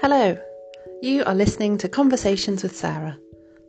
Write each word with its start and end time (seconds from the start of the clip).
Hello, 0.00 0.34
you 1.02 1.22
are 1.24 1.34
listening 1.34 1.76
to 1.76 1.86
Conversations 1.86 2.62
with 2.62 2.74
Sarah, 2.74 3.18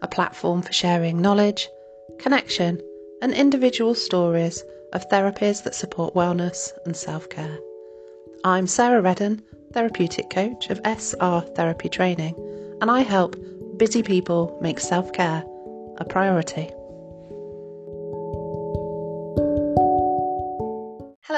a 0.02 0.08
platform 0.08 0.62
for 0.62 0.72
sharing 0.72 1.22
knowledge, 1.22 1.68
connection, 2.20 2.80
and 3.22 3.34
individual 3.34 3.94
stories 3.94 4.64
of 4.94 5.10
therapies 5.10 5.62
that 5.66 5.76
support 5.76 6.14
wellness 6.14 6.72
and 6.86 6.96
self 6.96 7.28
care. 7.28 7.60
I'm 8.46 8.66
Sarah 8.66 9.02
Redden, 9.02 9.42
therapeutic 9.74 10.30
coach 10.30 10.70
of 10.70 10.80
SR 10.86 11.42
Therapy 11.54 11.90
Training, 11.90 12.36
and 12.80 12.90
I 12.90 13.02
help 13.02 13.36
busy 13.76 14.02
people 14.02 14.58
make 14.62 14.80
self 14.80 15.12
care 15.12 15.44
a 15.98 16.06
priority. 16.06 16.72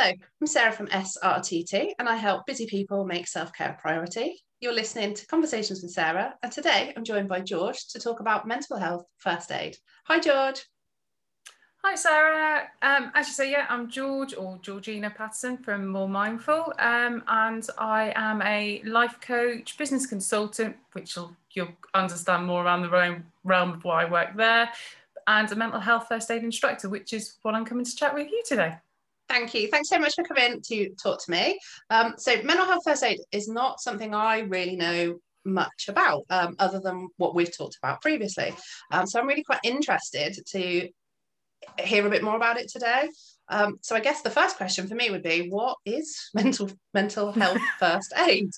Hello, 0.04 0.16
I'm 0.42 0.48
Sarah 0.48 0.74
from 0.74 0.88
SRTT, 0.88 1.94
and 1.98 2.10
I 2.10 2.18
help 2.18 2.46
busy 2.46 2.66
people 2.66 3.06
make 3.06 3.26
self 3.26 3.54
care 3.54 3.70
a 3.70 3.82
priority. 3.82 4.44
You're 4.60 4.74
listening 4.74 5.14
to 5.14 5.26
Conversations 5.28 5.82
with 5.82 5.92
Sarah, 5.92 6.34
and 6.44 6.52
today 6.52 6.92
I'm 6.98 7.06
joined 7.06 7.30
by 7.30 7.40
George 7.40 7.88
to 7.88 8.02
talk 8.02 8.20
about 8.20 8.46
mental 8.46 8.76
health 8.76 9.06
first 9.20 9.50
aid. 9.50 9.78
Hi, 10.08 10.20
George. 10.20 10.66
Hi, 11.86 11.96
Sarah. 11.96 12.64
Um, 12.82 13.14
as 13.16 13.28
you 13.28 13.34
say, 13.34 13.52
yeah, 13.52 13.66
I'm 13.70 13.90
George 13.90 14.36
or 14.36 14.58
Georgina 14.58 15.10
Patterson 15.10 15.56
from 15.58 15.88
More 15.88 16.10
Mindful, 16.10 16.74
um, 16.80 17.24
and 17.28 17.66
I 17.78 18.12
am 18.18 18.42
a 18.42 18.82
life 18.84 19.22
coach, 19.22 19.78
business 19.78 20.06
consultant, 20.06 20.76
which 20.92 21.16
you'll, 21.16 21.34
you'll 21.54 21.78
understand 21.94 22.46
more 22.46 22.66
around 22.66 22.82
the 22.82 22.90
realm, 22.90 23.24
realm 23.46 23.72
of 23.72 23.86
why 23.86 24.04
I 24.04 24.12
work 24.12 24.36
there, 24.36 24.70
and 25.28 25.50
a 25.50 25.56
mental 25.56 25.80
health 25.80 26.08
first 26.10 26.30
aid 26.30 26.44
instructor, 26.44 26.90
which 26.90 27.14
is 27.14 27.36
what 27.44 27.56
I'm 27.56 27.64
coming 27.64 27.86
to 27.86 27.96
chat 27.96 28.14
with 28.14 28.30
you 28.30 28.44
today. 28.46 28.76
Thank 29.34 29.56
you. 29.56 29.68
Thanks 29.68 29.90
so 29.90 29.98
much 29.98 30.14
for 30.14 30.24
coming 30.24 30.62
to 30.62 30.90
talk 31.02 31.26
to 31.26 31.32
me. 31.32 31.60
Um, 31.90 32.14
so, 32.18 32.40
mental 32.44 32.68
health 32.68 32.84
first 32.86 33.04
aid 33.04 33.20
is 33.32 33.48
not 33.48 33.82
something 33.82 34.14
I 34.14 34.42
really 34.42 34.76
know 34.76 35.18
much 35.44 35.88
about, 35.90 36.26
um, 36.30 36.56
other 36.60 36.80
than 36.80 37.10
what 37.18 37.34
we've 37.34 37.52
talked 37.52 37.76
about 37.82 38.00
previously. 38.00 38.54
Um, 38.92 39.08
so, 39.08 39.20
I'm 39.20 39.26
really 39.26 39.44
quite 39.44 39.62
interested 39.64 40.38
to 40.50 40.88
hear 41.80 42.06
a 42.06 42.12
bit 42.12 42.24
more 42.24 42.36
about 42.36 42.60
it 42.60 42.70
today. 42.70 43.10
Um, 43.50 43.80
so, 43.82 43.96
I 43.96 44.02
guess 44.02 44.22
the 44.22 44.30
first 44.30 44.56
question 44.56 44.88
for 44.88 44.94
me 44.94 45.10
would 45.10 45.24
be, 45.24 45.48
what 45.50 45.78
is 45.84 46.30
mental 46.36 46.70
mental 46.94 47.32
health 47.32 47.58
first 47.80 48.14
aid? 48.28 48.52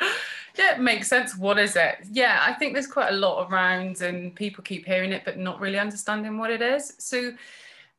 Yeah, 0.00 0.76
it 0.76 0.80
makes 0.80 1.08
sense. 1.08 1.36
What 1.36 1.58
is 1.58 1.74
it? 1.74 1.96
Yeah, 2.08 2.38
I 2.40 2.52
think 2.52 2.74
there's 2.74 2.86
quite 2.86 3.10
a 3.12 3.16
lot 3.16 3.50
around, 3.50 4.00
and 4.00 4.32
people 4.32 4.62
keep 4.62 4.86
hearing 4.86 5.10
it, 5.10 5.24
but 5.24 5.38
not 5.38 5.58
really 5.58 5.80
understanding 5.80 6.38
what 6.38 6.52
it 6.52 6.62
is. 6.62 6.94
So 7.00 7.32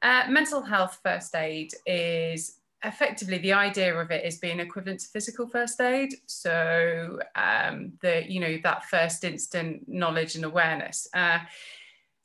uh, 0.04 0.26
mental 0.30 0.62
health 0.62 1.00
first 1.04 1.34
aid 1.36 1.74
is 1.86 2.58
effectively 2.84 3.38
the 3.38 3.54
idea 3.54 3.96
of 3.96 4.12
it 4.12 4.26
is 4.26 4.38
being 4.38 4.60
equivalent 4.60 5.00
to 5.00 5.08
physical 5.08 5.48
first 5.48 5.80
aid. 5.80 6.14
So 6.28 7.20
um, 7.36 7.94
the 8.02 8.30
you 8.30 8.40
know 8.40 8.58
that 8.64 8.86
first 8.86 9.24
instant 9.24 9.88
knowledge 9.88 10.36
and 10.36 10.46
awareness. 10.46 11.08
Uh, 11.14 11.40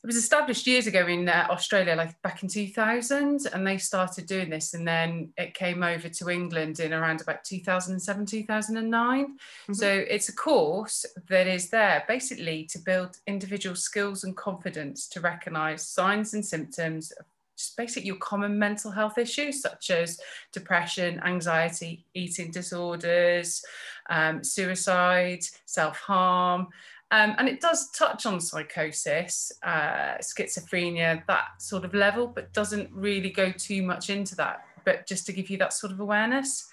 it 0.01 0.07
was 0.07 0.15
established 0.15 0.65
years 0.65 0.87
ago 0.87 1.05
in 1.07 1.27
uh, 1.27 1.45
australia 1.49 1.93
like 1.93 2.21
back 2.21 2.41
in 2.41 2.47
2000 2.47 3.47
and 3.51 3.67
they 3.67 3.77
started 3.77 4.25
doing 4.27 4.49
this 4.49 4.73
and 4.73 4.87
then 4.87 5.33
it 5.37 5.53
came 5.53 5.83
over 5.83 6.07
to 6.07 6.29
england 6.29 6.79
in 6.79 6.93
around 6.93 7.19
about 7.19 7.43
2007 7.43 8.25
2009 8.25 9.25
mm-hmm. 9.25 9.73
so 9.73 9.87
it's 10.09 10.29
a 10.29 10.33
course 10.33 11.05
that 11.27 11.47
is 11.47 11.69
there 11.69 12.05
basically 12.07 12.63
to 12.63 12.79
build 12.79 13.17
individual 13.27 13.75
skills 13.75 14.23
and 14.23 14.37
confidence 14.37 15.05
to 15.09 15.19
recognize 15.19 15.85
signs 15.85 16.33
and 16.33 16.45
symptoms 16.45 17.11
of 17.11 17.25
just 17.59 17.75
basically 17.75 18.07
your 18.07 18.15
common 18.15 18.57
mental 18.57 18.89
health 18.89 19.17
issues 19.17 19.61
such 19.61 19.89
as 19.89 20.19
depression, 20.53 21.19
anxiety, 21.25 22.05
eating 22.13 22.51
disorders, 22.51 23.61
um, 24.09 24.41
suicide, 24.43 25.41
self 25.65 25.97
harm. 25.97 26.67
Um, 27.11 27.35
and 27.37 27.49
it 27.49 27.59
does 27.59 27.91
touch 27.91 28.25
on 28.25 28.39
psychosis, 28.39 29.51
uh, 29.63 30.17
schizophrenia, 30.21 31.25
that 31.27 31.47
sort 31.59 31.83
of 31.83 31.93
level, 31.93 32.27
but 32.27 32.53
doesn't 32.53 32.89
really 32.93 33.31
go 33.31 33.51
too 33.51 33.81
much 33.81 34.09
into 34.09 34.35
that, 34.35 34.63
but 34.85 35.07
just 35.07 35.25
to 35.25 35.33
give 35.33 35.49
you 35.49 35.57
that 35.57 35.73
sort 35.73 35.91
of 35.91 35.99
awareness. 35.99 36.67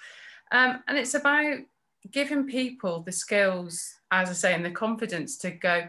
Um, 0.52 0.84
and 0.86 0.98
it's 0.98 1.14
about 1.14 1.60
giving 2.12 2.46
people 2.46 3.00
the 3.00 3.12
skills, 3.12 3.94
as 4.12 4.28
I 4.28 4.34
say, 4.34 4.54
and 4.54 4.64
the 4.64 4.70
confidence 4.70 5.38
to 5.38 5.50
go, 5.50 5.88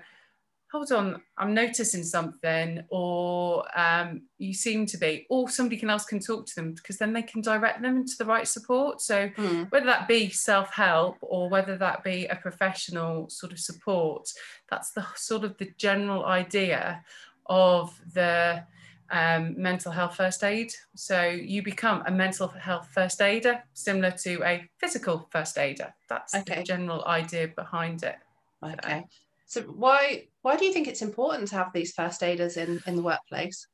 hold 0.71 0.91
on, 0.91 1.21
I'm 1.37 1.53
noticing 1.53 2.03
something, 2.03 2.83
or 2.89 3.65
um, 3.79 4.23
you 4.37 4.53
seem 4.53 4.85
to 4.87 4.97
be, 4.97 5.25
or 5.29 5.49
somebody 5.49 5.81
else 5.87 6.05
can 6.05 6.19
talk 6.19 6.45
to 6.45 6.55
them 6.55 6.73
because 6.73 6.97
then 6.97 7.13
they 7.13 7.21
can 7.21 7.41
direct 7.41 7.81
them 7.81 7.97
into 7.97 8.15
the 8.17 8.25
right 8.25 8.47
support. 8.47 9.01
So 9.01 9.29
mm. 9.29 9.71
whether 9.71 9.85
that 9.85 10.07
be 10.07 10.29
self-help 10.29 11.17
or 11.21 11.49
whether 11.49 11.77
that 11.77 12.03
be 12.03 12.25
a 12.25 12.35
professional 12.35 13.29
sort 13.29 13.53
of 13.53 13.59
support, 13.59 14.29
that's 14.69 14.91
the 14.91 15.05
sort 15.15 15.43
of 15.43 15.57
the 15.57 15.71
general 15.77 16.25
idea 16.25 17.03
of 17.45 17.97
the 18.13 18.63
um, 19.09 19.55
mental 19.57 19.91
health 19.93 20.15
first 20.15 20.43
aid. 20.43 20.73
So 20.95 21.23
you 21.23 21.63
become 21.63 22.03
a 22.05 22.11
mental 22.11 22.49
health 22.49 22.89
first 22.91 23.21
aider, 23.21 23.63
similar 23.73 24.11
to 24.23 24.43
a 24.43 24.69
physical 24.79 25.27
first 25.31 25.57
aider. 25.57 25.93
That's 26.09 26.35
okay. 26.35 26.55
the 26.55 26.63
general 26.63 27.05
idea 27.05 27.47
behind 27.47 28.03
it. 28.03 28.17
Okay. 28.61 29.05
So 29.45 29.61
why 29.61 30.27
why 30.47 30.55
do 30.55 30.63
you 30.63 30.71
think 30.71 30.87
it's 30.87 31.01
important 31.01 31.49
to 31.49 31.55
have 31.55 31.73
these 31.73 31.91
first 31.91 32.23
aiders 32.23 32.55
in 32.55 32.81
in 32.87 32.95
the 32.95 33.01
workplace? 33.01 33.67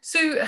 So 0.00 0.42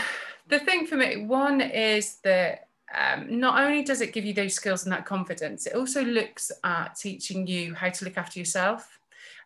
the 0.49 0.59
thing 0.59 0.87
for 0.87 0.97
me, 0.97 1.27
one 1.27 1.61
is 1.61 2.21
that 2.25 2.69
um, 2.99 3.39
not 3.39 3.63
only 3.63 3.83
does 3.85 4.01
it 4.01 4.15
give 4.15 4.25
you 4.25 4.33
those 4.33 4.55
skills 4.55 4.85
and 4.85 4.93
that 4.95 5.05
confidence, 5.05 5.67
it 5.67 5.75
also 5.75 6.03
looks 6.03 6.51
at 6.65 6.97
teaching 6.97 7.47
you 7.47 7.75
how 7.75 7.91
to 7.91 8.05
look 8.07 8.17
after 8.17 8.39
yourself. 8.39 8.99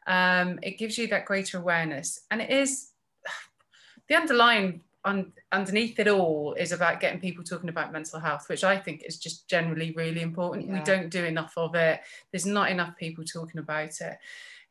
Um, 0.06 0.60
it 0.62 0.78
gives 0.78 0.96
you 0.96 1.08
that 1.08 1.24
greater 1.24 1.58
awareness, 1.58 2.20
and 2.30 2.40
it 2.40 2.50
is 2.50 2.90
the 4.08 4.14
underlying 4.14 4.80
un, 5.04 5.32
underneath 5.50 5.98
it 5.98 6.06
all 6.06 6.54
is 6.54 6.70
about 6.70 7.00
getting 7.00 7.18
people 7.18 7.42
talking 7.42 7.68
about 7.68 7.92
mental 7.92 8.20
health, 8.20 8.48
which 8.48 8.62
I 8.62 8.76
think 8.78 9.02
is 9.04 9.18
just 9.18 9.48
generally 9.48 9.90
really 9.90 10.22
important. 10.22 10.68
Yeah. 10.68 10.74
We 10.74 10.84
don't 10.84 11.10
do 11.10 11.24
enough 11.24 11.54
of 11.56 11.74
it. 11.74 11.98
There's 12.30 12.46
not 12.46 12.70
enough 12.70 12.96
people 12.96 13.24
talking 13.24 13.58
about 13.58 14.00
it 14.00 14.18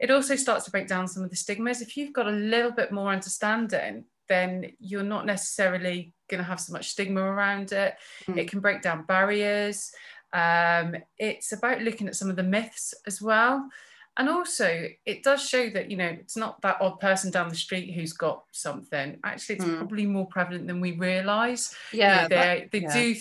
it 0.04 0.12
also 0.12 0.36
starts 0.36 0.66
to 0.66 0.72
break 0.72 0.86
down 0.86 1.08
some 1.08 1.24
of 1.24 1.30
the 1.30 1.36
stigmas. 1.38 1.82
If 1.82 1.96
you've 1.96 2.12
got 2.12 2.28
a 2.28 2.32
little 2.32 2.72
bit 2.72 2.92
more 2.92 3.10
understanding, 3.10 4.04
then 4.28 4.74
you're 4.78 5.02
not 5.02 5.26
necessarily 5.26 6.12
going 6.30 6.40
to 6.40 6.44
have 6.44 6.60
so 6.60 6.74
much 6.74 6.90
stigma 6.90 7.22
around 7.22 7.72
it. 7.72 7.96
Mm. 8.28 8.38
It 8.38 8.50
can 8.50 8.60
break 8.60 8.82
down 8.82 9.06
barriers. 9.06 9.94
Um, 10.34 10.98
it's 11.18 11.54
about 11.54 11.84
looking 11.84 12.10
at 12.10 12.18
some 12.18 12.30
of 12.30 12.36
the 12.36 12.44
myths 12.44 12.94
as 13.08 13.22
well. 13.22 13.70
And 14.18 14.28
also, 14.28 14.90
it 15.06 15.24
does 15.24 15.48
show 15.48 15.70
that, 15.70 15.90
you 15.90 15.96
know, 15.96 16.10
it's 16.20 16.36
not 16.36 16.62
that 16.64 16.82
odd 16.82 17.00
person 17.00 17.32
down 17.32 17.48
the 17.48 17.56
street 17.56 17.94
who's 17.94 18.12
got 18.12 18.44
something. 18.52 19.20
Actually, 19.24 19.56
it's 19.56 19.64
mm. 19.64 19.78
probably 19.78 20.06
more 20.06 20.28
prevalent 20.28 20.68
than 20.68 20.82
we 20.82 20.92
realize. 20.98 21.74
Yeah. 21.94 22.24
You 22.24 22.30
know, 22.30 22.36
they, 22.36 22.70
they 22.74 22.82
yeah. 22.82 23.14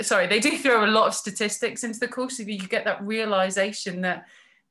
do, 0.00 0.02
sorry, 0.02 0.26
they 0.26 0.40
do 0.40 0.58
throw 0.58 0.84
a 0.84 0.90
lot 0.90 1.06
of 1.06 1.14
statistics 1.14 1.84
into 1.84 2.00
the 2.00 2.08
course. 2.08 2.40
If 2.40 2.48
you 2.48 2.58
get 2.58 2.84
that 2.84 3.00
realization 3.00 4.00
that 4.00 4.26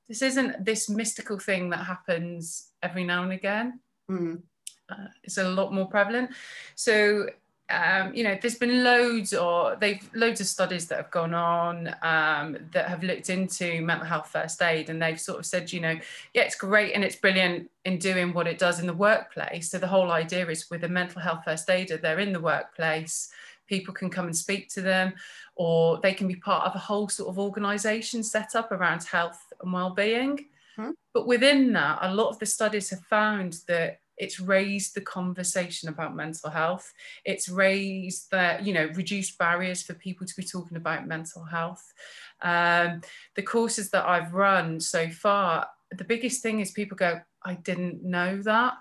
this 0.10 0.22
isn't 0.22 0.66
this 0.66 0.90
mystical 0.90 1.40
thing 1.40 1.70
that 1.70 1.86
happens 1.86 2.72
every 2.84 3.06
now 3.06 3.24
and 3.24 3.32
again. 3.32 3.80
Mm. 4.12 4.42
Uh, 4.90 5.08
it's 5.24 5.38
a 5.38 5.48
lot 5.48 5.72
more 5.72 5.86
prevalent. 5.86 6.32
So 6.76 7.28
um, 7.72 8.16
you 8.16 8.24
know, 8.24 8.36
there's 8.42 8.56
been 8.56 8.84
loads 8.84 9.32
or 9.32 9.78
they've 9.80 10.02
loads 10.16 10.42
of 10.42 10.48
studies 10.48 10.88
that 10.88 10.96
have 10.96 11.12
gone 11.12 11.36
on 11.36 11.90
um, 12.02 12.58
that 12.72 12.90
have 12.90 13.04
looked 13.04 13.30
into 13.30 13.82
mental 13.82 14.08
health 14.08 14.30
first 14.32 14.60
aid, 14.64 14.90
and 14.90 15.00
they've 15.00 15.22
sort 15.22 15.38
of 15.38 15.46
said, 15.46 15.72
you 15.72 15.80
know, 15.80 15.96
yeah, 16.34 16.42
it's 16.42 16.56
great 16.56 16.94
and 16.94 17.04
it's 17.04 17.16
brilliant 17.16 17.70
in 17.86 18.00
doing 18.00 18.34
what 18.34 18.48
it 18.48 18.58
does 18.58 18.80
in 18.80 18.88
the 18.88 18.94
workplace. 18.94 19.70
So 19.70 19.78
the 19.78 19.88
whole 19.88 20.12
idea 20.12 20.48
is 20.48 20.68
with 20.72 20.84
a 20.84 20.90
mental 20.90 21.22
health 21.22 21.44
first 21.46 21.70
aider, 21.70 21.98
they're 21.98 22.20
in 22.20 22.34
the 22.34 22.40
workplace 22.40 23.32
people 23.70 23.94
can 23.94 24.10
come 24.10 24.26
and 24.26 24.36
speak 24.36 24.68
to 24.68 24.82
them, 24.82 25.14
or 25.56 26.00
they 26.02 26.14
can 26.14 26.28
be 26.28 26.36
part 26.36 26.66
of 26.66 26.76
a 26.76 26.80
whole 26.80 27.08
sort 27.08 27.30
of 27.30 27.38
organisation 27.38 28.24
set 28.24 28.56
up 28.56 28.72
around 28.72 29.04
health 29.04 29.49
and 29.62 29.74
well-being. 29.74 30.46
Hmm. 30.76 30.92
But 31.14 31.28
within 31.28 31.74
that, 31.74 32.00
a 32.02 32.14
lot 32.14 32.30
of 32.30 32.40
the 32.40 32.46
studies 32.46 32.90
have 32.90 33.04
found 33.04 33.58
that 33.68 34.00
it's 34.20 34.40
raised 34.40 34.96
the 34.96 35.02
conversation 35.02 35.88
about 35.88 36.16
mental 36.16 36.50
health. 36.50 36.94
It's 37.24 37.48
raised 37.48 38.30
the, 38.32 38.60
you 38.62 38.74
know, 38.74 38.90
reduced 38.94 39.38
barriers 39.38 39.82
for 39.82 39.94
people 39.94 40.28
to 40.28 40.36
be 40.36 40.44
talking 40.44 40.78
about 40.78 41.08
mental 41.08 41.44
health. 41.44 41.94
Um, 42.42 43.02
the 43.36 43.44
courses 43.44 43.90
that 43.92 44.06
I've 44.06 44.34
run 44.34 44.80
so 44.82 45.10
far, 45.10 45.68
the 45.92 46.04
biggest 46.04 46.44
thing 46.44 46.60
is 46.60 46.72
people 46.72 46.98
go, 46.98 47.22
I 47.44 47.54
didn't 47.56 48.04
know 48.04 48.42
that 48.42 48.74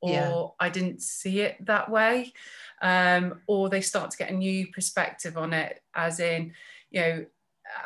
or 0.00 0.10
yeah. 0.10 0.66
I 0.66 0.70
didn't 0.70 1.02
see 1.02 1.40
it 1.40 1.64
that 1.66 1.90
way. 1.90 2.32
Um, 2.80 3.40
or 3.46 3.68
they 3.68 3.82
start 3.82 4.10
to 4.12 4.18
get 4.18 4.30
a 4.30 4.34
new 4.34 4.68
perspective 4.68 5.36
on 5.36 5.52
it, 5.52 5.82
as 5.94 6.20
in, 6.20 6.52
you 6.90 7.00
know, 7.00 7.26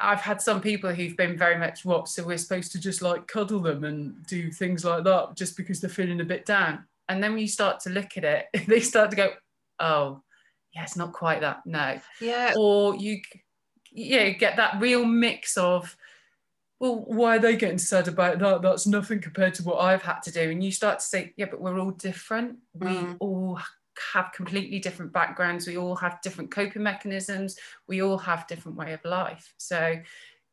I've 0.01 0.21
had 0.21 0.41
some 0.41 0.61
people 0.61 0.93
who've 0.95 1.17
been 1.17 1.37
very 1.37 1.59
much 1.59 1.85
what, 1.85 2.09
so 2.09 2.25
we're 2.25 2.39
supposed 2.39 2.73
to 2.73 2.81
just 2.81 3.03
like 3.03 3.27
cuddle 3.27 3.61
them 3.61 3.85
and 3.85 4.25
do 4.27 4.51
things 4.51 4.85
like 4.85 5.05
that 5.05 5.37
just 5.37 5.57
because 5.57 5.81
they're 5.81 5.91
feeling 5.91 6.21
a 6.21 6.25
bit 6.25 6.45
down. 6.47 6.85
And 7.09 7.23
then 7.23 7.33
when 7.33 7.41
you 7.41 7.49
start 7.49 7.81
to 7.81 7.91
look 7.91 8.17
at 8.17 8.25
it, 8.25 8.47
they 8.67 8.81
start 8.81 9.11
to 9.11 9.17
go, 9.17 9.33
oh, 9.79 10.23
yeah, 10.75 10.85
it's 10.85 10.97
not 10.97 11.13
quite 11.13 11.41
that, 11.41 11.67
no. 11.67 12.01
Yeah. 12.21 12.55
Or 12.57 12.95
you, 12.95 13.21
yeah, 13.91 14.29
get 14.31 14.57
that 14.57 14.81
real 14.81 15.05
mix 15.05 15.57
of 15.57 15.97
well, 16.81 17.05
why 17.07 17.37
are 17.37 17.39
they 17.39 17.57
getting 17.57 17.77
sad 17.77 18.09
about 18.09 18.39
that? 18.39 18.63
That's 18.63 18.87
nothing 18.87 19.21
compared 19.21 19.53
to 19.55 19.63
what 19.65 19.81
I've 19.81 20.01
had 20.01 20.21
to 20.23 20.33
do. 20.33 20.51
And 20.51 20.65
you 20.65 20.73
start 20.73 21.01
to 21.01 21.05
say, 21.05 21.35
yeah, 21.37 21.45
but 21.51 21.61
we're 21.61 21.79
all 21.79 21.91
different. 21.91 22.57
We 22.73 22.87
Mm. 22.87 23.17
all 23.21 23.61
have 24.13 24.33
completely 24.33 24.79
different 24.79 25.13
backgrounds. 25.13 25.67
We 25.67 25.77
all 25.77 25.97
have 25.97 26.21
different 26.23 26.51
coping 26.51 26.83
mechanisms. 26.83 27.57
We 27.89 28.03
all 28.03 28.19
have 28.19 28.47
different 28.47 28.79
way 28.79 28.93
of 28.93 29.05
life. 29.05 29.53
So, 29.57 29.97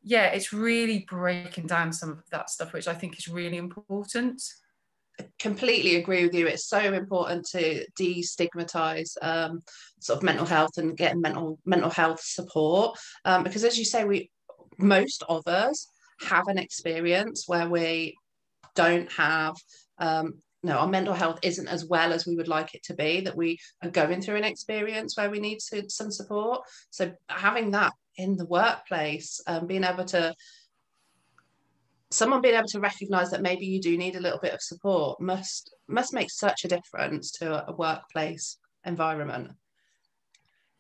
yeah, 0.04 0.28
it's 0.28 0.54
really 0.54 1.06
breaking 1.10 1.68
down 1.68 1.92
some 1.92 2.12
of 2.12 2.24
that 2.32 2.50
stuff, 2.50 2.74
which 2.74 2.88
I 2.88 2.94
think 2.94 3.18
is 3.18 3.28
really 3.28 3.58
important. 3.58 4.42
completely 5.40 5.96
agree 5.96 6.24
with 6.26 6.34
you. 6.34 6.48
It's 6.48 6.68
so 6.68 6.94
important 6.94 7.46
to 7.52 7.86
destigmatize 8.00 9.18
um, 9.22 9.62
sort 10.00 10.18
of 10.18 10.24
mental 10.24 10.46
health 10.46 10.78
and 10.78 10.96
getting 10.96 11.22
mental 11.22 11.60
mental 11.66 11.90
health 11.90 12.22
support 12.22 12.98
um, 13.26 13.44
because, 13.44 13.64
as 13.64 13.78
you 13.78 13.86
say, 13.86 14.04
we 14.06 14.30
most 14.78 15.24
of 15.28 15.48
us 15.48 15.88
have 16.22 16.48
an 16.48 16.58
experience 16.58 17.46
where 17.48 17.70
we 17.70 18.16
don't 18.76 19.12
have. 19.12 19.56
Um, 19.98 20.42
no, 20.64 20.78
our 20.78 20.88
mental 20.88 21.14
health 21.14 21.40
isn't 21.44 21.68
as 21.68 21.86
well 21.86 22.12
as 22.12 22.26
we 22.26 22.36
would 22.36 22.48
like 22.48 22.74
it 22.74 22.84
to 22.84 22.96
be. 22.96 23.22
That 23.22 23.38
we 23.38 23.60
are 23.84 23.90
going 23.90 24.22
through 24.22 24.38
an 24.38 24.44
experience 24.44 25.16
where 25.16 25.30
we 25.30 25.40
need 25.40 25.60
to, 25.72 25.90
some 25.90 26.12
support. 26.12 26.62
So 26.90 27.14
having 27.30 27.72
that 27.72 27.94
in 28.18 28.36
the 28.36 28.46
workplace, 28.46 29.40
um, 29.48 29.68
being 29.68 29.84
able 29.84 30.06
to 30.06 30.34
someone 32.10 32.42
being 32.42 32.56
able 32.56 32.68
to 32.68 32.80
recognize 32.80 33.32
that 33.32 33.42
maybe 33.42 33.66
you 33.66 33.82
do 33.82 33.98
need 33.98 34.16
a 34.16 34.20
little 34.20 34.40
bit 34.40 34.54
of 34.54 34.62
support 34.62 35.20
must 35.20 35.76
must 35.88 36.14
make 36.14 36.32
such 36.32 36.64
a 36.64 36.68
difference 36.68 37.32
to 37.32 37.70
a 37.70 37.74
workplace 37.74 38.58
environment 38.86 39.52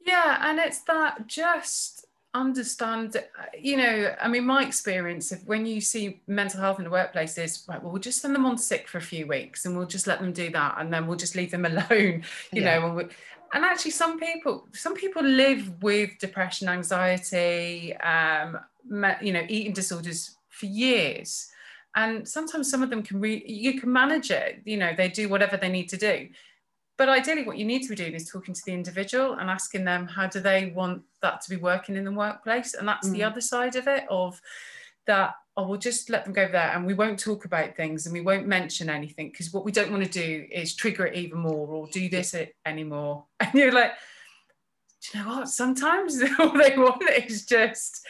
Yeah, 0.06 0.38
and 0.42 0.58
it's 0.58 0.84
that 0.84 1.28
just 1.28 2.07
understand, 2.34 3.18
you 3.60 3.78
know, 3.78 4.16
I 4.22 4.28
mean, 4.28 4.46
my 4.46 4.64
experience 4.64 5.32
of 5.32 5.46
when 5.48 5.66
you 5.66 5.82
see 5.82 6.22
mental 6.28 6.60
health 6.62 6.78
in 6.78 6.84
the 6.84 6.92
workplace 6.92 7.38
is, 7.38 7.66
right, 7.68 7.82
well, 7.82 7.92
we'll 7.92 8.02
just 8.02 8.22
send 8.22 8.36
them 8.36 8.46
on 8.46 8.58
sick 8.58 8.88
for 8.88 8.98
a 8.98 9.02
few 9.02 9.28
weeks 9.28 9.66
and 9.66 9.76
we'll 9.78 9.88
just 9.88 10.08
let 10.08 10.20
them 10.20 10.34
do 10.34 10.50
that. 10.52 10.76
And 10.78 10.94
then 10.94 11.08
we'll 11.08 11.18
just 11.18 11.36
leave 11.36 11.52
them 11.52 11.66
alone, 11.72 12.24
you 12.54 12.62
Yeah. 12.62 12.80
know. 12.80 12.88
And, 12.88 12.96
we, 12.96 13.04
and 13.54 13.66
actually, 13.66 13.92
some 13.92 14.20
people, 14.20 14.68
some 14.74 14.94
people 14.94 15.24
live 15.24 15.82
with 15.82 16.18
depression, 16.20 16.70
anxiety, 16.70 17.96
um, 17.98 18.60
you 19.22 19.34
know, 19.34 19.46
eating 19.48 19.74
disorders 19.74 20.38
for 20.50 20.66
years. 20.66 21.50
And 21.96 22.28
sometimes 22.28 22.70
some 22.70 22.84
of 22.84 22.90
them 22.90 23.02
can, 23.02 23.20
re- 23.20 23.44
you 23.48 23.80
can 23.80 23.92
manage 23.92 24.30
it, 24.30 24.62
you 24.66 24.78
know, 24.78 24.94
they 24.96 25.08
do 25.08 25.30
whatever 25.30 25.58
they 25.58 25.70
need 25.70 25.90
to 25.90 25.98
do. 25.98 26.30
But 26.98 27.10
ideally, 27.10 27.44
what 27.44 27.58
you 27.58 27.66
need 27.66 27.84
to 27.84 27.90
be 27.90 27.96
doing 27.96 28.14
is 28.14 28.28
talking 28.30 28.54
to 28.56 28.62
the 28.66 28.74
individual 28.74 29.34
and 29.34 29.50
asking 29.50 29.86
them 29.86 30.08
how 30.08 30.26
do 30.28 30.40
they 30.40 30.72
want 30.76 31.04
that 31.22 31.42
to 31.42 31.50
be 31.50 31.56
working 31.58 31.96
in 31.96 32.04
the 32.04 32.12
workplace. 32.12 32.74
And 32.74 32.88
that's 32.88 33.10
the 33.10 33.20
Mm. 33.20 33.28
other 33.32 33.42
side 33.42 33.76
of 33.76 33.88
it 33.88 34.06
of 34.10 34.42
that, 35.06 35.36
oh, 35.56 35.68
we'll 35.68 35.80
just 35.80 36.10
let 36.10 36.24
them 36.26 36.34
go 36.34 36.48
there 36.52 36.72
and 36.76 36.86
we 36.86 36.94
won't 36.96 37.20
talk 37.20 37.46
about 37.46 37.76
things 37.76 38.06
and 38.06 38.14
we 38.14 38.22
won't 38.22 38.48
mention 38.48 38.90
anything 38.90 39.30
because 39.32 39.54
what 39.54 39.64
we 39.64 39.72
don't 39.72 39.92
want 39.92 40.04
to 40.04 40.10
do 40.10 40.48
is 40.52 40.76
trigger 40.76 41.06
it 41.06 41.16
even 41.16 41.40
more 41.40 41.68
or 41.68 41.88
do 41.88 42.10
this 42.10 42.34
it 42.34 42.56
anymore. 42.66 43.26
And 43.40 43.54
you're 43.54 43.72
like, 43.72 43.92
do 45.02 45.18
you 45.20 45.24
know 45.24 45.30
what? 45.38 45.50
Sometimes 45.50 46.22
all 46.40 46.50
they 46.58 46.76
want 46.78 47.04
is 47.10 47.46
just, 47.46 48.06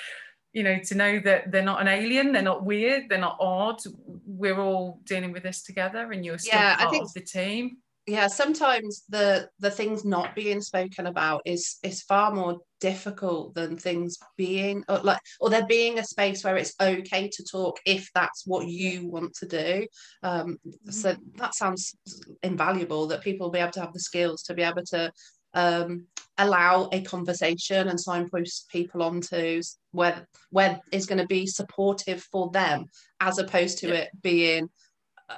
you 0.54 0.64
know, 0.64 0.80
to 0.86 0.96
know 0.96 1.20
that 1.20 1.52
they're 1.52 1.62
not 1.62 1.82
an 1.82 1.88
alien, 1.90 2.32
they're 2.32 2.42
not 2.42 2.64
weird, 2.66 3.10
they're 3.10 3.20
not 3.20 3.38
odd. 3.40 3.82
We're 4.26 4.60
all 4.60 5.02
dealing 5.04 5.34
with 5.34 5.44
this 5.44 5.62
together 5.62 6.12
and 6.14 6.26
you're 6.26 6.38
still 6.38 6.58
Yeah, 6.58 6.78
part 6.78 6.92
think- 6.92 7.04
of 7.04 7.14
the 7.14 7.20
team. 7.22 7.78
Yeah 8.08 8.28
sometimes 8.28 9.04
the 9.10 9.50
the 9.60 9.70
things 9.70 10.06
not 10.06 10.34
being 10.34 10.62
spoken 10.62 11.08
about 11.08 11.42
is 11.46 11.78
is 11.84 12.02
far 12.04 12.34
more 12.34 12.58
difficult 12.80 13.54
than 13.54 13.76
things 13.76 14.18
being 14.38 14.84
or 14.88 15.00
like 15.00 15.20
or 15.42 15.50
there 15.50 15.66
being 15.66 16.00
a 16.00 16.04
space 16.04 16.44
where 16.44 16.56
it's 16.56 16.74
okay 16.80 17.28
to 17.28 17.44
talk 17.44 17.78
if 17.86 18.10
that's 18.16 18.44
what 18.46 18.68
you 18.68 19.08
want 19.08 19.34
to 19.34 19.46
do. 19.46 19.88
Um 20.24 20.58
so 20.90 21.16
that 21.36 21.54
sounds 21.54 21.96
invaluable 22.44 23.08
that 23.08 23.22
people 23.22 23.50
be 23.50 23.60
able 23.60 23.72
to 23.72 23.82
have 23.82 23.94
the 23.94 24.00
skills 24.00 24.42
to 24.44 24.54
be 24.54 24.64
able 24.64 24.84
to 24.86 25.12
um 25.54 26.06
allow 26.38 26.88
a 26.92 27.02
conversation 27.02 27.88
and 27.88 28.00
signpost 28.00 28.70
people 28.70 29.02
onto 29.02 29.62
where 29.92 30.28
where 30.52 30.80
is 30.92 31.08
going 31.08 31.18
to 31.18 31.28
be 31.28 31.48
supportive 31.48 32.24
for 32.32 32.52
them 32.52 32.86
as 33.20 33.40
opposed 33.40 33.80
to 33.80 33.92
it 33.94 34.10
being 34.22 34.70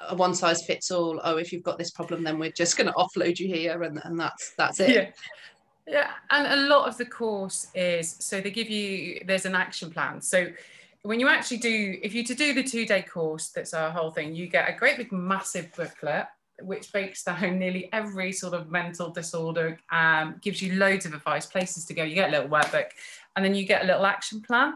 a 0.09 0.15
one 0.15 0.33
size 0.33 0.65
fits 0.65 0.91
all 0.91 1.19
oh 1.23 1.37
if 1.37 1.51
you've 1.51 1.63
got 1.63 1.77
this 1.77 1.91
problem 1.91 2.23
then 2.23 2.37
we're 2.37 2.51
just 2.51 2.77
going 2.77 2.87
to 2.87 2.93
offload 2.93 3.39
you 3.39 3.47
here 3.47 3.83
and, 3.83 3.99
and 4.03 4.19
that's 4.19 4.53
that's 4.55 4.79
it. 4.79 4.89
Yeah. 4.89 5.09
Yeah 5.87 6.11
and 6.29 6.47
a 6.47 6.67
lot 6.67 6.87
of 6.87 6.97
the 6.97 7.05
course 7.05 7.67
is 7.73 8.15
so 8.19 8.39
they 8.39 8.51
give 8.51 8.69
you 8.69 9.21
there's 9.25 9.45
an 9.45 9.55
action 9.55 9.89
plan. 9.89 10.21
So 10.21 10.47
when 11.01 11.19
you 11.19 11.27
actually 11.27 11.57
do 11.57 11.97
if 12.03 12.13
you 12.13 12.23
to 12.25 12.35
do 12.35 12.53
the 12.53 12.63
two 12.63 12.85
day 12.85 13.01
course 13.01 13.49
that's 13.49 13.73
our 13.73 13.89
whole 13.89 14.11
thing 14.11 14.35
you 14.35 14.47
get 14.47 14.69
a 14.69 14.73
great 14.73 14.97
big 14.97 15.11
massive 15.11 15.73
booklet 15.75 16.27
which 16.61 16.91
breaks 16.91 17.23
down 17.23 17.57
nearly 17.57 17.89
every 17.93 18.33
sort 18.33 18.53
of 18.53 18.69
mental 18.69 19.09
disorder 19.09 19.79
um, 19.91 20.35
gives 20.41 20.61
you 20.61 20.73
loads 20.73 21.05
of 21.05 21.13
advice 21.13 21.45
places 21.45 21.85
to 21.85 21.93
go 21.93 22.03
you 22.03 22.15
get 22.15 22.27
a 22.29 22.31
little 22.31 22.49
workbook 22.49 22.89
and 23.39 23.45
then 23.45 23.55
you 23.55 23.65
get 23.65 23.83
a 23.83 23.87
little 23.87 24.05
action 24.05 24.41
plan. 24.41 24.73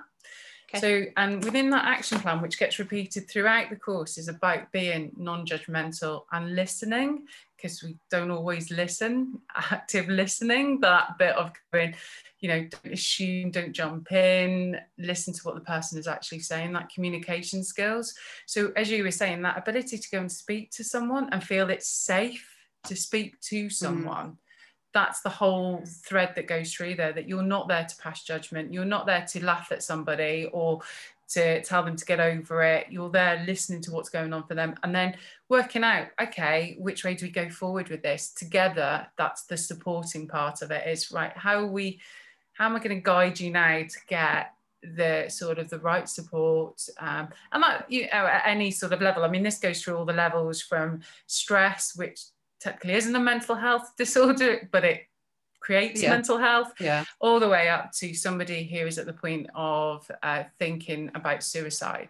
So 0.79 1.03
and 1.17 1.43
within 1.43 1.69
that 1.69 1.85
action 1.85 2.19
plan 2.19 2.41
which 2.41 2.57
gets 2.57 2.79
repeated 2.79 3.29
throughout 3.29 3.69
the 3.69 3.75
course 3.75 4.17
is 4.17 4.27
about 4.27 4.71
being 4.71 5.11
non-judgmental 5.17 6.23
and 6.31 6.55
listening 6.55 7.25
because 7.63 7.81
we 7.81 7.95
don't 8.11 8.29
always 8.29 8.69
listen, 8.71 9.39
active 9.55 10.09
listening, 10.09 10.81
that 10.81 11.17
bit 11.17 11.35
of 11.35 11.51
going, 11.71 11.95
you 12.39 12.49
know, 12.49 12.67
don't 12.67 12.93
assume, 12.93 13.51
don't 13.51 13.71
jump 13.71 14.11
in, 14.11 14.77
listen 14.97 15.33
to 15.33 15.41
what 15.43 15.55
the 15.55 15.61
person 15.61 15.97
is 15.97 16.07
actually 16.07 16.39
saying, 16.39 16.73
that 16.73 16.89
communication 16.93 17.63
skills. 17.63 18.13
So, 18.47 18.73
as 18.75 18.91
you 18.91 19.03
were 19.03 19.11
saying, 19.11 19.41
that 19.43 19.57
ability 19.57 19.97
to 19.97 20.09
go 20.11 20.19
and 20.19 20.31
speak 20.31 20.71
to 20.71 20.83
someone 20.83 21.29
and 21.31 21.41
feel 21.41 21.69
it's 21.69 21.87
safe 21.87 22.45
to 22.85 22.95
speak 22.97 23.39
to 23.41 23.65
mm-hmm. 23.65 23.69
someone. 23.69 24.37
That's 24.93 25.21
the 25.21 25.29
whole 25.29 25.83
thread 25.85 26.33
that 26.35 26.47
goes 26.47 26.73
through 26.73 26.95
there 26.95 27.13
that 27.13 27.27
you're 27.27 27.41
not 27.41 27.67
there 27.67 27.85
to 27.85 27.95
pass 27.97 28.23
judgment. 28.23 28.73
You're 28.73 28.85
not 28.85 29.05
there 29.05 29.25
to 29.29 29.45
laugh 29.45 29.71
at 29.71 29.83
somebody 29.83 30.49
or 30.53 30.81
to 31.29 31.63
tell 31.63 31.83
them 31.83 31.95
to 31.95 32.05
get 32.05 32.19
over 32.19 32.61
it. 32.63 32.87
You're 32.89 33.09
there 33.09 33.43
listening 33.47 33.81
to 33.81 33.91
what's 33.91 34.09
going 34.09 34.33
on 34.33 34.45
for 34.45 34.53
them 34.53 34.75
and 34.83 34.93
then 34.93 35.15
working 35.49 35.83
out, 35.83 36.07
okay, 36.21 36.75
which 36.77 37.03
way 37.03 37.15
do 37.15 37.25
we 37.25 37.31
go 37.31 37.49
forward 37.49 37.89
with 37.89 38.03
this 38.03 38.29
together? 38.29 39.07
That's 39.17 39.43
the 39.43 39.57
supporting 39.57 40.27
part 40.27 40.61
of 40.61 40.71
it 40.71 40.87
is 40.87 41.11
right. 41.11 41.35
How 41.35 41.59
are 41.59 41.67
we, 41.67 41.99
how 42.53 42.65
am 42.65 42.75
I 42.75 42.79
going 42.79 42.95
to 42.95 43.01
guide 43.01 43.39
you 43.39 43.51
now 43.51 43.79
to 43.79 43.97
get 44.07 44.53
the 44.83 45.27
sort 45.29 45.59
of 45.59 45.69
the 45.69 45.79
right 45.79 46.07
support 46.09 46.85
um, 46.99 47.29
and 47.51 47.63
that 47.63 47.89
you 47.89 48.01
know 48.03 48.25
at 48.27 48.43
any 48.45 48.69
sort 48.69 48.91
of 48.91 49.01
level. 49.01 49.23
I 49.23 49.29
mean, 49.29 49.43
this 49.43 49.59
goes 49.59 49.81
through 49.81 49.95
all 49.95 50.05
the 50.05 50.13
levels 50.13 50.61
from 50.61 51.01
stress, 51.25 51.95
which 51.95 52.19
technically 52.63 52.93
isn't 52.93 53.15
a 53.15 53.19
mental 53.19 53.55
health 53.55 53.91
disorder, 53.97 54.67
but 54.71 54.83
it 54.83 55.01
creates 55.59 56.01
Yeah. 56.01 56.09
mental 56.09 56.37
health 56.37 56.73
yeah 56.79 57.05
all 57.21 57.39
the 57.39 57.47
way 57.47 57.69
up 57.69 57.89
to 57.93 58.13
somebody 58.13 58.65
who 58.65 58.85
is 58.85 58.97
at 58.97 59.05
the 59.05 59.13
point 59.13 59.47
of 59.55 60.09
uh, 60.21 60.43
thinking 60.59 61.09
about 61.15 61.41
suicide. 61.41 62.09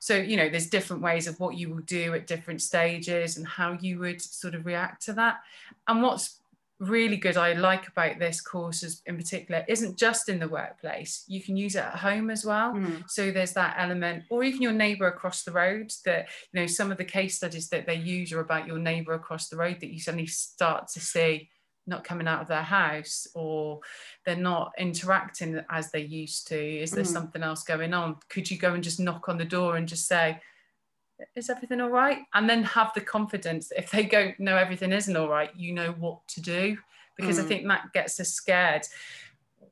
So, 0.00 0.16
you 0.16 0.36
know, 0.38 0.48
there's 0.48 0.68
different 0.68 1.02
ways 1.02 1.26
of 1.26 1.38
what 1.38 1.54
you 1.56 1.68
will 1.68 1.82
do 1.82 2.14
at 2.14 2.26
different 2.26 2.62
stages 2.62 3.36
and 3.36 3.46
how 3.46 3.72
you 3.80 3.98
would 4.00 4.20
sort 4.22 4.54
of 4.54 4.64
react 4.66 5.04
to 5.06 5.12
that. 5.14 5.40
And 5.86 6.02
what's 6.02 6.40
really 6.80 7.16
good 7.16 7.36
I 7.36 7.52
like 7.52 7.88
about 7.88 8.18
this 8.18 8.40
course 8.40 8.82
is, 8.82 9.00
in 9.06 9.16
particular 9.16 9.64
isn't 9.68 9.96
just 9.98 10.28
in 10.28 10.40
the 10.40 10.48
workplace. 10.48 11.24
You 11.28 11.40
can 11.40 11.56
use 11.56 11.76
it 11.76 11.84
at 11.84 11.96
home 11.96 12.30
as 12.30 12.44
well. 12.44 12.74
Mm. 12.74 13.08
So 13.08 13.30
there's 13.30 13.52
that 13.52 13.76
element, 13.78 14.24
or 14.30 14.42
even 14.44 14.60
your 14.60 14.72
neighbour 14.72 15.06
across 15.06 15.44
the 15.44 15.52
road. 15.52 15.92
That 16.04 16.26
you 16.52 16.60
know, 16.60 16.66
some 16.66 16.90
of 16.90 16.98
the 16.98 17.04
case 17.04 17.36
studies 17.36 17.68
that 17.68 17.86
they 17.86 17.94
use 17.94 18.32
are 18.32 18.40
about 18.40 18.66
your 18.66 18.78
neighbour 18.78 19.14
across 19.14 19.48
the 19.48 19.56
road 19.56 19.78
that 19.80 19.92
you 19.92 20.00
suddenly 20.00 20.26
start 20.26 20.88
to 20.88 21.00
see 21.00 21.48
not 21.86 22.02
coming 22.02 22.26
out 22.26 22.40
of 22.40 22.48
their 22.48 22.62
house, 22.62 23.26
or 23.34 23.78
they're 24.24 24.36
not 24.36 24.72
interacting 24.78 25.60
as 25.70 25.90
they 25.90 26.00
used 26.00 26.48
to. 26.48 26.58
Is 26.58 26.90
there 26.92 27.04
Mm. 27.04 27.12
something 27.12 27.42
else 27.42 27.62
going 27.62 27.92
on? 27.92 28.16
Could 28.30 28.50
you 28.50 28.56
go 28.56 28.72
and 28.72 28.82
just 28.82 28.98
knock 28.98 29.28
on 29.28 29.36
the 29.36 29.44
door 29.44 29.76
and 29.76 29.86
just 29.86 30.08
say, 30.08 30.40
"Is 31.34 31.50
everything 31.50 31.80
all 31.80 31.90
right?" 31.90 32.18
And 32.34 32.48
then 32.48 32.62
have 32.64 32.92
the 32.94 33.00
confidence 33.00 33.68
that 33.68 33.78
if 33.78 33.90
they 33.90 34.04
go, 34.04 34.32
"No, 34.38 34.56
everything 34.56 34.92
isn't 34.92 35.16
all 35.16 35.28
right," 35.28 35.54
you 35.56 35.72
know 35.72 35.92
what 35.92 36.26
to 36.28 36.40
do, 36.40 36.78
because 37.16 37.38
I 37.38 37.42
Mm. 37.42 37.48
think 37.48 37.68
that 37.68 37.92
gets 37.92 38.18
us 38.20 38.30
scared. 38.30 38.86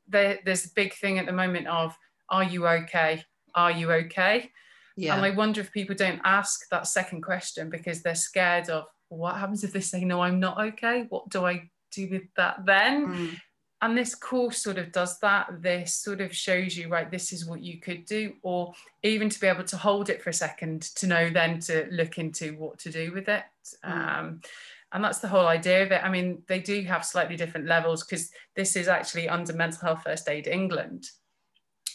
There, 0.09 0.39
there's 0.45 0.67
a 0.67 0.75
big 0.75 0.95
thing 0.95 1.19
at 1.19 1.27
the 1.27 1.33
moment 1.33 1.67
of, 1.69 1.97
"Are 2.29 2.45
you 2.45 2.67
okay? 2.67 3.25
Are 3.55 3.71
you 3.71 3.91
okay?" 3.93 4.51
yeah 4.97 5.15
And 5.17 5.25
I 5.25 5.31
wonder 5.31 5.61
if 5.61 5.73
people 5.73 5.95
don't 5.97 6.21
ask 6.25 6.69
that 6.69 6.87
second 6.87 7.23
question 7.23 7.71
because 7.71 8.03
they're 8.03 8.15
scared 8.15 8.69
of 8.69 8.85
what 9.09 9.37
happens 9.37 9.65
if 9.65 9.73
they 9.73 9.81
say, 9.81 10.05
no, 10.05 10.21
I'm 10.21 10.39
not 10.41 10.59
okay? 10.61 11.07
What 11.09 11.29
do 11.31 11.45
I 11.47 11.71
do 11.91 12.09
with 12.11 12.23
that 12.37 12.65
then? 12.65 13.07
Mm. 13.09 13.41
And 13.83 13.99
this 13.99 14.15
course 14.15 14.59
sort 14.59 14.79
of 14.79 14.93
does 14.93 15.19
that. 15.19 15.61
This 15.61 15.97
sort 15.97 16.21
of 16.21 16.35
shows 16.35 16.77
you, 16.77 16.89
right, 16.89 17.11
this 17.11 17.33
is 17.33 17.45
what 17.45 17.63
you 17.63 17.81
could 17.81 18.05
do, 18.05 18.35
or 18.43 18.73
even 19.03 19.29
to 19.29 19.41
be 19.41 19.49
able 19.49 19.65
to 19.65 19.77
hold 19.77 20.09
it 20.09 20.23
for 20.23 20.31
a 20.31 20.35
second 20.35 20.83
to 20.95 21.09
know 21.09 21.31
then 21.31 21.59
to 21.61 21.89
look 21.91 22.17
into 22.17 22.53
what 22.55 22.79
to 22.79 22.93
do 22.93 23.13
with 23.13 23.29
it. 23.29 23.43
Mm. 23.85 23.91
Um, 23.91 24.41
and 24.93 25.03
that's 25.03 25.19
the 25.19 25.29
whole 25.29 25.49
idea 25.49 25.83
of 25.83 25.91
it. 25.91 26.01
I 26.05 26.11
mean, 26.11 26.43
they 26.47 26.61
do 26.61 26.81
have 26.83 27.05
slightly 27.05 27.35
different 27.35 27.67
levels 27.67 28.05
because 28.05 28.31
this 28.55 28.77
is 28.77 28.87
actually 28.87 29.29
under 29.29 29.53
Mental 29.53 29.81
Health 29.81 30.03
First 30.05 30.29
Aid 30.29 30.47
England. 30.47 31.11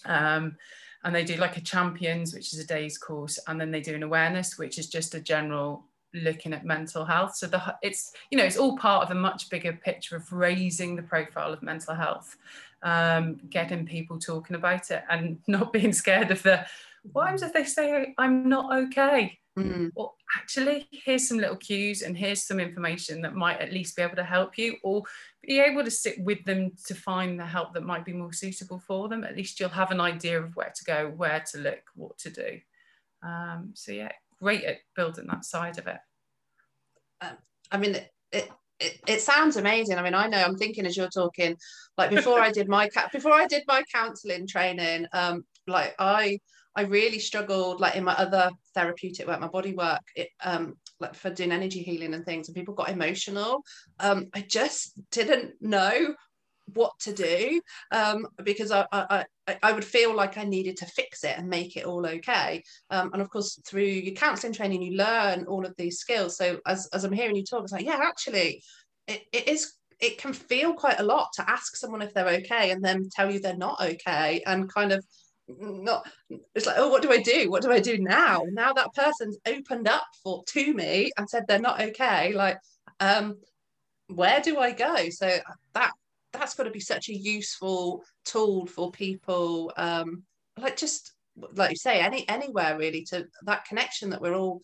Um, 0.03 0.58
and 1.06 1.15
they 1.15 1.24
do 1.24 1.38
like 1.38 1.56
a 1.56 1.62
champions, 1.62 2.34
which 2.34 2.53
is 2.53 2.60
a 2.60 2.67
day's 2.67 2.98
course, 2.98 3.39
and 3.48 3.62
then 3.62 3.72
they 3.72 3.82
do 3.82 3.96
an 3.96 4.03
awareness, 4.03 4.58
which 4.58 4.77
is 4.77 4.89
just 4.89 5.15
a 5.15 5.22
general 5.22 5.86
looking 6.14 6.54
at 6.54 6.66
mental 6.66 7.06
health. 7.06 7.36
So 7.36 7.48
the 7.48 7.76
it's 7.82 8.14
you 8.32 8.38
know 8.38 8.44
it's 8.44 8.58
all 8.58 8.78
part 8.78 9.04
of 9.04 9.12
a 9.12 9.20
much 9.20 9.50
bigger 9.50 9.74
picture 9.74 10.16
of 10.16 10.32
raising 10.32 10.96
the 10.96 11.04
profile 11.04 11.54
of 11.54 11.62
mental 11.64 11.96
health, 11.96 12.38
um, 12.84 13.40
getting 13.50 13.86
people 13.86 14.20
talking 14.20 14.56
about 14.56 14.92
it, 14.92 15.04
and 15.10 15.40
not 15.48 15.74
being 15.74 15.94
scared 15.94 16.32
of 16.32 16.44
the 16.44 16.66
what 17.12 17.26
happens 17.26 17.44
if 17.44 17.54
they 17.54 17.64
say 17.64 18.14
I'm 18.18 18.50
not 18.50 18.76
okay? 18.86 19.40
Mm. 19.58 19.92
Well, 19.96 20.16
actually, 20.38 20.88
here's 20.92 21.28
some 21.28 21.40
little 21.40 21.56
cues 21.56 22.04
and 22.04 22.16
here's 22.16 22.44
some 22.44 22.60
information 22.60 23.22
that 23.22 23.34
might 23.34 23.60
at 23.60 23.74
least 23.74 23.96
be 23.96 24.04
able 24.04 24.16
to 24.18 24.24
help 24.24 24.58
you, 24.58 24.76
or 24.84 25.04
be 25.42 25.60
able 25.60 25.84
to 25.84 25.90
sit 25.90 26.20
with 26.20 26.44
them 26.46 26.74
to 26.86 26.94
find 26.94 27.40
the 27.40 27.46
help 27.46 27.74
that 27.74 27.84
might 27.84 28.06
be 28.06 28.14
more 28.14 28.34
suitable 28.34 28.80
for 28.80 29.10
them. 29.10 29.24
At 29.24 29.36
least 29.36 29.60
you'll 29.60 29.70
have 29.70 29.92
an 29.92 30.02
idea 30.02 30.42
of 30.42 30.56
where 30.56 30.72
to 30.76 30.84
go, 30.84 31.12
where 31.16 31.44
to 31.52 31.58
look, 31.58 31.82
what 31.96 32.18
to 32.20 32.30
do. 32.30 32.60
Um, 33.24 33.72
so 33.74 33.92
yeah, 33.92 34.12
great 34.41 34.63
at 34.63 34.77
building 34.96 35.27
that 35.27 35.46
side 35.46 35.77
of 35.77 35.88
it. 35.88 35.98
Um, 37.22 37.38
I 37.72 37.77
mean, 37.77 37.96
it, 37.96 38.12
it 38.32 38.50
it, 39.08 39.22
sounds 39.22 39.58
amazing. 39.58 39.98
I 39.98 40.03
mean, 40.03 40.13
I 40.13 40.27
know 40.27 40.38
I'm 40.38 40.58
thinking 40.58 40.86
as 40.86 40.96
you're 40.96 41.10
talking, 41.10 41.58
like 41.98 42.12
before 42.12 42.39
I 42.39 42.51
did 42.51 42.67
my 42.67 42.89
before 43.12 43.34
I 43.34 43.48
did 43.48 43.63
my 43.67 43.84
counselling 43.91 44.48
training, 44.48 45.08
um, 45.13 45.46
like 45.65 45.96
I 46.00 46.39
I 46.75 46.84
really 46.84 47.20
struggled 47.20 47.82
like 47.82 47.96
in 47.96 48.03
my 48.03 48.13
other 48.13 48.51
therapeutic 48.75 49.27
work, 49.27 49.39
my 49.39 49.48
body 49.48 49.74
work, 49.74 50.01
it, 50.15 50.29
um, 50.44 50.75
like 51.00 51.15
for 51.15 51.32
doing 51.32 51.51
energy 51.51 51.82
healing 51.82 52.13
and 52.13 52.24
things, 52.24 52.48
and 52.48 52.56
people 52.56 52.75
got 52.75 52.89
emotional. 52.89 53.63
Um, 54.00 54.27
I 54.36 54.41
just 54.41 54.94
didn't 55.10 55.53
know 55.60 56.13
what 56.74 56.97
to 57.00 57.13
do 57.13 57.62
um, 57.91 58.27
because 58.43 58.71
I, 58.71 58.86
I, 58.91 59.25
I 59.63 59.71
would 59.71 59.86
feel 59.86 60.15
like 60.15 60.38
I 60.38 60.43
needed 60.43 60.77
to 60.77 60.86
fix 60.86 61.24
it 61.24 61.38
and 61.38 61.50
make 61.50 61.77
it 61.77 61.86
all 61.86 62.05
okay. 62.05 62.63
Um, 62.89 63.12
and 63.13 63.21
of 63.21 63.29
course, 63.29 63.59
through 63.65 63.83
your 63.83 64.15
counselling 64.15 64.53
training, 64.53 64.81
you 64.81 64.97
learn 64.97 65.45
all 65.45 65.65
of 65.65 65.74
these 65.77 66.00
skills. 66.00 66.38
So 66.38 66.59
as, 66.65 66.88
as 66.93 67.03
I'm 67.03 67.13
hearing 67.13 67.36
you 67.36 67.43
talk, 67.43 67.63
it's 67.63 67.71
like, 67.71 67.86
yeah, 67.86 68.00
actually, 68.01 68.63
it, 69.07 69.24
it 69.31 69.47
is 69.47 69.74
it 70.00 70.19
can 70.19 70.33
feel 70.33 70.74
quite 70.74 71.00
a 71.00 71.03
lot 71.03 71.29
to 71.33 71.50
ask 71.50 71.75
someone 71.75 72.01
if 72.01 72.13
they're 72.13 72.27
okay 72.27 72.71
and 72.71 72.83
then 72.83 73.09
tell 73.12 73.31
you 73.31 73.39
they're 73.39 73.57
not 73.57 73.81
okay 73.81 74.43
and 74.45 74.71
kind 74.71 74.91
of 74.91 75.03
not 75.59 76.05
it's 76.53 76.65
like 76.65 76.75
oh 76.77 76.89
what 76.89 77.01
do 77.01 77.12
i 77.12 77.17
do 77.21 77.50
what 77.50 77.62
do 77.63 77.71
i 77.71 77.79
do 77.79 77.97
now 78.00 78.43
now 78.51 78.74
that 78.74 78.93
person's 78.93 79.38
opened 79.47 79.88
up 79.88 80.05
for 80.21 80.43
to 80.45 80.74
me 80.74 81.09
and 81.17 81.29
said 81.29 81.45
they're 81.47 81.59
not 81.59 81.81
okay 81.81 82.33
like 82.33 82.57
um 83.00 83.38
where 84.07 84.41
do 84.41 84.59
i 84.59 84.71
go 84.71 85.09
so 85.09 85.38
that 85.74 85.91
that's 86.34 86.55
got 86.55 86.63
to 86.63 86.72
be 86.72 86.79
such 86.79 87.10
a 87.10 87.15
useful 87.15 88.03
tool 88.25 88.65
for 88.65 88.91
people 88.91 89.72
um 89.77 90.24
like 90.60 90.77
just 90.77 91.13
like 91.53 91.72
you 91.72 91.75
say 91.75 92.00
any 92.00 92.27
anywhere 92.29 92.77
really 92.77 93.03
to 93.03 93.25
that 93.43 93.65
connection 93.65 94.10
that 94.10 94.22
we're 94.22 94.36
all 94.36 94.62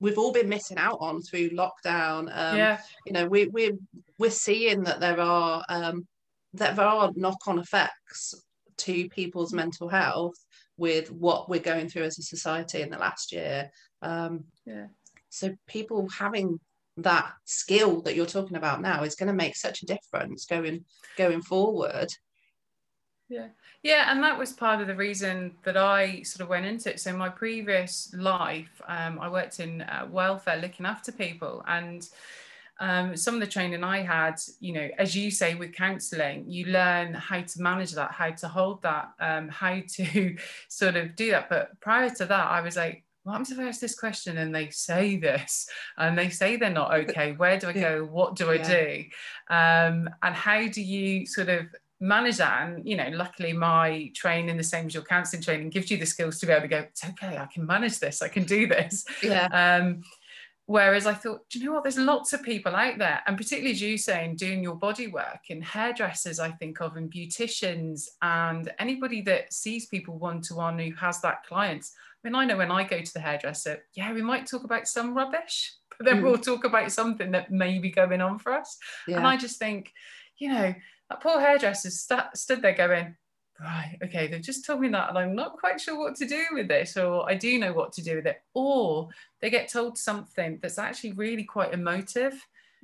we've 0.00 0.18
all 0.18 0.32
been 0.32 0.48
missing 0.48 0.78
out 0.78 0.98
on 1.00 1.22
through 1.22 1.50
lockdown 1.50 2.22
um 2.36 2.56
yeah. 2.56 2.78
you 3.06 3.12
know 3.12 3.26
we 3.26 3.46
we're 3.46 3.76
we're 4.18 4.30
seeing 4.30 4.82
that 4.82 5.00
there 5.00 5.20
are 5.20 5.64
um 5.68 6.06
that 6.54 6.76
there 6.76 6.86
are 6.86 7.12
knock-on 7.14 7.58
effects 7.58 8.34
to 8.76 9.08
people's 9.08 9.52
mental 9.52 9.88
health 9.88 10.34
with 10.76 11.10
what 11.10 11.48
we're 11.48 11.60
going 11.60 11.88
through 11.88 12.02
as 12.02 12.18
a 12.18 12.22
society 12.22 12.82
in 12.82 12.90
the 12.90 12.98
last 12.98 13.32
year. 13.32 13.70
Um, 14.00 14.44
yeah. 14.66 14.86
So 15.28 15.54
people 15.66 16.08
having 16.08 16.58
that 16.98 17.32
skill 17.44 18.02
that 18.02 18.14
you're 18.14 18.26
talking 18.26 18.56
about 18.56 18.82
now 18.82 19.02
is 19.02 19.14
going 19.14 19.28
to 19.28 19.32
make 19.32 19.56
such 19.56 19.82
a 19.82 19.86
difference 19.86 20.44
going 20.44 20.84
going 21.16 21.42
forward. 21.42 22.08
Yeah, 23.28 23.48
yeah, 23.82 24.12
and 24.12 24.22
that 24.22 24.38
was 24.38 24.52
part 24.52 24.82
of 24.82 24.88
the 24.88 24.94
reason 24.94 25.52
that 25.64 25.76
I 25.76 26.22
sort 26.22 26.42
of 26.42 26.48
went 26.48 26.66
into 26.66 26.90
it. 26.90 27.00
So 27.00 27.16
my 27.16 27.30
previous 27.30 28.12
life, 28.14 28.82
um, 28.86 29.18
I 29.20 29.28
worked 29.30 29.58
in 29.58 29.82
uh, 29.82 30.06
welfare, 30.10 30.58
looking 30.58 30.84
after 30.84 31.12
people, 31.12 31.64
and 31.66 32.06
um, 32.78 33.16
some 33.16 33.34
of 33.34 33.40
the 33.40 33.46
training 33.46 33.84
I 33.84 34.02
had, 34.02 34.40
you 34.60 34.72
know, 34.72 34.88
as 34.98 35.16
you 35.16 35.30
say 35.30 35.54
with 35.54 35.72
counselling, 35.72 36.50
you 36.50 36.66
learn 36.66 37.14
how 37.14 37.40
to 37.40 37.62
manage 37.62 37.92
that, 37.92 38.10
how 38.10 38.30
to 38.30 38.48
hold 38.48 38.82
that, 38.82 39.12
um, 39.20 39.48
how 39.48 39.80
to 39.94 40.36
sort 40.68 40.96
of 40.96 41.14
do 41.14 41.30
that. 41.30 41.48
But 41.48 41.80
prior 41.80 42.10
to 42.10 42.26
that, 42.26 42.50
I 42.50 42.60
was 42.60 42.76
like, 42.76 43.04
what 43.22 43.32
happens 43.32 43.52
if 43.52 43.58
I 43.58 43.68
ask 43.68 43.80
this 43.80 43.98
question 43.98 44.38
and 44.38 44.54
they 44.54 44.70
say 44.70 45.16
this 45.16 45.68
and 45.96 46.18
they 46.18 46.28
say 46.28 46.56
they're 46.56 46.70
not 46.70 46.94
okay? 46.94 47.32
Where 47.32 47.58
do 47.58 47.68
I 47.68 47.72
go? 47.72 48.04
What 48.04 48.34
do 48.34 48.50
I 48.50 48.54
yeah. 48.54 48.68
do? 48.68 49.04
Um, 49.48 50.10
and 50.22 50.34
how 50.34 50.66
do 50.66 50.82
you 50.82 51.26
sort 51.26 51.48
of 51.48 51.66
manage 52.00 52.38
that? 52.38 52.68
And 52.68 52.86
you 52.86 52.96
know, 52.96 53.08
luckily 53.12 53.52
my 53.52 54.10
training, 54.14 54.56
the 54.56 54.64
same 54.64 54.86
as 54.86 54.94
your 54.94 55.04
counselling 55.04 55.42
training, 55.42 55.70
gives 55.70 55.90
you 55.90 55.98
the 55.98 56.06
skills 56.06 56.40
to 56.40 56.46
be 56.46 56.52
able 56.52 56.62
to 56.62 56.68
go, 56.68 56.78
it's 56.78 57.04
okay, 57.04 57.38
I 57.38 57.46
can 57.46 57.64
manage 57.64 58.00
this, 58.00 58.22
I 58.22 58.28
can 58.28 58.44
do 58.44 58.66
this. 58.66 59.04
Yeah. 59.22 59.46
Um, 59.52 60.02
Whereas 60.66 61.06
I 61.06 61.14
thought, 61.14 61.48
do 61.50 61.58
you 61.58 61.66
know 61.66 61.72
what? 61.72 61.82
There's 61.82 61.98
lots 61.98 62.32
of 62.32 62.42
people 62.42 62.74
out 62.76 62.96
there, 62.96 63.20
and 63.26 63.36
particularly 63.36 63.72
as 63.72 63.82
you 63.82 63.98
saying, 63.98 64.36
doing 64.36 64.62
your 64.62 64.76
body 64.76 65.08
work 65.08 65.40
and 65.50 65.62
hairdressers, 65.62 66.38
I 66.38 66.52
think 66.52 66.80
of, 66.80 66.96
and 66.96 67.12
beauticians, 67.12 68.06
and 68.22 68.72
anybody 68.78 69.22
that 69.22 69.52
sees 69.52 69.86
people 69.86 70.18
one 70.18 70.40
to 70.42 70.54
one 70.54 70.78
who 70.78 70.94
has 70.94 71.20
that 71.22 71.44
client. 71.44 71.84
I 72.24 72.28
mean, 72.28 72.34
I 72.34 72.44
know 72.44 72.56
when 72.56 72.70
I 72.70 72.84
go 72.84 73.00
to 73.00 73.12
the 73.12 73.20
hairdresser, 73.20 73.84
yeah, 73.94 74.12
we 74.12 74.22
might 74.22 74.46
talk 74.46 74.64
about 74.64 74.86
some 74.86 75.14
rubbish, 75.14 75.72
but 75.98 76.06
then 76.06 76.20
mm. 76.20 76.24
we'll 76.24 76.38
talk 76.38 76.64
about 76.64 76.92
something 76.92 77.32
that 77.32 77.50
may 77.50 77.78
be 77.78 77.90
going 77.90 78.20
on 78.20 78.38
for 78.38 78.52
us. 78.52 78.78
Yeah. 79.08 79.16
And 79.16 79.26
I 79.26 79.36
just 79.36 79.58
think, 79.58 79.92
you 80.38 80.48
know, 80.48 80.74
that 81.10 81.20
poor 81.20 81.40
hairdresser 81.40 81.90
st- 81.90 82.36
stood 82.36 82.62
there 82.62 82.74
going, 82.74 83.16
right, 83.60 83.98
okay, 84.04 84.28
they've 84.28 84.40
just 84.40 84.64
told 84.64 84.80
me 84.80 84.88
that, 84.88 85.08
and 85.08 85.18
I'm 85.18 85.34
not 85.34 85.58
quite 85.58 85.80
sure 85.80 85.98
what 85.98 86.16
to 86.16 86.26
do 86.26 86.44
with 86.52 86.68
this, 86.68 86.96
or 86.96 87.28
I 87.28 87.34
do 87.34 87.58
know 87.58 87.72
what 87.72 87.92
to 87.94 88.02
do 88.02 88.16
with 88.16 88.26
it. 88.26 88.40
Or 88.54 89.08
they 89.40 89.50
get 89.50 89.68
told 89.68 89.98
something 89.98 90.58
that's 90.62 90.78
actually 90.78 91.12
really 91.12 91.44
quite 91.44 91.74
emotive. 91.74 92.34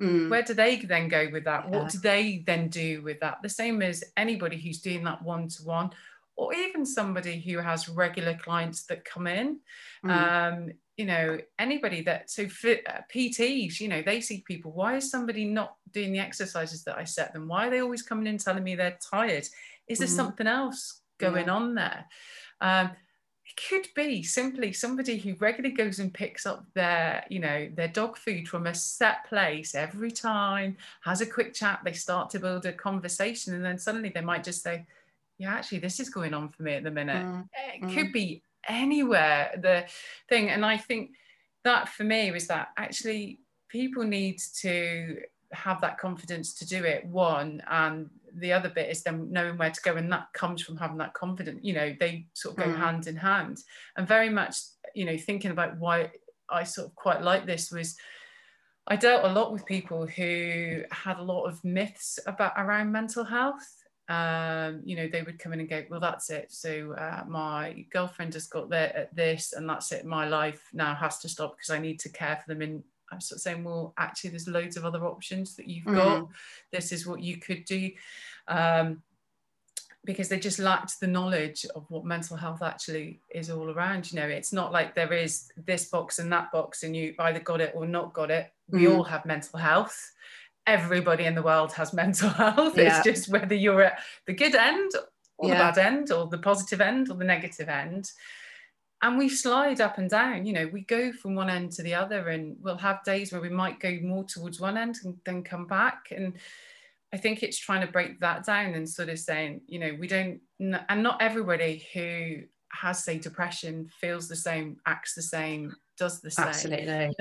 Mm. 0.01 0.29
Where 0.29 0.43
do 0.43 0.53
they 0.53 0.77
then 0.77 1.09
go 1.09 1.27
with 1.31 1.43
that? 1.45 1.65
Yeah. 1.65 1.77
What 1.77 1.91
do 1.91 1.97
they 1.97 2.43
then 2.45 2.69
do 2.69 3.01
with 3.01 3.19
that? 3.19 3.39
The 3.41 3.49
same 3.49 3.81
as 3.81 4.03
anybody 4.15 4.57
who's 4.57 4.79
doing 4.79 5.03
that 5.03 5.21
one 5.21 5.49
to 5.49 5.63
one, 5.63 5.91
or 6.39 6.53
even 6.53 6.85
somebody 6.85 7.41
who 7.41 7.57
has 7.57 7.89
regular 7.89 8.33
clients 8.33 8.85
that 8.85 9.03
come 9.03 9.27
in. 9.27 9.59
Mm. 10.05 10.09
Um, 10.09 10.71
you 10.95 11.03
know, 11.03 11.37
anybody 11.59 12.01
that 12.03 12.29
so 12.29 12.43
uh, 12.43 13.01
PTs, 13.13 13.81
you 13.81 13.89
know, 13.89 14.01
they 14.01 14.21
see 14.21 14.45
people. 14.47 14.71
Why 14.71 14.95
is 14.95 15.11
somebody 15.11 15.43
not 15.43 15.75
doing 15.91 16.13
the 16.13 16.19
exercises 16.19 16.85
that 16.85 16.97
I 16.97 17.03
set 17.03 17.33
them? 17.33 17.49
Why 17.49 17.67
are 17.67 17.69
they 17.69 17.81
always 17.81 18.03
coming 18.03 18.25
in 18.25 18.37
telling 18.37 18.63
me 18.63 18.75
they're 18.75 18.97
tired? 19.11 19.47
Is 19.89 19.99
there 19.99 20.07
mm. 20.07 20.15
something 20.15 20.47
else 20.47 21.01
going 21.17 21.47
yeah. 21.47 21.53
on 21.53 21.75
there? 21.75 22.05
Um, 22.61 22.91
it 23.45 23.61
could 23.67 23.87
be 23.93 24.23
simply 24.23 24.71
somebody 24.71 25.17
who 25.17 25.35
regularly 25.39 25.75
goes 25.75 25.99
and 25.99 26.13
picks 26.13 26.45
up 26.45 26.63
their, 26.73 27.25
you 27.29 27.39
know, 27.39 27.69
their 27.73 27.89
dog 27.89 28.15
food 28.15 28.47
from 28.47 28.65
a 28.65 28.73
set 28.73 29.25
place 29.27 29.75
every 29.75 30.11
time, 30.11 30.77
has 31.01 31.19
a 31.19 31.25
quick 31.25 31.53
chat, 31.53 31.81
they 31.83 31.91
start 31.91 32.29
to 32.29 32.39
build 32.39 32.65
a 32.65 32.71
conversation, 32.71 33.55
and 33.55 33.65
then 33.65 33.77
suddenly 33.77 34.11
they 34.13 34.21
might 34.21 34.45
just 34.45 34.63
say, 34.63 34.85
Yeah, 35.39 35.53
actually, 35.53 35.79
this 35.79 35.99
is 35.99 36.09
going 36.09 36.33
on 36.33 36.49
for 36.49 36.63
me 36.63 36.73
at 36.73 36.83
the 36.83 36.91
minute. 36.91 37.25
Mm. 37.25 37.47
It 37.73 37.83
mm. 37.83 37.93
could 37.93 38.11
be 38.11 38.43
anywhere 38.67 39.51
the 39.59 39.85
thing. 40.27 40.49
And 40.49 40.65
I 40.65 40.77
think 40.77 41.11
that 41.63 41.89
for 41.89 42.03
me 42.03 42.31
was 42.31 42.47
that 42.47 42.69
actually 42.77 43.39
people 43.69 44.03
need 44.03 44.39
to 44.61 45.17
have 45.51 45.81
that 45.81 45.97
confidence 45.97 46.53
to 46.53 46.67
do 46.67 46.83
it 46.83 47.05
one 47.05 47.61
and 47.71 48.09
the 48.35 48.53
other 48.53 48.69
bit 48.69 48.89
is 48.89 49.01
them 49.01 49.31
knowing 49.31 49.57
where 49.57 49.71
to 49.71 49.81
go 49.81 49.95
and 49.95 50.11
that 50.11 50.27
comes 50.33 50.61
from 50.61 50.77
having 50.77 50.97
that 50.97 51.13
confidence 51.13 51.59
you 51.63 51.73
know 51.73 51.95
they 51.99 52.25
sort 52.33 52.55
of 52.55 52.63
go 52.63 52.69
mm. 52.69 52.77
hand 52.77 53.07
in 53.07 53.15
hand 53.15 53.57
and 53.97 54.07
very 54.07 54.29
much 54.29 54.57
you 54.93 55.05
know 55.05 55.17
thinking 55.17 55.49
about 55.49 55.75
why 55.77 56.11
i 56.49 56.63
sort 56.63 56.87
of 56.87 56.95
quite 56.95 57.23
like 57.23 57.47
this 57.47 57.71
was 57.71 57.97
i 58.87 58.95
dealt 58.95 59.25
a 59.25 59.33
lot 59.33 59.51
with 59.51 59.65
people 59.65 60.05
who 60.05 60.83
had 60.91 61.17
a 61.17 61.23
lot 61.23 61.45
of 61.45 61.63
myths 61.63 62.19
about 62.27 62.53
around 62.55 62.91
mental 62.91 63.23
health 63.23 63.78
um, 64.09 64.81
you 64.83 64.95
know, 64.95 65.07
they 65.07 65.21
would 65.21 65.37
come 65.37 65.53
in 65.53 65.59
and 65.59 65.69
go, 65.69 65.83
well, 65.87 65.99
that's 65.99 66.31
it. 66.31 66.51
So 66.51 66.93
uh, 66.93 67.23
my 67.27 67.85
girlfriend 67.91 68.33
has 68.33 68.47
got 68.47 68.69
there 68.69 68.95
at 68.97 69.15
this, 69.15 69.53
and 69.53 69.69
that's 69.69 69.91
it. 69.91 70.03
My 70.03 70.27
life 70.27 70.67
now 70.73 70.95
has 70.95 71.19
to 71.19 71.29
stop 71.29 71.55
because 71.55 71.69
I 71.69 71.77
need 71.79 71.99
to 71.99 72.09
care 72.09 72.37
for 72.37 72.51
them 72.53 72.63
And 72.63 72.83
I'm 73.11 73.21
sort 73.21 73.37
of 73.37 73.43
saying, 73.43 73.63
well, 73.63 73.93
actually, 73.99 74.31
there's 74.31 74.47
loads 74.47 74.77
of 74.77 74.85
other 74.85 75.05
options 75.05 75.55
that 75.55 75.67
you've 75.67 75.85
mm. 75.85 75.95
got. 75.95 76.27
This 76.71 76.91
is 76.91 77.05
what 77.05 77.21
you 77.21 77.37
could 77.37 77.65
do. 77.65 77.91
Um, 78.47 79.03
because 80.05 80.29
they 80.29 80.39
just 80.39 80.59
lacked 80.59 80.99
the 80.99 81.07
knowledge 81.07 81.65
of 81.75 81.85
what 81.89 82.05
mental 82.05 82.37
health 82.37 82.63
actually 82.63 83.19
is 83.29 83.51
all 83.51 83.69
around. 83.69 84.11
You 84.11 84.19
know, 84.19 84.27
it's 84.27 84.53
not 84.53 84.71
like 84.71 84.95
there 84.95 85.13
is 85.13 85.51
this 85.65 85.85
box 85.85 86.17
and 86.17 86.31
that 86.31 86.51
box, 86.51 86.81
and 86.81 86.95
you 86.95 87.13
either 87.19 87.41
got 87.41 87.61
it 87.61 87.73
or 87.75 87.85
not 87.85 88.13
got 88.13 88.31
it. 88.31 88.51
We 88.69 88.85
mm. 88.85 88.95
all 88.95 89.03
have 89.03 89.25
mental 89.25 89.59
health. 89.59 90.13
Everybody 90.69 91.25
in 91.25 91.35
the 91.35 91.41
world 91.41 91.73
has 91.73 91.93
mental 91.93 92.29
health. 92.41 92.77
Yeah. 92.77 92.97
It's 92.97 93.03
just 93.03 93.29
whether 93.29 93.55
you're 93.55 93.83
at 93.83 93.99
the 94.25 94.33
good 94.33 94.55
end 94.55 94.91
or 95.37 95.49
yeah. 95.49 95.53
the 95.53 95.59
bad 95.59 95.77
end, 95.77 96.11
or 96.11 96.27
the 96.27 96.37
positive 96.37 96.81
end 96.81 97.09
or 97.09 97.15
the 97.15 97.25
negative 97.25 97.69
end 97.69 98.11
and 99.01 99.17
we 99.17 99.29
slide 99.29 99.79
up 99.79 99.97
and 99.97 100.09
down 100.09 100.45
you 100.45 100.51
know 100.51 100.69
we 100.73 100.81
go 100.81 101.13
from 101.13 101.33
one 101.33 101.49
end 101.49 101.71
to 101.71 101.81
the 101.81 101.93
other 101.93 102.27
and 102.27 102.57
we'll 102.59 102.75
have 102.75 103.01
days 103.05 103.31
where 103.31 103.39
we 103.39 103.47
might 103.47 103.79
go 103.79 103.97
more 104.01 104.25
towards 104.25 104.59
one 104.59 104.77
end 104.77 104.97
and 105.05 105.15
then 105.23 105.41
come 105.41 105.65
back 105.65 106.07
and 106.11 106.33
I 107.11 107.17
think 107.17 107.41
it's 107.41 107.57
trying 107.57 107.85
to 107.85 107.91
break 107.91 108.19
that 108.19 108.45
down 108.45 108.75
and 108.75 108.87
sort 108.87 109.09
of 109.09 109.17
saying, 109.17 109.61
you 109.67 109.79
know, 109.79 109.95
we 109.99 110.07
don't, 110.07 110.41
and 110.59 111.03
not 111.03 111.21
everybody 111.21 111.87
who 111.93 112.43
has, 112.71 113.03
say, 113.03 113.17
depression 113.17 113.89
feels 113.99 114.27
the 114.27 114.35
same, 114.35 114.77
acts 114.85 115.15
the 115.15 115.23
same, 115.23 115.75
does 115.97 116.21
the 116.21 116.29
same. 116.29 116.47
Absolutely. 116.47 117.15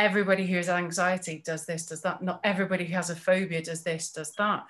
Everybody 0.00 0.46
who 0.46 0.56
has 0.56 0.68
anxiety 0.68 1.42
does 1.44 1.66
this, 1.66 1.86
does 1.86 2.02
that. 2.02 2.22
Not 2.22 2.40
everybody 2.42 2.84
who 2.84 2.94
has 2.94 3.10
a 3.10 3.16
phobia 3.16 3.62
does 3.62 3.82
this, 3.82 4.10
does 4.10 4.32
that. 4.38 4.64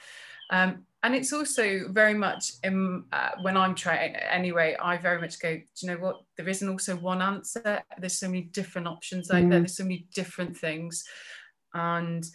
Um, 0.50 0.84
and 1.02 1.14
it's 1.14 1.32
also 1.32 1.88
very 1.90 2.14
much 2.14 2.52
in, 2.64 3.04
uh, 3.12 3.30
when 3.42 3.56
I'm 3.56 3.74
trying 3.74 4.16
anyway, 4.16 4.76
I 4.82 4.96
very 4.96 5.20
much 5.20 5.40
go, 5.40 5.56
do 5.56 5.62
you 5.80 5.88
know 5.88 5.98
what? 5.98 6.22
There 6.36 6.48
isn't 6.48 6.68
also 6.68 6.96
one 6.96 7.22
answer. 7.22 7.80
There's 7.98 8.18
so 8.18 8.26
many 8.26 8.42
different 8.42 8.88
options 8.88 9.30
out 9.30 9.42
mm. 9.44 9.50
there. 9.50 9.60
There's 9.60 9.76
so 9.76 9.84
many 9.84 10.06
different 10.12 10.56
things. 10.56 11.04
And, 11.72 12.26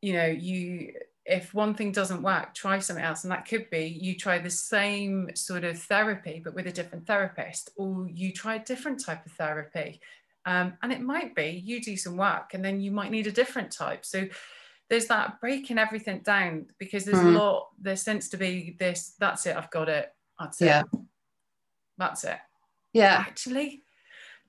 you 0.00 0.14
know, 0.14 0.26
you, 0.26 0.94
if 1.26 1.52
one 1.52 1.74
thing 1.74 1.92
doesn't 1.92 2.22
work, 2.22 2.54
try 2.54 2.78
something 2.78 3.04
else. 3.04 3.22
And 3.22 3.30
that 3.30 3.46
could 3.46 3.68
be 3.70 3.98
you 4.00 4.16
try 4.16 4.38
the 4.38 4.50
same 4.50 5.30
sort 5.34 5.64
of 5.64 5.78
therapy, 5.78 6.40
but 6.42 6.54
with 6.54 6.66
a 6.66 6.72
different 6.72 7.06
therapist, 7.06 7.70
or 7.76 8.08
you 8.08 8.32
try 8.32 8.56
a 8.56 8.64
different 8.64 9.04
type 9.04 9.26
of 9.26 9.32
therapy. 9.32 10.00
Um, 10.44 10.74
and 10.82 10.92
it 10.92 11.00
might 11.00 11.34
be 11.34 11.62
you 11.64 11.80
do 11.80 11.96
some 11.96 12.16
work 12.16 12.54
and 12.54 12.64
then 12.64 12.80
you 12.80 12.90
might 12.90 13.10
need 13.10 13.26
a 13.26 13.32
different 13.32 13.70
type. 13.70 14.04
So, 14.04 14.26
there's 14.92 15.06
that 15.06 15.40
breaking 15.40 15.78
everything 15.78 16.20
down 16.20 16.66
because 16.78 17.06
there's 17.06 17.16
mm. 17.16 17.28
a 17.28 17.30
hmm. 17.30 17.36
lot 17.36 17.68
there 17.80 17.96
seems 17.96 18.28
to 18.28 18.36
be 18.36 18.76
this 18.78 19.14
that's 19.18 19.46
it 19.46 19.56
i've 19.56 19.70
got 19.70 19.88
it 19.88 20.12
that's 20.38 20.60
it 20.60 20.66
yeah. 20.66 20.82
that's 21.96 22.24
it 22.24 22.36
yeah 22.92 23.24
actually 23.26 23.82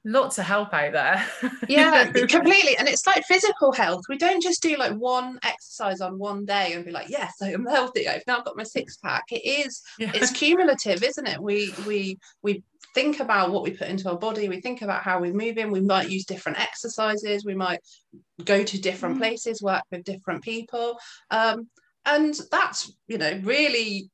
lots 0.03 0.38
of 0.38 0.43
help 0.43 0.73
out 0.73 0.91
there 0.91 1.25
yeah 1.69 2.12
completely 2.12 2.75
and 2.77 2.89
it's 2.89 3.07
like 3.07 3.23
physical 3.23 3.71
health 3.71 4.03
we 4.09 4.17
don't 4.17 4.43
just 4.43 4.62
do 4.62 4.75
like 4.75 4.93
one 4.97 5.39
exercise 5.43 6.01
on 6.01 6.19
one 6.19 6.43
day 6.43 6.73
and 6.73 6.83
be 6.83 6.91
like 6.91 7.07
yes 7.07 7.35
i 7.41 7.50
am 7.53 7.65
healthy 7.65 8.09
i've 8.09 8.27
now 8.27 8.41
got 8.41 8.57
my 8.57 8.63
six 8.63 8.97
pack 8.97 9.23
it 9.31 9.45
is 9.45 9.81
yeah. 9.97 10.12
it's 10.13 10.31
cumulative 10.31 11.01
isn't 11.03 11.27
it 11.27 11.41
we 11.41 11.73
we 11.88 12.19
we 12.41 12.62
think 12.93 13.19
about 13.19 13.51
what 13.51 13.63
we 13.63 13.71
put 13.71 13.88
into 13.88 14.09
our 14.09 14.17
body 14.17 14.50
we 14.50 14.62
think 14.62 14.81
about 14.81 15.03
how 15.03 15.19
we're 15.19 15.33
moving 15.33 15.71
we 15.71 15.81
might 15.81 16.09
use 16.09 16.25
different 16.25 16.59
exercises 16.59 17.45
we 17.45 17.55
might 17.55 17.79
go 18.45 18.63
to 18.63 18.79
different 18.79 19.15
mm. 19.15 19.19
places 19.19 19.62
work 19.62 19.83
with 19.91 20.03
different 20.03 20.43
people 20.43 20.97
um, 21.31 21.67
and 22.05 22.35
that's 22.51 22.91
you 23.07 23.17
know 23.17 23.39
really 23.43 24.09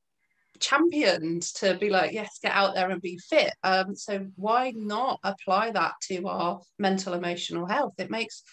championed 0.59 1.41
to 1.41 1.75
be 1.75 1.89
like 1.89 2.11
yes 2.11 2.39
get 2.41 2.51
out 2.51 2.75
there 2.75 2.89
and 2.89 3.01
be 3.01 3.17
fit. 3.17 3.53
Um, 3.63 3.95
so 3.95 4.27
why 4.35 4.73
not 4.75 5.19
apply 5.23 5.71
that 5.71 5.93
to 6.09 6.27
our 6.27 6.61
mental 6.77 7.13
emotional 7.13 7.65
health? 7.65 7.93
It 7.97 8.11
makes 8.11 8.43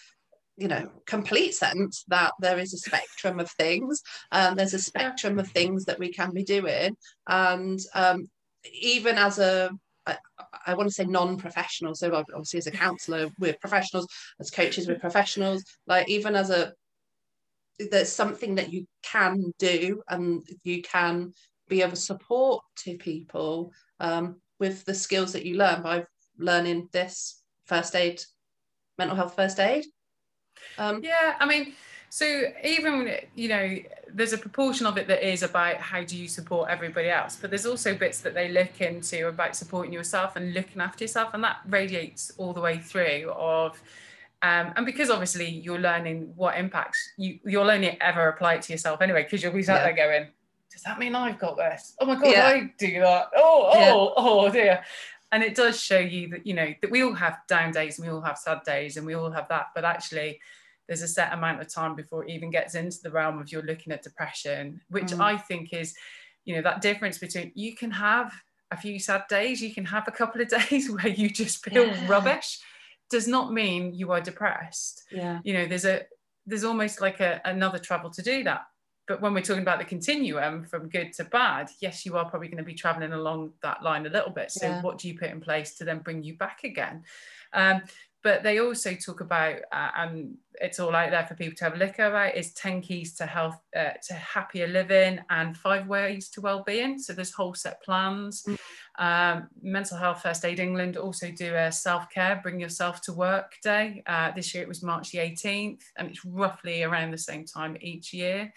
you 0.57 0.67
know 0.67 0.89
complete 1.05 1.53
sense 1.53 2.03
that 2.07 2.33
there 2.39 2.57
is 2.57 2.73
a 2.73 2.77
spectrum 2.77 3.39
of 3.39 3.49
things 3.51 4.01
um, 4.31 4.55
there's 4.55 4.73
a 4.73 4.79
spectrum 4.79 5.37
of 5.37 5.47
things 5.49 5.85
that 5.85 5.99
we 5.99 6.11
can 6.11 6.31
be 6.31 6.43
doing 6.43 6.97
and 7.27 7.79
um, 7.93 8.27
even 8.73 9.19
as 9.19 9.37
a 9.37 9.69
I, 10.07 10.17
I 10.65 10.73
want 10.73 10.89
to 10.89 10.93
say 10.93 11.05
non-professional. 11.05 11.95
So 11.95 12.13
obviously, 12.15 12.59
as 12.59 12.67
a 12.67 12.71
counsellor, 12.71 13.29
we're 13.39 13.57
professionals. 13.59 14.07
As 14.39 14.49
coaches, 14.49 14.87
we're 14.87 14.99
professionals. 14.99 15.63
Like 15.85 16.09
even 16.09 16.35
as 16.35 16.49
a, 16.49 16.73
there's 17.91 18.11
something 18.11 18.55
that 18.55 18.71
you 18.73 18.87
can 19.03 19.53
do, 19.59 20.01
and 20.09 20.41
you 20.63 20.81
can 20.81 21.33
be 21.67 21.81
of 21.81 21.93
a 21.93 21.97
support 21.97 22.63
to 22.77 22.97
people 22.97 23.71
um, 23.99 24.41
with 24.59 24.85
the 24.85 24.95
skills 24.95 25.33
that 25.33 25.45
you 25.45 25.57
learn 25.57 25.83
by 25.83 26.05
learning 26.39 26.89
this 26.91 27.43
first 27.65 27.95
aid, 27.95 28.23
mental 28.97 29.15
health 29.15 29.35
first 29.35 29.59
aid. 29.59 29.85
Um, 30.77 31.01
yeah, 31.03 31.35
I 31.39 31.45
mean, 31.45 31.73
so 32.09 32.43
even 32.63 33.11
you 33.35 33.49
know, 33.49 33.77
there's 34.13 34.33
a 34.33 34.37
proportion 34.37 34.85
of 34.85 34.97
it 34.97 35.07
that 35.07 35.27
is 35.27 35.43
about 35.43 35.77
how 35.77 36.03
do 36.03 36.17
you 36.17 36.27
support 36.27 36.69
everybody 36.69 37.09
else, 37.09 37.37
but 37.39 37.49
there's 37.49 37.65
also 37.65 37.95
bits 37.95 38.21
that 38.21 38.33
they 38.33 38.49
look 38.49 38.81
into 38.81 39.27
about 39.27 39.55
supporting 39.55 39.93
yourself 39.93 40.35
and 40.35 40.53
looking 40.53 40.81
after 40.81 41.03
yourself, 41.03 41.33
and 41.33 41.43
that 41.43 41.57
radiates 41.67 42.31
all 42.37 42.53
the 42.53 42.61
way 42.61 42.77
through 42.77 43.31
of. 43.35 43.81
Um, 44.43 44.71
and 44.75 44.85
because 44.85 45.09
obviously 45.09 45.49
you're 45.49 45.79
learning 45.79 46.31
what 46.35 46.57
impacts 46.57 47.09
you, 47.17 47.39
you'll 47.43 47.71
only 47.71 47.99
ever 48.01 48.29
apply 48.29 48.55
it 48.55 48.61
to 48.63 48.73
yourself 48.73 49.01
anyway, 49.01 49.23
because 49.23 49.41
you'll 49.41 49.53
be 49.53 49.63
sat 49.63 49.77
yeah. 49.77 49.93
there 49.93 50.09
going, 50.09 50.27
does 50.71 50.83
that 50.83 50.99
mean 50.99 51.15
I've 51.15 51.39
got 51.39 51.57
this? 51.57 51.95
Oh 51.99 52.05
my 52.05 52.15
God, 52.15 52.27
yeah. 52.27 52.47
I 52.47 52.71
do 52.77 52.99
that. 52.99 53.29
Oh, 53.35 53.69
oh, 53.73 53.79
yeah. 53.79 54.13
oh 54.15 54.51
dear. 54.51 54.83
And 55.31 55.43
it 55.43 55.55
does 55.55 55.81
show 55.81 55.97
you 55.97 56.29
that, 56.29 56.45
you 56.45 56.53
know, 56.53 56.73
that 56.81 56.91
we 56.91 57.03
all 57.03 57.13
have 57.13 57.39
down 57.47 57.71
days 57.71 57.97
and 57.97 58.07
we 58.07 58.13
all 58.13 58.21
have 58.21 58.37
sad 58.37 58.61
days 58.63 58.95
and 58.95 59.05
we 59.05 59.15
all 59.15 59.31
have 59.31 59.47
that. 59.49 59.69
But 59.73 59.85
actually, 59.85 60.39
there's 60.87 61.01
a 61.01 61.07
set 61.07 61.33
amount 61.33 61.61
of 61.61 61.71
time 61.71 61.95
before 61.95 62.23
it 62.23 62.29
even 62.29 62.49
gets 62.49 62.75
into 62.75 62.97
the 63.03 63.11
realm 63.11 63.39
of 63.39 63.51
you're 63.51 63.63
looking 63.63 63.93
at 63.93 64.03
depression, 64.03 64.81
which 64.89 65.07
mm. 65.07 65.19
I 65.19 65.37
think 65.37 65.73
is, 65.73 65.93
you 66.45 66.55
know, 66.55 66.61
that 66.61 66.81
difference 66.81 67.17
between 67.17 67.51
you 67.55 67.75
can 67.75 67.91
have 67.91 68.33
a 68.71 68.77
few 68.77 68.99
sad 68.99 69.23
days, 69.29 69.61
you 69.61 69.73
can 69.73 69.85
have 69.85 70.07
a 70.07 70.11
couple 70.11 70.41
of 70.41 70.47
days 70.69 70.89
where 70.89 71.07
you 71.07 71.29
just 71.29 71.63
feel 71.63 71.87
yeah. 71.87 72.07
rubbish, 72.07 72.59
does 73.09 73.27
not 73.27 73.53
mean 73.53 73.93
you 73.93 74.11
are 74.11 74.21
depressed. 74.21 75.03
Yeah. 75.11 75.39
You 75.43 75.53
know, 75.53 75.65
there's 75.65 75.85
a 75.85 76.03
there's 76.45 76.63
almost 76.63 77.01
like 77.01 77.19
a, 77.19 77.41
another 77.43 77.77
travel 77.77 78.09
to 78.11 78.21
do 78.21 78.43
that. 78.45 78.61
But 79.07 79.21
when 79.21 79.33
we're 79.33 79.41
talking 79.41 79.61
about 79.61 79.79
the 79.79 79.85
continuum 79.85 80.65
from 80.65 80.89
good 80.89 81.13
to 81.13 81.23
bad, 81.25 81.69
yes, 81.79 82.05
you 82.05 82.17
are 82.17 82.29
probably 82.29 82.49
going 82.49 82.57
to 82.57 82.63
be 82.63 82.73
traveling 82.73 83.13
along 83.13 83.53
that 83.63 83.81
line 83.81 84.05
a 84.05 84.09
little 84.09 84.31
bit. 84.31 84.51
So, 84.51 84.67
yeah. 84.67 84.81
what 84.81 84.97
do 84.97 85.07
you 85.07 85.17
put 85.17 85.29
in 85.29 85.39
place 85.39 85.75
to 85.75 85.85
then 85.85 85.99
bring 85.99 86.23
you 86.23 86.35
back 86.35 86.65
again? 86.65 87.03
Um, 87.53 87.81
but 88.27 88.43
they 88.43 88.59
also 88.59 88.93
talk 88.93 89.21
about, 89.21 89.55
uh, 89.71 89.89
and 89.95 90.35
it's 90.59 90.81
all 90.81 90.93
out 90.93 91.11
there 91.11 91.25
for 91.25 91.33
people 91.33 91.55
to 91.55 91.63
have 91.63 91.75
a 91.75 91.77
look 91.77 91.97
at, 91.97 92.35
is 92.35 92.51
10 92.55 92.81
keys 92.81 93.15
to 93.15 93.25
health, 93.25 93.57
uh, 93.73 93.91
to 94.05 94.13
happier 94.15 94.67
living 94.67 95.21
and 95.29 95.55
five 95.55 95.87
ways 95.87 96.27
to 96.31 96.41
well-being. 96.41 96.99
So 96.99 97.13
there's 97.13 97.31
whole 97.31 97.53
set 97.53 97.81
plans. 97.81 98.43
Mm. 98.45 98.57
Um, 98.99 99.47
Mental 99.61 99.97
Health 99.97 100.23
First 100.23 100.43
Aid 100.43 100.59
England 100.59 100.97
also 100.97 101.31
do 101.31 101.55
a 101.55 101.71
self-care, 101.71 102.41
bring 102.43 102.59
yourself 102.59 102.99
to 103.03 103.13
work 103.13 103.53
day. 103.63 104.03
Uh, 104.05 104.31
this 104.31 104.53
year 104.53 104.61
it 104.61 104.67
was 104.67 104.83
March 104.83 105.11
the 105.11 105.19
18th, 105.19 105.83
and 105.95 106.09
it's 106.09 106.25
roughly 106.25 106.83
around 106.83 107.11
the 107.11 107.17
same 107.17 107.45
time 107.45 107.77
each 107.79 108.11
year. 108.11 108.51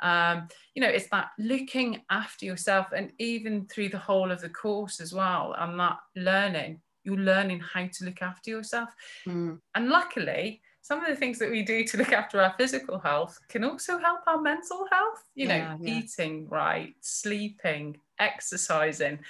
Um, 0.00 0.48
you 0.74 0.82
know, 0.82 0.88
it's 0.88 1.08
that 1.12 1.30
looking 1.38 2.02
after 2.10 2.44
yourself 2.44 2.88
and 2.94 3.10
even 3.18 3.64
through 3.68 3.88
the 3.88 3.96
whole 3.96 4.30
of 4.30 4.42
the 4.42 4.50
course 4.50 5.00
as 5.00 5.14
well, 5.14 5.54
and 5.56 5.80
that 5.80 5.96
learning 6.14 6.80
you're 7.04 7.16
learning 7.16 7.60
how 7.60 7.86
to 7.86 8.04
look 8.04 8.22
after 8.22 8.50
yourself. 8.50 8.88
Mm. 9.26 9.58
And 9.74 9.88
luckily, 9.88 10.60
some 10.82 11.00
of 11.00 11.06
the 11.06 11.16
things 11.16 11.38
that 11.38 11.50
we 11.50 11.62
do 11.62 11.84
to 11.84 11.96
look 11.96 12.12
after 12.12 12.40
our 12.40 12.54
physical 12.58 12.98
health 12.98 13.38
can 13.48 13.64
also 13.64 13.98
help 13.98 14.20
our 14.26 14.40
mental 14.40 14.86
health. 14.90 15.22
You 15.34 15.48
know, 15.48 15.54
yeah, 15.54 15.76
yeah. 15.80 15.98
eating 15.98 16.48
right, 16.48 16.94
sleeping, 17.00 17.98
exercising. 18.18 19.20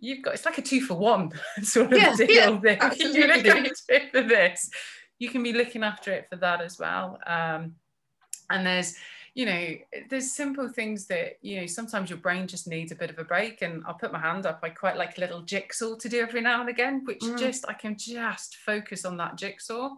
You've 0.00 0.22
got 0.22 0.34
it's 0.34 0.44
like 0.44 0.58
a 0.58 0.62
two 0.62 0.80
for 0.80 0.94
one 0.94 1.32
sort 1.62 1.92
of 1.92 1.98
yeah, 1.98 2.14
deal. 2.16 2.26
Yeah, 2.28 2.92
you 2.98 3.26
look 3.26 3.46
after 3.46 3.94
it 3.94 4.10
for 4.12 4.22
this, 4.22 4.70
you 5.18 5.28
can 5.28 5.42
be 5.42 5.52
looking 5.52 5.84
after 5.84 6.12
it 6.12 6.26
for 6.28 6.36
that 6.36 6.60
as 6.60 6.78
well. 6.78 7.18
Um, 7.26 7.74
and 8.50 8.66
there's 8.66 8.96
you 9.34 9.46
know, 9.46 9.74
there's 10.10 10.30
simple 10.30 10.68
things 10.68 11.06
that, 11.06 11.38
you 11.42 11.60
know, 11.60 11.66
sometimes 11.66 12.08
your 12.08 12.20
brain 12.20 12.46
just 12.46 12.68
needs 12.68 12.92
a 12.92 12.96
bit 12.96 13.10
of 13.10 13.18
a 13.18 13.24
break. 13.24 13.62
And 13.62 13.82
I'll 13.84 13.94
put 13.94 14.12
my 14.12 14.20
hand 14.20 14.46
up. 14.46 14.60
I 14.62 14.68
quite 14.68 14.96
like 14.96 15.18
a 15.18 15.20
little 15.20 15.42
jigsaw 15.42 15.96
to 15.96 16.08
do 16.08 16.20
every 16.20 16.40
now 16.40 16.60
and 16.60 16.70
again, 16.70 17.02
which 17.04 17.18
mm. 17.18 17.36
just, 17.36 17.68
I 17.68 17.72
can 17.72 17.96
just 17.98 18.56
focus 18.56 19.04
on 19.04 19.16
that 19.16 19.36
jigsaw. 19.36 19.90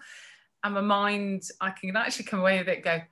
And 0.64 0.74
my 0.74 0.80
mind, 0.80 1.42
I 1.60 1.70
can 1.70 1.94
actually 1.96 2.24
come 2.24 2.40
away 2.40 2.58
with 2.58 2.68
it 2.68 2.82
go, 2.82 3.02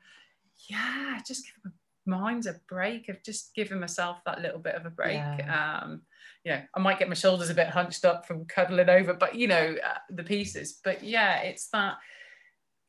yeah, 0.69 1.21
just 1.27 1.45
give 1.45 1.73
my 2.07 2.17
mind 2.19 2.47
a 2.47 2.59
break 2.69 3.11
of 3.11 3.23
just 3.23 3.55
giving 3.55 3.79
myself 3.79 4.19
that 4.25 4.41
little 4.41 4.59
bit 4.59 4.77
of 4.77 4.87
a 4.87 4.91
break. 4.91 5.17
Yeah. 5.17 5.81
Um, 5.83 6.03
you 6.43 6.53
know, 6.53 6.63
I 6.75 6.81
might 6.81 6.99
get 6.99 7.09
my 7.09 7.15
shoulders 7.15 7.51
a 7.51 7.55
bit 7.55 7.69
hunched 7.69 8.07
up 8.07 8.27
from 8.27 8.47
cuddling 8.47 8.89
over, 8.89 9.13
but 9.13 9.35
you 9.35 9.47
know, 9.47 9.77
uh, 9.85 9.99
the 10.11 10.25
pieces. 10.25 10.81
But 10.83 11.03
yeah, 11.03 11.41
it's 11.41 11.69
that 11.69 11.97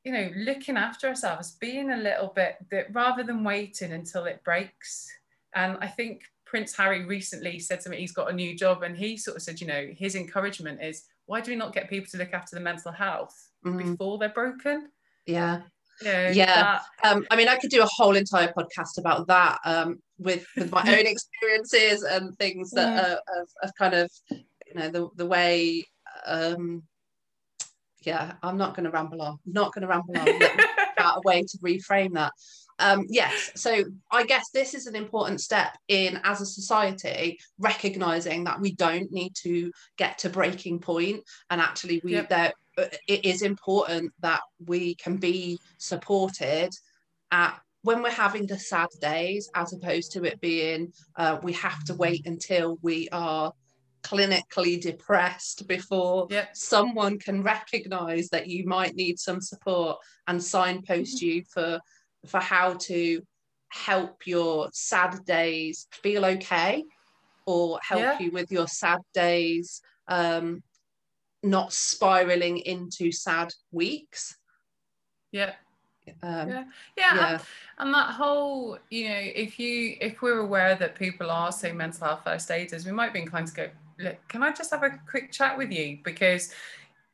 you 0.05 0.11
know, 0.11 0.29
looking 0.37 0.77
after 0.77 1.07
ourselves, 1.07 1.57
being 1.59 1.91
a 1.91 1.97
little 1.97 2.31
bit 2.35 2.57
that 2.69 2.93
rather 2.93 3.23
than 3.23 3.43
waiting 3.43 3.91
until 3.91 4.25
it 4.25 4.43
breaks. 4.43 5.11
And 5.55 5.77
I 5.81 5.87
think 5.87 6.21
Prince 6.45 6.75
Harry 6.77 7.03
recently 7.05 7.57
said 7.57 7.81
to 7.81 7.89
me 7.89 7.97
he's 7.97 8.11
got 8.11 8.29
a 8.29 8.33
new 8.33 8.55
job, 8.55 8.83
and 8.83 8.95
he 8.95 9.17
sort 9.17 9.35
of 9.35 9.43
said, 9.43 9.59
you 9.59 9.67
know, 9.67 9.87
his 9.97 10.15
encouragement 10.15 10.81
is 10.81 11.05
why 11.25 11.41
do 11.41 11.51
we 11.51 11.57
not 11.57 11.73
get 11.73 11.89
people 11.89 12.07
to 12.11 12.17
look 12.17 12.33
after 12.33 12.55
the 12.55 12.61
mental 12.61 12.91
health 12.91 13.49
mm. 13.65 13.77
before 13.77 14.19
they're 14.19 14.29
broken? 14.29 14.89
Yeah. 15.25 15.61
You 16.01 16.11
know, 16.11 16.29
yeah. 16.29 16.79
That... 17.01 17.11
Um, 17.11 17.25
I 17.31 17.35
mean, 17.35 17.47
I 17.47 17.55
could 17.55 17.71
do 17.71 17.81
a 17.81 17.87
whole 17.87 18.15
entire 18.15 18.53
podcast 18.53 18.99
about 18.99 19.25
that 19.27 19.59
um, 19.65 19.99
with 20.19 20.45
with 20.55 20.71
my 20.71 20.81
own 20.81 21.07
experiences 21.07 22.03
and 22.03 22.37
things 22.37 22.69
that 22.71 23.19
yeah. 23.27 23.43
are, 23.63 23.71
kind 23.77 23.95
of, 23.95 24.11
you 24.29 24.75
know, 24.75 24.89
the 24.89 25.09
the 25.15 25.25
way 25.25 25.83
um, 26.27 26.83
yeah, 28.05 28.33
I'm 28.43 28.57
not 28.57 28.75
going 28.75 28.85
to 28.85 28.91
ramble 28.91 29.21
on. 29.21 29.39
I'm 29.45 29.53
not 29.53 29.73
going 29.73 29.81
to 29.83 29.87
ramble 29.87 30.17
on 30.17 30.27
about 30.97 31.17
a 31.17 31.21
way 31.23 31.41
to 31.41 31.57
reframe 31.59 32.13
that. 32.13 32.31
Um, 32.77 33.05
yes, 33.07 33.51
so 33.55 33.83
I 34.11 34.25
guess 34.25 34.49
this 34.53 34.73
is 34.73 34.85
an 34.85 34.95
important 34.95 35.39
step 35.39 35.77
in 35.87 36.19
as 36.23 36.41
a 36.41 36.45
society 36.45 37.39
recognizing 37.57 38.43
that 38.43 38.59
we 38.59 38.73
don't 38.73 39.11
need 39.11 39.33
to 39.43 39.71
get 39.97 40.17
to 40.19 40.29
breaking 40.29 40.79
point, 40.79 41.23
and 41.49 41.61
actually 41.61 42.01
we 42.03 42.13
yep. 42.13 42.29
there 42.29 42.53
it 43.07 43.25
is 43.25 43.41
important 43.41 44.11
that 44.19 44.41
we 44.65 44.95
can 44.95 45.15
be 45.15 45.57
supported 45.77 46.69
at 47.31 47.57
when 47.83 48.01
we're 48.01 48.09
having 48.09 48.47
the 48.47 48.57
sad 48.57 48.89
days, 48.99 49.49
as 49.53 49.71
opposed 49.71 50.11
to 50.11 50.23
it 50.23 50.41
being 50.41 50.91
uh, 51.15 51.37
we 51.43 51.53
have 51.53 51.83
to 51.85 51.93
wait 51.93 52.25
until 52.25 52.77
we 52.81 53.07
are 53.09 53.53
clinically 54.05 54.79
depressed 54.79 55.67
before 55.67 56.27
yep. 56.29 56.55
someone 56.55 57.17
can 57.17 57.41
recognize 57.41 58.29
that 58.29 58.47
you 58.47 58.65
might 58.67 58.95
need 58.95 59.17
some 59.17 59.41
support 59.41 59.97
and 60.27 60.41
signpost 60.41 61.17
mm-hmm. 61.17 61.25
you 61.25 61.43
for 61.51 61.79
for 62.27 62.39
how 62.39 62.73
to 62.73 63.21
help 63.69 64.27
your 64.27 64.69
sad 64.73 65.17
days 65.25 65.87
feel 65.91 66.23
okay 66.23 66.83
or 67.47 67.79
help 67.81 68.01
yeah. 68.01 68.19
you 68.19 68.31
with 68.31 68.51
your 68.51 68.67
sad 68.67 68.99
days 69.13 69.81
um, 70.07 70.61
not 71.41 71.73
spiraling 71.73 72.59
into 72.59 73.11
sad 73.11 73.51
weeks 73.71 74.37
yeah 75.31 75.53
um, 76.21 76.47
yeah, 76.47 76.63
yeah, 76.95 77.15
yeah. 77.15 77.29
And, 77.31 77.41
and, 77.79 77.93
that 77.95 78.11
whole, 78.11 78.77
you 78.91 79.09
know, 79.09 79.19
if 79.19 79.57
you 79.57 79.97
if 79.99 80.21
we're 80.21 80.37
aware 80.37 80.75
that 80.75 80.93
people 80.93 81.31
are 81.31 81.51
say 81.51 81.71
mental 81.71 82.05
health 82.05 82.21
first 82.23 82.51
aiders, 82.51 82.85
we 82.85 82.91
might 82.91 83.11
be 83.11 83.21
inclined 83.21 83.47
to 83.47 83.53
go, 83.55 83.69
look, 83.99 84.17
can 84.27 84.43
I 84.43 84.51
just 84.51 84.71
have 84.71 84.83
a 84.83 84.99
quick 85.09 85.31
chat 85.31 85.57
with 85.57 85.71
you 85.71 85.99
because 86.03 86.53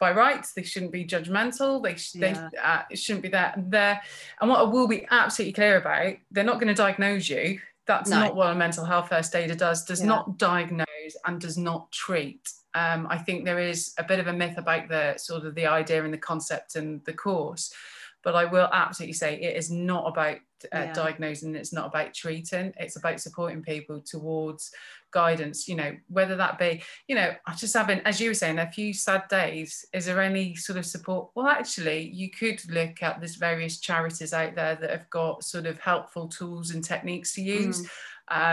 by 0.01 0.11
rights 0.11 0.53
they 0.53 0.63
shouldn't 0.63 0.91
be 0.91 1.05
judgmental. 1.05 1.81
They 1.81 1.95
sh- 1.95 2.15
yeah. 2.15 2.49
they 2.51 2.57
uh, 2.57 2.81
shouldn't 2.95 3.21
be 3.21 3.29
there. 3.29 3.53
There, 3.55 4.01
and 4.41 4.49
what 4.49 4.59
I 4.59 4.63
will 4.63 4.87
be 4.87 5.07
absolutely 5.11 5.53
clear 5.53 5.77
about, 5.77 6.15
they're 6.31 6.43
not 6.43 6.55
going 6.55 6.67
to 6.67 6.73
diagnose 6.73 7.29
you. 7.29 7.59
That's 7.85 8.09
no. 8.09 8.19
not 8.19 8.35
what 8.35 8.51
a 8.51 8.55
mental 8.55 8.83
health 8.83 9.09
first 9.09 9.35
aider 9.35 9.55
does. 9.55 9.85
Does 9.85 10.01
yeah. 10.01 10.07
not 10.07 10.37
diagnose 10.37 10.87
and 11.25 11.39
does 11.39 11.57
not 11.57 11.91
treat. 11.91 12.49
Um, 12.73 13.05
I 13.09 13.17
think 13.17 13.45
there 13.45 13.59
is 13.59 13.93
a 13.97 14.03
bit 14.03 14.19
of 14.19 14.27
a 14.27 14.33
myth 14.33 14.57
about 14.57 14.87
the 14.87 15.17
sort 15.17 15.45
of 15.45 15.53
the 15.55 15.67
idea 15.67 16.03
and 16.03 16.13
the 16.13 16.17
concept 16.17 16.75
and 16.75 17.03
the 17.05 17.13
course 17.13 17.73
but 18.23 18.35
I 18.35 18.45
will 18.45 18.69
absolutely 18.71 19.13
say 19.13 19.39
it 19.39 19.55
is 19.55 19.71
not 19.71 20.07
about 20.07 20.37
uh, 20.65 20.77
yeah. 20.77 20.93
diagnosing 20.93 21.55
it's 21.55 21.73
not 21.73 21.87
about 21.87 22.13
treating 22.13 22.73
it's 22.77 22.95
about 22.95 23.19
supporting 23.19 23.63
people 23.63 23.99
towards 23.99 24.71
guidance 25.11 25.67
you 25.67 25.75
know 25.75 25.95
whether 26.07 26.35
that 26.35 26.57
be 26.57 26.81
you 27.07 27.15
know 27.15 27.33
i 27.45 27.53
just 27.55 27.73
having 27.73 27.99
as 28.01 28.21
you 28.21 28.29
were 28.29 28.35
saying 28.35 28.59
a 28.59 28.71
few 28.71 28.93
sad 28.93 29.23
days 29.29 29.85
is 29.93 30.05
there 30.05 30.21
any 30.21 30.55
sort 30.55 30.77
of 30.77 30.85
support 30.85 31.29
well 31.35 31.47
actually 31.47 32.09
you 32.13 32.29
could 32.29 32.61
look 32.69 33.01
at 33.03 33.19
there's 33.19 33.35
various 33.35 33.79
charities 33.79 34.33
out 34.33 34.55
there 34.55 34.75
that 34.75 34.89
have 34.89 35.09
got 35.09 35.43
sort 35.43 35.65
of 35.65 35.79
helpful 35.79 36.27
tools 36.27 36.71
and 36.71 36.83
techniques 36.83 37.33
to 37.33 37.41
use 37.41 37.81
mm. 37.81 37.87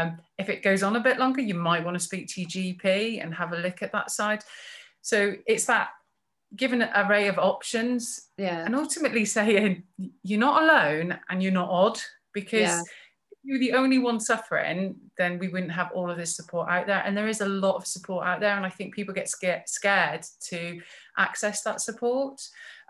um, 0.03 0.19
if 0.39 0.49
it 0.49 0.63
goes 0.63 0.83
on 0.83 0.97
a 0.97 1.01
bit 1.01 1.19
longer 1.19 1.41
you 1.41 1.55
might 1.55 1.85
want 1.85 1.95
to 1.95 2.05
speak 2.05 2.27
to 2.27 2.41
your 2.41 2.51
gp 2.51 3.23
and 3.23 3.35
have 3.35 3.53
a 3.53 3.59
look 3.59 3.83
at 3.83 3.93
that 3.93 4.11
side 4.11 4.43
so 5.03 5.35
it's 5.47 5.67
that 5.67 5.91
given 6.57 6.83
an 6.83 6.91
array 6.95 7.29
of 7.29 7.39
options 7.39 8.29
yeah 8.39 8.65
and 8.65 8.75
ultimately 8.75 9.25
saying 9.25 9.83
you're 10.23 10.41
not 10.41 10.63
alone 10.63 11.19
and 11.29 11.43
you're 11.43 11.53
not 11.53 11.69
odd 11.69 11.99
because 12.33 12.61
yeah. 12.61 12.83
You're 13.49 13.59
the 13.59 13.73
only 13.73 13.99
one 13.99 14.21
suffering 14.21 14.95
then 15.17 15.39
we 15.39 15.49
wouldn't 15.49 15.73
have 15.73 15.91
all 15.93 16.11
of 16.11 16.19
this 16.19 16.37
support 16.37 16.69
out 16.69 16.87
there. 16.87 17.03
And 17.05 17.17
there 17.17 17.29
is 17.29 17.41
a 17.41 17.49
lot 17.49 17.77
of 17.77 17.87
support 17.87 18.27
out 18.27 18.41
there 18.41 18.55
and 18.55 18.65
i 18.65 18.69
think 18.69 18.95
people 18.95 19.15
get 19.15 19.29
scared 19.29 19.63
scared 19.67 20.25
to 20.51 20.81
access 21.17 21.63
that 21.63 21.81
support. 21.81 22.41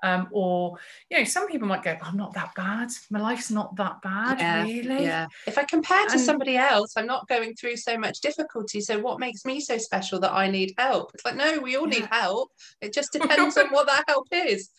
Um, 0.01 0.29
or 0.31 0.79
you 1.11 1.19
know 1.19 1.25
some 1.25 1.49
people 1.49 1.67
might 1.67 1.83
go 1.83 1.97
i'm 2.03 2.17
not 2.17 2.35
that 2.35 2.55
bad. 2.57 2.91
My 3.11 3.21
life's 3.21 3.51
not 3.51 3.75
that 3.77 4.03
bad 4.03 4.39
yeah, 4.41 4.63
really. 4.63 5.05
yeah. 5.05 5.27
If 5.47 5.59
i 5.59 5.65
compare 5.65 6.07
to 6.07 6.13
and, 6.13 6.21
somebody 6.21 6.57
else 6.57 6.93
i'm 6.97 7.07
not 7.07 7.27
going 7.29 7.55
through 7.55 7.77
so 7.77 7.97
much 7.97 8.21
difficulty. 8.21 8.81
So 8.81 8.99
what 8.99 9.21
makes 9.21 9.45
me 9.45 9.61
so 9.61 9.79
special 9.79 10.19
that 10.21 10.33
i 10.33 10.51
need 10.51 10.75
help? 10.77 11.13
It's 11.15 11.25
like 11.25 11.37
no 11.37 11.61
we 11.61 11.77
all 11.77 11.89
yeah. 11.89 12.01
need 12.01 12.09
help. 12.11 12.51
It 12.81 12.93
just 12.93 13.13
depends 13.19 13.57
on 13.57 13.69
what 13.69 13.87
that 13.87 14.05
help 14.09 14.27
is 14.33 14.71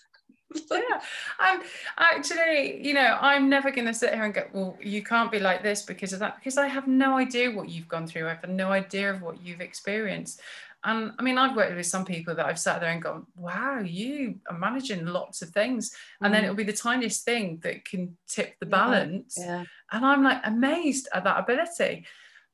yeah 0.71 1.01
i'm 1.39 1.61
actually 1.97 2.85
you 2.85 2.93
know 2.93 3.17
i'm 3.21 3.49
never 3.49 3.71
going 3.71 3.85
to 3.85 3.93
sit 3.93 4.13
here 4.13 4.23
and 4.23 4.33
go 4.33 4.43
well 4.53 4.77
you 4.81 5.03
can't 5.03 5.31
be 5.31 5.39
like 5.39 5.61
this 5.61 5.83
because 5.83 6.13
of 6.13 6.19
that 6.19 6.35
because 6.37 6.57
i 6.57 6.67
have 6.67 6.87
no 6.87 7.17
idea 7.17 7.51
what 7.51 7.69
you've 7.69 7.87
gone 7.87 8.07
through 8.07 8.25
i 8.25 8.29
have 8.29 8.49
no 8.49 8.71
idea 8.71 9.11
of 9.11 9.21
what 9.21 9.41
you've 9.43 9.61
experienced 9.61 10.41
and 10.83 11.11
I 11.19 11.23
mean, 11.23 11.37
I've 11.37 11.57
worked 11.57 11.75
with 11.75 11.85
some 11.85 12.05
people 12.05 12.35
that 12.35 12.45
I've 12.45 12.59
sat 12.59 12.79
there 12.79 12.91
and 12.91 13.01
gone, 13.01 13.25
wow, 13.35 13.79
you 13.79 14.35
are 14.49 14.57
managing 14.57 15.05
lots 15.05 15.41
of 15.41 15.49
things. 15.49 15.93
And 16.21 16.31
mm. 16.31 16.37
then 16.37 16.43
it'll 16.45 16.55
be 16.55 16.63
the 16.63 16.71
tiniest 16.71 17.25
thing 17.25 17.59
that 17.63 17.83
can 17.83 18.15
tip 18.29 18.55
the 18.59 18.65
balance. 18.65 19.35
Yeah. 19.37 19.65
And 19.91 20.05
I'm 20.05 20.23
like 20.23 20.39
amazed 20.45 21.09
at 21.13 21.25
that 21.25 21.39
ability. 21.39 22.05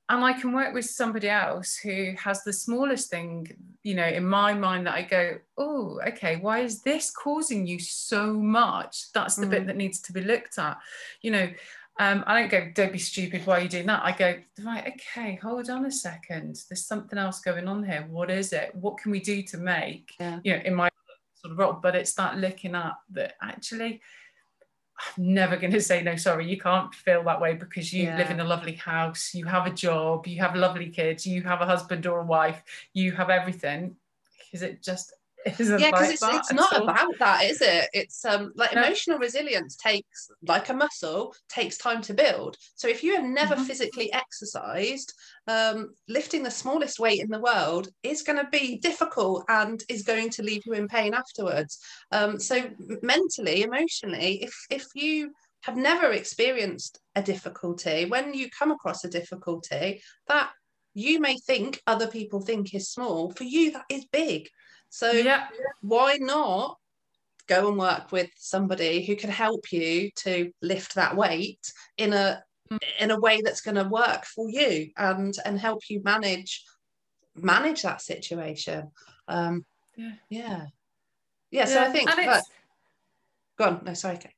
And 0.07 0.23
I 0.23 0.33
can 0.33 0.53
work 0.53 0.73
with 0.73 0.85
somebody 0.85 1.29
else 1.29 1.75
who 1.75 2.13
has 2.19 2.43
the 2.43 2.53
smallest 2.53 3.09
thing, 3.09 3.47
you 3.81 3.95
know, 3.95 4.05
in 4.05 4.25
my 4.27 4.53
mind 4.53 4.85
that 4.85 4.93
I 4.93 5.01
go, 5.01 5.39
oh, 5.57 5.99
okay, 6.07 6.35
why 6.35 6.59
is 6.59 6.83
this 6.83 7.09
causing 7.09 7.65
you 7.65 7.79
so 7.79 8.33
much? 8.33 9.11
That's 9.13 9.35
the 9.35 9.47
mm. 9.47 9.49
bit 9.49 9.67
that 9.67 9.77
needs 9.77 9.99
to 10.01 10.13
be 10.13 10.21
looked 10.21 10.59
at. 10.59 10.77
You 11.21 11.31
know, 11.31 11.49
um, 11.99 12.23
I 12.27 12.39
don't 12.39 12.51
go, 12.51 12.71
don't 12.75 12.91
be 12.91 12.99
stupid, 12.99 13.47
why 13.47 13.57
are 13.57 13.61
you 13.61 13.69
doing 13.69 13.87
that? 13.87 14.03
I 14.03 14.11
go, 14.11 14.35
right, 14.63 14.93
okay, 14.93 15.39
hold 15.41 15.69
on 15.69 15.85
a 15.85 15.91
second. 15.91 16.59
There's 16.69 16.85
something 16.85 17.17
else 17.17 17.39
going 17.39 17.67
on 17.67 17.83
here. 17.83 18.05
What 18.09 18.29
is 18.29 18.53
it? 18.53 18.75
What 18.75 18.97
can 18.97 19.11
we 19.11 19.21
do 19.21 19.41
to 19.43 19.57
make, 19.57 20.13
yeah. 20.19 20.39
you 20.43 20.55
know, 20.55 20.61
in 20.65 20.75
my 20.75 20.89
sort 21.35 21.53
of 21.53 21.57
role? 21.57 21.79
But 21.81 21.95
it's 21.95 22.13
that 22.15 22.37
looking 22.37 22.75
at 22.75 22.93
that 23.11 23.35
actually, 23.41 24.01
I'm 25.17 25.33
never 25.33 25.57
going 25.57 25.73
to 25.73 25.81
say, 25.81 26.01
no, 26.01 26.15
sorry, 26.15 26.47
you 26.47 26.57
can't 26.57 26.93
feel 26.93 27.23
that 27.23 27.41
way 27.41 27.53
because 27.53 27.91
you 27.91 28.03
yeah. 28.03 28.17
live 28.17 28.31
in 28.31 28.39
a 28.39 28.45
lovely 28.45 28.73
house, 28.73 29.33
you 29.33 29.45
have 29.45 29.65
a 29.65 29.71
job, 29.71 30.25
you 30.27 30.39
have 30.39 30.55
lovely 30.55 30.89
kids, 30.89 31.27
you 31.27 31.43
have 31.43 31.61
a 31.61 31.65
husband 31.65 32.05
or 32.05 32.19
a 32.19 32.25
wife, 32.25 32.63
you 32.93 33.11
have 33.11 33.29
everything. 33.29 33.95
Because 34.39 34.61
it 34.61 34.81
just 34.81 35.13
isn't 35.59 35.79
yeah 35.79 35.91
because 35.91 36.09
it's, 36.09 36.23
it's 36.23 36.53
not 36.53 36.81
about 36.81 37.13
that 37.19 37.43
is 37.43 37.61
it? 37.61 37.87
It's 37.93 38.25
um 38.25 38.51
like 38.55 38.73
no. 38.73 38.81
emotional 38.81 39.19
resilience 39.19 39.75
takes 39.75 40.29
like 40.47 40.69
a 40.69 40.73
muscle 40.73 41.35
takes 41.49 41.77
time 41.77 42.01
to 42.03 42.13
build. 42.13 42.57
So 42.75 42.87
if 42.87 43.03
you 43.03 43.15
have 43.15 43.25
never 43.25 43.55
mm-hmm. 43.55 43.65
physically 43.65 44.11
exercised 44.11 45.13
um, 45.47 45.93
lifting 46.07 46.41
the 46.41 46.49
smallest 46.49 46.99
weight 46.99 47.21
in 47.21 47.29
the 47.29 47.39
world 47.39 47.89
is 48.01 48.23
going 48.23 48.43
to 48.43 48.49
be 48.49 48.79
difficult 48.79 49.45
and 49.47 49.83
is 49.87 50.01
going 50.01 50.31
to 50.31 50.43
leave 50.43 50.63
you 50.65 50.73
in 50.73 50.87
pain 50.87 51.13
afterwards. 51.13 51.79
Um, 52.11 52.39
so 52.39 52.69
mentally 53.03 53.61
emotionally 53.63 54.43
if 54.43 54.55
if 54.71 54.85
you 54.95 55.31
have 55.61 55.77
never 55.77 56.11
experienced 56.11 56.99
a 57.15 57.21
difficulty 57.21 58.05
when 58.05 58.33
you 58.33 58.49
come 58.49 58.71
across 58.71 59.03
a 59.03 59.09
difficulty 59.09 60.01
that 60.27 60.49
you 60.95 61.19
may 61.19 61.37
think 61.37 61.81
other 61.85 62.07
people 62.07 62.39
think 62.39 62.73
is 62.73 62.89
small 62.89 63.31
for 63.31 63.43
you 63.43 63.71
that 63.71 63.85
is 63.89 64.05
big 64.05 64.47
so 64.89 65.11
yeah. 65.11 65.47
why 65.81 66.17
not 66.19 66.77
go 67.47 67.67
and 67.67 67.77
work 67.77 68.11
with 68.11 68.29
somebody 68.37 69.05
who 69.05 69.15
can 69.15 69.29
help 69.29 69.71
you 69.71 70.09
to 70.15 70.51
lift 70.61 70.95
that 70.95 71.15
weight 71.15 71.71
in 71.97 72.13
a 72.13 72.43
mm. 72.71 72.79
in 72.99 73.11
a 73.11 73.19
way 73.19 73.41
that's 73.41 73.61
going 73.61 73.75
to 73.75 73.83
work 73.83 74.25
for 74.25 74.49
you 74.49 74.89
and 74.97 75.35
and 75.45 75.59
help 75.59 75.81
you 75.89 76.01
manage 76.03 76.63
manage 77.35 77.81
that 77.83 78.01
situation. 78.01 78.91
Um, 79.27 79.65
yeah. 79.95 80.11
yeah. 80.29 80.65
Yeah. 81.51 81.65
So 81.65 81.83
I 81.83 81.89
think. 81.89 82.09
Go 83.57 83.65
on. 83.65 83.81
No, 83.85 83.93
sorry. 83.93 84.15
Okay. 84.15 84.31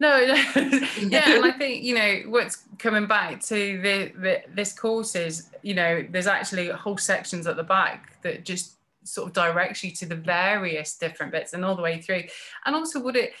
No, 0.00 0.26
no. 0.26 0.34
yeah, 1.00 1.36
and 1.36 1.44
I 1.44 1.52
think 1.56 1.84
you 1.84 1.94
know 1.94 2.22
what's 2.26 2.64
coming 2.78 3.06
back 3.06 3.40
to 3.44 3.80
the, 3.80 4.12
the 4.20 4.42
this 4.52 4.72
course 4.72 5.14
is 5.14 5.50
you 5.62 5.74
know 5.74 6.04
there's 6.10 6.26
actually 6.26 6.68
whole 6.68 6.98
sections 6.98 7.46
at 7.46 7.56
the 7.56 7.62
back 7.62 8.20
that 8.22 8.44
just 8.44 8.73
sort 9.04 9.28
of 9.28 9.32
directs 9.32 9.84
you 9.84 9.90
to 9.92 10.06
the 10.06 10.16
various 10.16 10.96
different 10.96 11.32
bits 11.32 11.52
and 11.52 11.64
all 11.64 11.76
the 11.76 11.82
way 11.82 12.00
through. 12.00 12.24
And 12.64 12.74
also, 12.74 13.00
would 13.00 13.16
it 13.16 13.32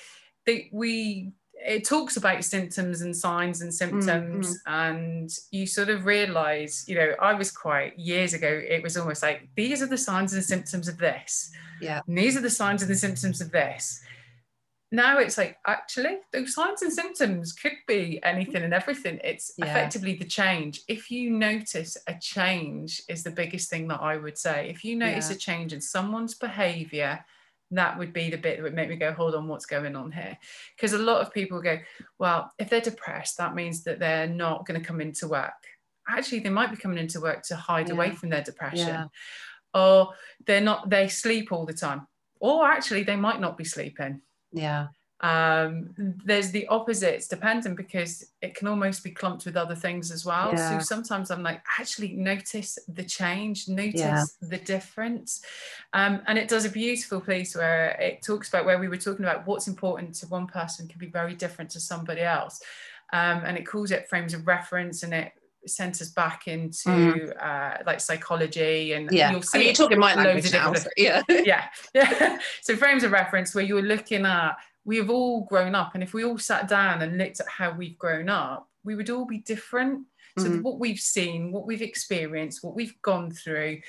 that 0.46 0.60
we 0.72 1.32
it 1.54 1.84
talks 1.84 2.16
about 2.16 2.44
symptoms 2.44 3.00
and 3.00 3.16
signs 3.16 3.62
and 3.62 3.72
symptoms 3.72 4.58
mm-hmm. 4.58 4.74
and 4.92 5.30
you 5.50 5.66
sort 5.66 5.88
of 5.88 6.04
realize 6.04 6.84
you 6.86 6.94
know 6.94 7.14
i 7.20 7.32
was 7.32 7.50
quite 7.50 7.98
years 7.98 8.34
ago 8.34 8.60
it 8.68 8.82
was 8.82 8.96
almost 8.96 9.22
like 9.22 9.48
these 9.56 9.80
are 9.80 9.86
the 9.86 9.96
signs 9.96 10.34
and 10.34 10.44
symptoms 10.44 10.88
of 10.88 10.98
this 10.98 11.50
yeah 11.80 12.00
and 12.06 12.18
these 12.18 12.36
are 12.36 12.40
the 12.40 12.50
signs 12.50 12.82
and 12.82 12.90
the 12.90 12.96
symptoms 12.96 13.40
of 13.40 13.50
this 13.50 14.02
now 14.94 15.18
it's 15.18 15.36
like 15.36 15.58
actually 15.66 16.18
those 16.32 16.54
signs 16.54 16.82
and 16.82 16.92
symptoms 16.92 17.52
could 17.52 17.76
be 17.86 18.20
anything 18.22 18.62
and 18.62 18.72
everything. 18.72 19.18
It's 19.24 19.52
yeah. 19.58 19.66
effectively 19.66 20.14
the 20.14 20.24
change. 20.24 20.82
If 20.88 21.10
you 21.10 21.30
notice 21.30 21.96
a 22.06 22.14
change 22.20 23.02
is 23.08 23.22
the 23.22 23.30
biggest 23.30 23.68
thing 23.68 23.88
that 23.88 24.00
i 24.00 24.16
would 24.16 24.38
say. 24.38 24.70
If 24.70 24.84
you 24.84 24.96
notice 24.96 25.30
yeah. 25.30 25.36
a 25.36 25.38
change 25.38 25.72
in 25.72 25.80
someone's 25.80 26.34
behavior 26.34 27.24
that 27.70 27.98
would 27.98 28.12
be 28.12 28.30
the 28.30 28.36
bit 28.36 28.56
that 28.56 28.62
would 28.62 28.74
make 28.74 28.88
me 28.88 28.94
go 28.94 29.12
hold 29.12 29.34
on 29.34 29.48
what's 29.48 29.66
going 29.66 29.96
on 29.96 30.12
here? 30.12 30.38
Because 30.76 30.92
a 30.92 30.98
lot 30.98 31.20
of 31.20 31.32
people 31.32 31.60
go 31.60 31.78
well 32.18 32.52
if 32.58 32.70
they're 32.70 32.80
depressed 32.80 33.38
that 33.38 33.54
means 33.54 33.82
that 33.84 33.98
they're 33.98 34.28
not 34.28 34.66
going 34.66 34.80
to 34.80 34.86
come 34.86 35.00
into 35.00 35.28
work. 35.28 35.52
Actually 36.08 36.40
they 36.40 36.50
might 36.50 36.70
be 36.70 36.76
coming 36.76 36.98
into 36.98 37.20
work 37.20 37.42
to 37.44 37.56
hide 37.56 37.88
yeah. 37.88 37.94
away 37.94 38.10
from 38.10 38.28
their 38.28 38.42
depression. 38.42 39.08
Or 39.72 40.10
they're 40.46 40.60
not 40.60 40.88
they 40.88 41.08
sleep 41.08 41.50
all 41.50 41.66
the 41.66 41.72
time. 41.72 42.06
Or 42.38 42.66
actually 42.66 43.02
they 43.02 43.16
might 43.16 43.40
not 43.40 43.56
be 43.56 43.64
sleeping 43.64 44.20
yeah. 44.54 44.86
Um, 45.20 45.94
there's 45.96 46.50
the 46.50 46.66
opposites 46.66 47.28
dependent 47.28 47.76
because 47.78 48.26
it 48.42 48.54
can 48.54 48.68
almost 48.68 49.02
be 49.02 49.10
clumped 49.10 49.46
with 49.46 49.56
other 49.56 49.74
things 49.74 50.10
as 50.10 50.26
well. 50.26 50.52
Yeah. 50.52 50.78
So 50.78 50.84
sometimes 50.84 51.30
I'm 51.30 51.42
like, 51.42 51.62
actually 51.78 52.12
notice 52.12 52.78
the 52.88 53.04
change, 53.04 53.66
notice 53.68 54.00
yeah. 54.00 54.24
the 54.42 54.58
difference. 54.58 55.40
Um, 55.94 56.20
and 56.26 56.36
it 56.36 56.48
does 56.48 56.66
a 56.66 56.70
beautiful 56.70 57.22
piece 57.22 57.56
where 57.56 57.96
it 58.00 58.22
talks 58.22 58.50
about 58.50 58.66
where 58.66 58.78
we 58.78 58.88
were 58.88 58.98
talking 58.98 59.24
about 59.24 59.46
what's 59.46 59.66
important 59.66 60.14
to 60.16 60.26
one 60.26 60.46
person 60.46 60.88
can 60.88 60.98
be 60.98 61.08
very 61.08 61.34
different 61.34 61.70
to 61.70 61.80
somebody 61.80 62.20
else. 62.20 62.60
um, 63.14 63.42
and 63.44 63.56
it 63.56 63.64
calls 63.64 63.92
it 63.92 64.08
frames 64.08 64.34
of 64.34 64.46
reference 64.46 65.04
and 65.04 65.14
it 65.14 65.32
centers 65.66 66.10
back 66.10 66.46
into 66.48 66.88
Mhm. 66.88 67.42
uh, 67.42 67.82
like 67.86 68.00
psychology 68.00 68.92
and 68.92 69.10
Yeah. 69.10 69.30
you'll 69.30 69.38
I 69.40 69.42
see 69.42 69.58
mean, 69.58 69.66
you're 69.68 69.74
talking 69.74 69.98
my 69.98 70.14
loads 70.14 70.24
language 70.26 70.46
of 70.46 70.52
now. 70.52 70.72
different- 70.72 70.94
so- 70.96 71.02
yeah. 71.02 71.22
yeah 71.28 71.68
yeah 71.94 72.38
so 72.62 72.76
frames 72.76 73.04
of 73.04 73.12
reference 73.12 73.54
where 73.54 73.64
you're 73.64 73.82
looking 73.82 74.26
at 74.26 74.56
we've 74.84 75.08
all 75.10 75.42
grown 75.44 75.74
up 75.74 75.94
and 75.94 76.02
if 76.02 76.12
we 76.14 76.24
all 76.24 76.38
sat 76.38 76.68
down 76.68 77.02
and 77.02 77.16
looked 77.18 77.40
at 77.40 77.48
how 77.48 77.70
we've 77.70 77.98
grown 77.98 78.28
up 78.28 78.68
we 78.84 78.94
would 78.94 79.10
all 79.10 79.24
be 79.26 79.38
different 79.38 80.06
so 80.38 80.46
Mhm. 80.46 80.62
what 80.62 80.78
we've 80.78 80.98
seen 81.00 81.52
what 81.52 81.66
we've 81.66 81.82
experienced 81.82 82.62
what 82.64 82.74
we've 82.74 83.00
gone 83.02 83.30
through 83.30 83.80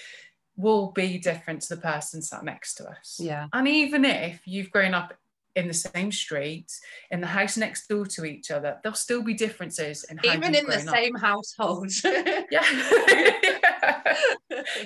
will 0.58 0.92
be 0.92 1.18
different 1.18 1.62
to 1.64 1.76
the 1.76 1.82
person 1.82 2.22
sat 2.22 2.44
next 2.44 2.76
to 2.76 2.88
us 2.90 3.20
Yeah. 3.22 3.48
and 3.52 3.68
even 3.68 4.06
if 4.06 4.40
you've 4.46 4.72
grown 4.72 4.94
up 4.94 5.14
in 5.56 5.68
the 5.68 5.74
same 5.74 6.12
street 6.12 6.72
in 7.12 7.22
the 7.22 7.28
house 7.28 7.56
next 7.58 7.88
door 7.88 8.06
to 8.06 8.26
each 8.26 8.52
other 8.52 8.78
there'll 8.84 8.96
still 8.96 9.22
be 9.24 9.34
differences 9.34 10.04
in 10.10 10.18
how 10.18 10.34
Even 10.34 10.54
in 10.56 10.66
the 10.66 10.76
up. 10.76 10.82
same 10.96 11.16
household. 11.16 11.90
yeah 12.52 12.66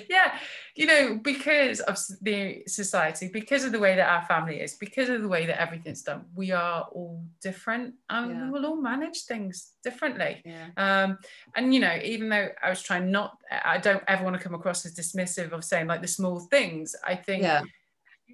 yeah 0.08 0.38
you 0.74 0.86
know 0.86 1.18
because 1.22 1.80
of 1.80 1.96
the 2.22 2.62
society 2.66 3.28
because 3.32 3.64
of 3.64 3.72
the 3.72 3.78
way 3.78 3.94
that 3.96 4.08
our 4.08 4.24
family 4.26 4.60
is 4.60 4.74
because 4.74 5.08
of 5.08 5.22
the 5.22 5.28
way 5.28 5.46
that 5.46 5.60
everything's 5.60 6.02
done 6.02 6.24
we 6.34 6.50
are 6.50 6.82
all 6.92 7.22
different 7.42 7.94
and 8.08 8.30
Yeah. 8.30 8.44
we 8.44 8.50
will 8.50 8.66
all 8.66 8.80
manage 8.80 9.22
things 9.24 9.72
differently 9.84 10.42
yeah. 10.44 10.68
um 10.76 11.18
and 11.56 11.74
you 11.74 11.80
know 11.80 11.98
even 12.02 12.28
though 12.28 12.48
i 12.62 12.68
was 12.70 12.82
trying 12.82 13.10
not 13.10 13.36
i 13.64 13.78
don't 13.78 14.02
ever 14.08 14.24
want 14.24 14.36
to 14.36 14.42
come 14.42 14.54
across 14.54 14.84
as 14.86 14.94
dismissive 14.94 15.52
of 15.52 15.64
saying 15.64 15.86
like 15.86 16.02
the 16.02 16.08
small 16.08 16.40
things 16.40 16.94
i 17.04 17.14
think 17.14 17.42
Yeah. 17.42 17.62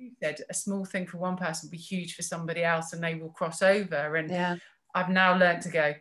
You 0.00 0.10
said 0.22 0.40
a 0.48 0.54
small 0.54 0.84
thing 0.84 1.06
for 1.06 1.18
one 1.18 1.36
person 1.36 1.66
will 1.66 1.72
be 1.72 1.76
huge 1.78 2.14
for 2.14 2.22
somebody 2.22 2.62
else 2.64 2.92
and 2.92 3.02
they 3.02 3.14
will 3.14 3.30
cross 3.30 3.62
over 3.62 4.16
and 4.16 4.30
Yeah. 4.30 4.56
I've 4.94 5.10
now 5.10 5.36
learned 5.36 5.62
to 5.62 5.68
go, 5.68 5.94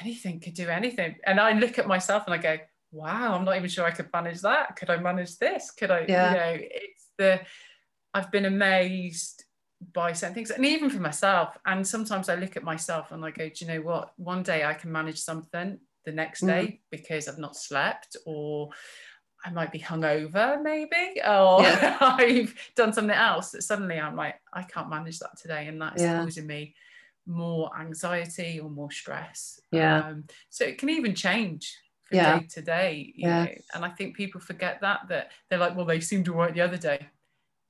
anything 0.00 0.40
could 0.40 0.54
do 0.54 0.68
anything. 0.68 1.16
And 1.24 1.38
I 1.38 1.52
look 1.52 1.78
at 1.78 1.86
myself 1.86 2.24
and 2.26 2.34
I 2.34 2.38
go, 2.38 2.56
wow, 2.92 3.34
I'm 3.34 3.44
not 3.44 3.56
even 3.56 3.68
sure 3.68 3.84
I 3.84 3.90
could 3.90 4.08
manage 4.12 4.40
that. 4.40 4.76
Could 4.76 4.90
I 4.90 4.96
manage 4.96 5.36
this? 5.38 5.70
Could 5.70 5.90
I, 5.90 6.06
Yeah. 6.08 6.30
you 6.30 6.36
know, 6.38 6.56
it's 6.58 7.10
the, 7.18 7.40
I've 8.14 8.30
been 8.30 8.46
amazed 8.46 9.44
by 9.92 10.12
certain 10.12 10.34
things 10.34 10.50
and 10.50 10.64
even 10.64 10.88
for 10.88 11.00
myself. 11.00 11.58
And 11.66 11.86
sometimes 11.86 12.28
I 12.28 12.36
look 12.36 12.56
at 12.56 12.64
myself 12.64 13.12
and 13.12 13.24
I 13.24 13.30
go, 13.30 13.48
do 13.48 13.64
you 13.64 13.66
know 13.66 13.82
what? 13.82 14.12
One 14.16 14.42
day 14.42 14.64
I 14.64 14.74
can 14.74 14.90
manage 14.90 15.18
something 15.18 15.78
the 16.06 16.12
next 16.12 16.42
Mhm. 16.42 16.46
day 16.46 16.80
because 16.90 17.28
I've 17.28 17.38
not 17.38 17.56
slept 17.56 18.16
or 18.24 18.70
I 19.46 19.50
might 19.50 19.70
be 19.70 19.78
hungover 19.78 20.60
maybe, 20.60 21.20
or 21.24 21.62
Yeah. 21.62 21.96
I've 22.00 22.52
done 22.74 22.92
something 22.92 23.14
else 23.14 23.50
that 23.50 23.62
suddenly 23.62 24.00
I'm 24.00 24.16
like, 24.16 24.40
I 24.52 24.64
can't 24.64 24.90
manage 24.90 25.20
that 25.20 25.38
today. 25.40 25.68
And 25.68 25.80
that's 25.80 26.02
Yeah. 26.02 26.24
causing 26.24 26.48
me 26.48 26.74
more 27.26 27.70
anxiety 27.78 28.58
or 28.58 28.68
more 28.68 28.90
stress. 28.90 29.60
Yeah. 29.70 30.08
Um, 30.08 30.24
so 30.50 30.64
it 30.64 30.78
can 30.78 30.90
even 30.90 31.14
change 31.14 31.76
from 32.04 32.18
Yeah. 32.18 32.38
day 32.40 32.46
to 32.54 32.62
day. 32.62 33.12
You 33.14 33.28
Yeah. 33.28 33.44
know? 33.44 33.54
And 33.74 33.84
I 33.84 33.90
think 33.90 34.16
people 34.16 34.40
forget 34.40 34.80
that, 34.80 35.06
that 35.08 35.30
they're 35.48 35.60
like, 35.60 35.76
well, 35.76 35.86
they 35.86 36.00
seemed 36.00 36.28
all 36.28 36.36
right 36.36 36.52
the 36.52 36.60
other 36.60 36.76
day. 36.76 37.06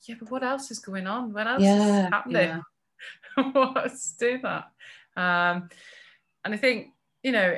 Yeah, 0.06 0.14
but 0.18 0.30
what 0.30 0.42
else 0.42 0.70
is 0.70 0.78
going 0.78 1.06
on? 1.06 1.32
What 1.34 1.46
else 1.46 1.62
Yeah, 1.62 2.06
is 2.06 2.12
happening? 2.12 2.62
What's 3.52 4.12
do 4.12 4.38
that? 4.42 4.70
Um, 5.16 5.68
and 6.44 6.54
I 6.54 6.56
think, 6.56 6.88
you 7.22 7.32
know, 7.32 7.56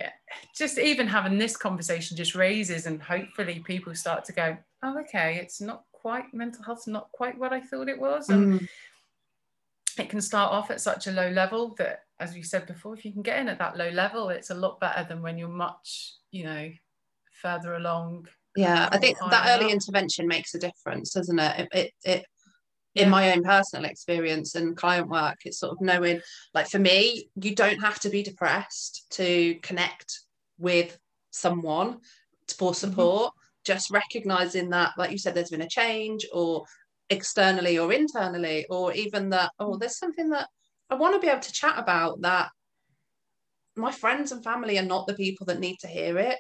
just 0.55 0.79
even 0.79 1.07
having 1.07 1.39
this 1.39 1.57
conversation 1.57 2.17
just 2.17 2.35
raises 2.35 2.87
and 2.87 3.03
hopefully 3.03 3.61
people 3.67 3.95
start 3.95 4.25
to 4.27 4.33
go, 4.33 4.57
oh, 4.83 4.99
okay, 5.01 5.37
it's 5.37 5.61
not 5.61 5.85
quite 5.93 6.33
mental 6.33 6.63
health's 6.65 6.87
not 6.87 7.11
quite 7.13 7.37
what 7.39 7.53
I 7.53 7.61
thought 7.61 7.89
it 7.89 7.99
was. 8.01 8.29
And 8.29 8.61
Mm. 8.61 8.69
it 9.99 10.09
can 10.09 10.21
start 10.21 10.53
off 10.53 10.71
at 10.71 10.81
such 10.81 11.07
a 11.07 11.13
low 11.13 11.29
level 11.31 11.75
that 11.79 12.05
as 12.21 12.35
we 12.35 12.43
said 12.43 12.67
before 12.67 12.95
if 12.95 13.05
you 13.05 13.13
can 13.13 13.23
get 13.23 13.39
in 13.39 13.49
at 13.49 13.59
that 13.59 13.77
low 13.77 13.91
level 13.91 14.29
it's 14.29 14.51
a 14.51 14.55
lot 14.55 14.79
better 14.81 15.05
than 15.09 15.23
when 15.23 15.39
you're 15.39 15.49
much 15.49 16.15
you 16.31 16.45
know 16.45 16.71
further 17.43 17.75
along 17.75 18.27
Yeah, 18.57 18.89
I 18.93 18.99
think 18.99 19.17
that 19.31 19.49
early 19.57 19.67
up. 19.67 19.73
intervention 19.73 20.27
makes 20.27 20.55
a 20.55 20.59
difference, 20.59 21.13
doesn't 21.13 21.39
it? 21.39 21.61
It, 21.61 21.69
it, 21.73 21.93
it. 22.05 22.27
In 22.99 23.11
my 23.11 23.33
own 23.33 23.43
personal 23.43 23.85
experience 23.85 24.55
and 24.55 24.77
client 24.77 25.09
work, 25.09 25.37
it's 25.45 25.61
sort 25.61 25.73
of 25.73 25.81
knowing, 25.81 26.21
like 26.55 26.69
for 26.69 26.79
me, 26.79 27.29
you 27.37 27.55
don't 27.55 27.81
have 27.81 27.99
to 28.01 28.11
be 28.11 28.23
depressed 28.23 29.07
to 29.11 29.55
connect 29.63 30.21
with 30.59 30.99
someone 31.31 31.99
for 32.57 32.73
mm-hmm. 32.73 32.75
support. 32.75 33.35
Just 33.65 33.91
recognizing 33.91 34.71
that, 34.71 34.93
like 34.97 35.11
you 35.11 35.19
said, 35.19 35.35
there's 35.35 35.51
been 35.51 35.63
a 35.63 35.69
change, 35.69 36.27
or 36.33 36.65
externally 37.11 37.79
or 37.79 37.93
internally, 37.93 38.67
or 38.71 38.93
even 38.93 39.31
that, 39.31 39.51
oh, 39.59 39.71
mm-hmm. 39.71 39.79
there's 39.79 39.99
something 39.99 40.31
that 40.31 40.49
I 40.91 40.95
want 40.95 41.15
to 41.15 41.21
be 41.21 41.29
able 41.29 41.41
to 41.41 41.53
chat 41.53 41.79
about 41.79 42.21
that 42.23 42.51
my 43.77 43.93
friends 43.93 44.33
and 44.33 44.43
family 44.43 44.79
are 44.79 44.83
not 44.83 45.07
the 45.07 45.15
people 45.15 45.47
that 45.47 45.61
need 45.61 45.77
to 45.81 45.87
hear 45.87 46.19
it 46.19 46.39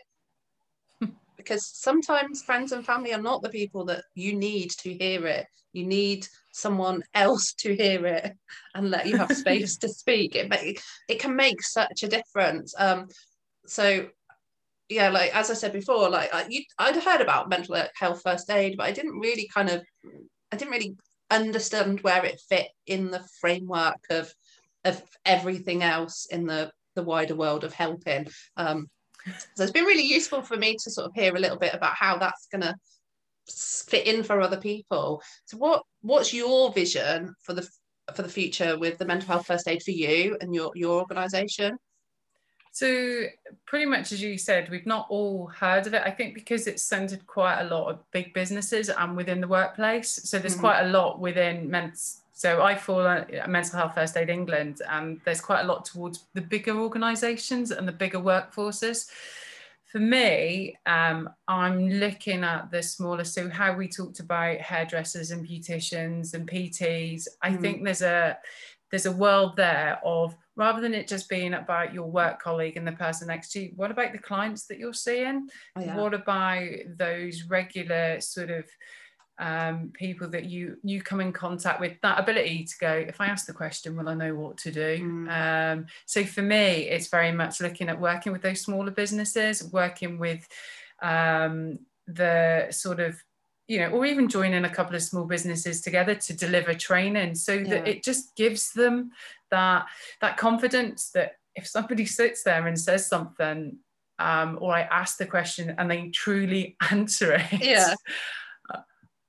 because 1.39 1.67
sometimes 1.67 2.43
friends 2.43 2.73
and 2.73 2.85
family 2.85 3.15
are 3.15 3.23
not 3.23 3.43
the 3.43 3.49
people 3.49 3.87
that 3.87 4.05
you 4.15 4.35
need 4.35 4.71
to 4.71 4.93
hear 4.93 5.27
it. 5.27 5.47
You 5.73 5.87
need 5.87 6.27
someone 6.53 7.03
else 7.15 7.55
to 7.55 7.75
hear 7.75 8.05
it 8.07 8.37
and 8.75 8.91
let 8.91 9.07
you 9.07 9.17
have 9.17 9.33
space 9.33 9.79
to 9.79 9.89
speak. 10.03 10.35
It 10.35 10.51
make, 10.51 10.83
it 11.09 11.21
can 11.21 11.35
make 11.35 11.63
such 11.63 12.03
a 12.03 12.09
difference. 12.09 12.75
Um, 12.77 13.07
so 13.67 14.09
yeah, 14.89 15.11
like 15.11 15.35
as 15.35 15.51
I 15.51 15.55
said 15.55 15.73
before, 15.73 16.09
like 16.11 16.35
I, 16.35 16.47
you, 16.49 16.63
I'd 16.79 16.97
heard 16.97 17.21
about 17.21 17.49
mental 17.49 17.81
health 17.95 18.23
first 18.23 18.51
aid, 18.51 18.77
but 18.77 18.87
I 18.87 18.93
didn't 18.93 19.19
really 19.19 19.49
kind 19.53 19.71
of, 19.71 19.83
I 20.53 20.57
didn't 20.57 20.73
really 20.73 20.97
understand 21.31 22.01
where 22.01 22.25
it 22.25 22.41
fit 22.49 22.69
in 22.87 23.11
the 23.11 23.25
framework 23.41 24.01
of 24.11 24.33
of 24.85 25.03
everything 25.25 25.83
else 25.83 26.27
in 26.31 26.47
the 26.47 26.71
the 26.95 27.03
wider 27.03 27.35
world 27.35 27.65
of 27.65 27.73
helping. 27.73 28.29
Um, 28.57 28.89
so 29.55 29.63
it's 29.63 29.73
been 29.73 29.85
really 29.85 30.07
useful 30.07 30.43
for 30.43 30.57
me 30.57 30.77
to 30.83 30.91
sort 30.91 31.07
of 31.07 31.15
hear 31.15 31.35
a 31.35 31.39
little 31.41 31.59
bit 31.59 31.75
about 31.75 31.95
how 31.95 32.17
that's 32.19 32.47
going 32.47 32.63
to 32.63 32.75
fit 33.49 34.07
in 34.07 34.23
for 34.23 34.41
other 34.41 34.59
people. 34.59 35.23
So 35.47 35.57
what 35.57 35.83
what's 36.03 36.33
your 36.35 36.73
vision 36.73 37.35
for 37.43 37.55
the 37.55 37.69
for 38.15 38.23
the 38.23 38.29
future 38.29 38.79
with 38.79 38.99
the 38.99 39.05
mental 39.05 39.29
health 39.29 39.47
first 39.47 39.69
aid 39.69 39.83
for 39.83 39.91
you 39.91 40.37
and 40.41 40.55
your 40.55 40.71
your 40.75 41.01
organisation? 41.01 41.79
So 42.73 43.25
pretty 43.67 43.87
much 43.87 44.13
as 44.13 44.23
you 44.23 44.39
said, 44.39 44.69
we've 44.71 44.87
not 44.87 45.07
all 45.09 45.47
heard 45.49 45.87
of 45.87 45.95
it. 45.95 46.03
I 46.05 46.11
think 46.11 46.35
because 46.35 46.67
it's 46.67 46.83
centered 46.83 47.27
quite 47.27 47.61
a 47.61 47.65
lot 47.65 47.89
of 47.91 47.99
big 48.13 48.33
businesses 48.35 48.89
and 48.89 49.17
within 49.17 49.41
the 49.41 49.49
workplace. 49.49 50.21
So 50.29 50.39
there's 50.39 50.57
Mhm. 50.57 50.61
quite 50.61 50.81
a 50.83 50.89
lot 50.89 51.19
within 51.19 51.69
men's. 51.69 52.23
So 52.39 52.63
I 52.63 52.77
fall 52.77 53.05
at 53.05 53.51
Mental 53.51 53.77
Health 53.81 53.97
First 53.97 54.17
Aid 54.17 54.31
England, 54.31 54.81
and 54.89 55.21
there's 55.25 55.41
quite 55.41 55.63
a 55.63 55.67
lot 55.67 55.85
towards 55.85 56.29
the 56.35 56.41
bigger 56.41 56.79
organisations 56.79 57.73
and 57.73 57.87
the 57.89 57.91
bigger 57.91 58.21
workforces. 58.21 59.11
For 59.91 59.99
me, 59.99 60.79
um, 60.87 61.29
I'm 61.49 61.89
looking 61.89 62.45
at 62.45 62.71
the 62.71 62.81
smaller. 62.81 63.25
So 63.25 63.51
how 63.51 63.73
we 63.73 63.89
talked 63.89 64.21
about 64.21 64.59
hairdressers 64.59 65.33
and 65.33 65.45
beauticians 65.45 66.35
and 66.35 66.47
PTs. 66.49 67.27
I 67.43 67.51
Mm. 67.51 67.61
think 67.61 67.85
there's 67.85 68.03
a 68.03 68.39
there's 68.93 69.07
a 69.07 69.13
world 69.13 69.57
there 69.57 69.99
of 70.05 70.35
rather 70.55 70.81
than 70.81 70.95
it 70.95 71.09
just 71.09 71.29
being 71.29 71.55
about 71.55 71.93
your 71.93 72.09
work 72.09 72.41
colleague 72.41 72.77
and 72.77 72.87
the 72.87 72.93
person 72.93 73.27
next 73.29 73.51
to 73.53 73.61
you, 73.61 73.73
what 73.75 73.91
about 73.91 74.13
the 74.13 74.19
clients 74.19 74.67
that 74.67 74.79
you're 74.79 74.95
seeing? 74.95 75.49
Oh, 75.77 75.81
yeah. 75.81 75.97
What 75.97 76.15
about 76.15 76.69
those 76.97 77.43
regular 77.43 78.21
sort 78.21 78.51
of 78.51 78.65
um, 79.39 79.91
people 79.95 80.29
that 80.31 80.45
you 80.45 80.79
you 80.83 81.03
come 81.03 81.21
in 81.21 81.33
contact 81.33 81.81
with? 81.81 82.01
That 82.03 82.19
ability 82.19 82.65
to 82.65 82.79
go, 82.81 82.93
if 82.93 83.21
I 83.21 83.27
ask 83.27 83.47
the 83.47 83.53
question, 83.53 83.97
will 83.97 84.09
I 84.09 84.15
know 84.15 84.35
what 84.35 84.57
to 84.59 84.71
do? 84.71 84.99
Mm. 85.01 85.29
Um, 85.31 85.87
so 86.07 86.25
for 86.25 86.43
me, 86.43 86.89
it's 86.89 87.09
very 87.09 87.33
much 87.33 87.61
looking 87.61 87.89
at 87.89 88.01
working 88.01 88.33
with 88.33 88.43
those 88.43 88.61
smaller 88.61 88.91
businesses, 88.91 89.71
working 89.73 90.19
with 90.19 90.47
um, 91.03 91.79
the 92.07 92.69
sort 92.71 93.01
of 93.01 93.23
you 93.69 93.79
know, 93.79 93.91
or 93.91 94.07
even 94.07 94.29
joining 94.31 94.65
a 94.65 94.71
couple 94.71 94.97
of 94.97 95.03
small 95.03 95.27
businesses 95.27 95.83
together 95.83 96.15
to 96.15 96.33
deliver 96.33 96.73
training 96.73 97.35
so 97.35 97.59
that 97.59 97.87
Yeah. 97.87 97.93
it 97.93 98.03
just 98.03 98.35
gives 98.35 98.73
them 98.73 99.13
that 99.51 99.87
that 100.23 100.39
confidence 100.39 101.11
that 101.11 101.37
if 101.55 101.67
somebody 101.67 102.07
sits 102.07 102.43
there 102.43 102.67
and 102.67 102.81
says 102.81 103.07
something 103.07 103.79
um, 104.19 104.59
or 104.61 104.75
I 104.75 104.83
ask 104.83 105.19
the 105.19 105.27
question 105.27 105.75
and 105.77 105.91
they 105.91 106.09
truly 106.09 106.77
answer 106.91 107.35
it, 107.35 107.63
Yeah. 107.63 107.95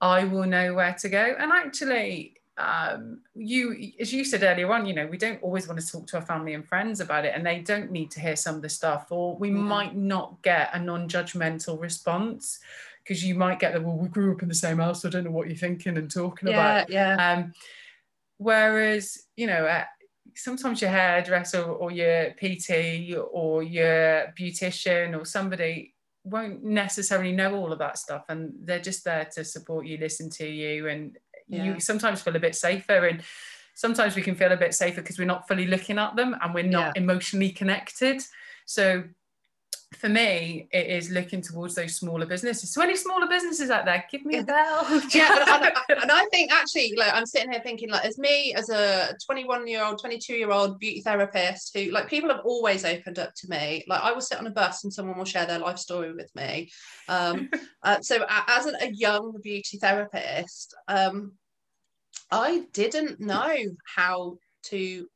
I 0.01 0.23
will 0.23 0.45
know 0.45 0.73
where 0.73 0.93
to 0.93 1.09
go. 1.09 1.35
And 1.37 1.51
actually, 1.51 2.35
um, 2.57 3.21
you, 3.35 3.91
as 3.99 4.13
you 4.13 4.23
said 4.25 4.43
earlier 4.43 4.71
on, 4.73 4.85
you 4.85 4.93
know, 4.93 5.07
we 5.07 5.17
don't 5.17 5.41
always 5.41 5.67
want 5.67 5.79
to 5.79 5.87
talk 5.91 6.07
to 6.07 6.17
our 6.17 6.25
family 6.25 6.53
and 6.53 6.67
friends 6.67 6.99
about 6.99 7.25
it, 7.25 7.33
and 7.35 7.45
they 7.45 7.59
don't 7.59 7.91
need 7.91 8.11
to 8.11 8.19
hear 8.19 8.35
some 8.35 8.55
of 8.55 8.61
the 8.61 8.69
stuff, 8.69 9.07
or 9.11 9.35
we 9.37 9.49
Yeah. 9.49 9.55
might 9.55 9.95
not 9.95 10.41
get 10.41 10.69
a 10.73 10.79
non-judgmental 10.79 11.79
response 11.79 12.59
because 13.03 13.23
you 13.23 13.33
might 13.35 13.59
get 13.59 13.73
the 13.73 13.81
well, 13.81 13.95
we 13.97 14.07
grew 14.09 14.33
up 14.33 14.41
in 14.43 14.49
the 14.49 14.55
same 14.55 14.77
house, 14.77 15.01
so 15.01 15.07
I 15.07 15.11
don't 15.11 15.23
know 15.23 15.31
what 15.31 15.47
you're 15.47 15.57
thinking 15.57 15.97
and 15.97 16.11
talking 16.11 16.49
about. 16.49 16.89
Yeah, 16.89 17.15
yeah. 17.17 17.31
Um, 17.33 17.53
whereas, 18.37 19.23
you 19.35 19.47
know, 19.47 19.65
uh, 19.65 19.85
sometimes 20.35 20.81
your 20.81 20.91
hairdresser 20.91 21.63
or 21.63 21.91
your 21.91 22.31
PT 22.31 23.15
or 23.31 23.63
your 23.63 24.33
beautician 24.37 25.19
or 25.19 25.25
somebody 25.25 25.95
won't 26.29 26.63
necessarily 26.63 27.31
know 27.31 27.55
all 27.55 27.71
of 27.71 27.79
that 27.79 27.97
stuff 27.97 28.25
and 28.29 28.53
they're 28.63 28.79
just 28.79 29.03
there 29.03 29.25
to 29.35 29.43
support 29.43 29.85
you, 29.85 29.97
listen 29.97 30.29
to 30.31 30.47
you, 30.47 30.87
and 30.87 31.17
Yeah. 31.47 31.63
you 31.63 31.79
sometimes 31.79 32.21
feel 32.21 32.35
a 32.35 32.39
bit 32.39 32.55
safer. 32.55 33.07
And 33.07 33.23
sometimes 33.75 34.15
we 34.15 34.21
can 34.21 34.35
feel 34.35 34.51
a 34.51 34.57
bit 34.57 34.73
safer 34.73 35.01
because 35.01 35.17
we're 35.17 35.25
not 35.25 35.47
fully 35.47 35.65
looking 35.65 35.97
at 35.97 36.15
them 36.15 36.35
and 36.41 36.53
we're 36.53 36.63
not 36.63 36.93
yeah. 36.95 37.01
emotionally 37.01 37.51
connected. 37.51 38.21
So 38.65 39.03
for 39.93 40.07
me, 40.07 40.67
it 40.71 40.87
is 40.87 41.09
looking 41.09 41.41
towards 41.41 41.73
those 41.73 41.95
smaller 41.95 42.25
businesses. 42.25 42.71
So 42.71 42.81
any 42.81 42.95
smaller 42.95 43.27
businesses 43.27 43.71
out 43.71 43.85
there, 43.85 44.05
give 44.11 44.23
me 44.23 44.37
a 44.37 44.43
bell. 44.43 44.85
yeah, 45.13 45.45
and, 45.47 45.65
and, 45.89 46.01
and, 46.03 46.11
I 46.11 46.25
think 46.25 46.51
actually, 46.51 46.93
like 46.95 47.11
I'm 47.13 47.25
sitting 47.25 47.51
here 47.51 47.61
thinking, 47.61 47.89
like 47.89 48.05
as 48.05 48.19
me 48.19 48.53
as 48.53 48.69
a 48.69 49.15
21 49.25 49.67
year 49.67 49.83
old, 49.83 49.99
22 49.99 50.33
year 50.33 50.51
old 50.51 50.79
beauty 50.79 51.01
therapist, 51.01 51.75
who 51.75 51.89
like 51.91 52.07
people 52.07 52.29
have 52.29 52.45
always 52.45 52.85
opened 52.85 53.17
up 53.17 53.33
to 53.35 53.49
me. 53.49 53.83
Like 53.87 54.01
I 54.01 54.11
will 54.11 54.21
sit 54.21 54.37
on 54.37 54.45
a 54.45 54.51
bus 54.51 54.83
and 54.83 54.93
someone 54.93 55.17
will 55.17 55.25
share 55.25 55.47
their 55.47 55.59
life 55.59 55.79
story 55.79 56.13
with 56.13 56.33
me. 56.35 56.69
Um, 57.07 57.49
uh, 57.83 57.99
so 58.01 58.23
as 58.29 58.67
a, 58.67 58.73
a 58.81 58.91
young 58.91 59.39
beauty 59.41 59.79
therapist, 59.79 60.75
um, 60.87 61.33
I 62.31 62.65
didn't 62.73 63.19
know 63.19 63.55
how 63.95 64.37
to 64.65 65.07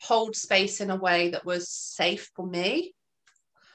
hold 0.00 0.34
space 0.34 0.80
in 0.80 0.90
a 0.90 0.96
way 0.96 1.30
that 1.30 1.44
was 1.44 1.68
safe 1.68 2.30
for 2.34 2.46
me. 2.46 2.94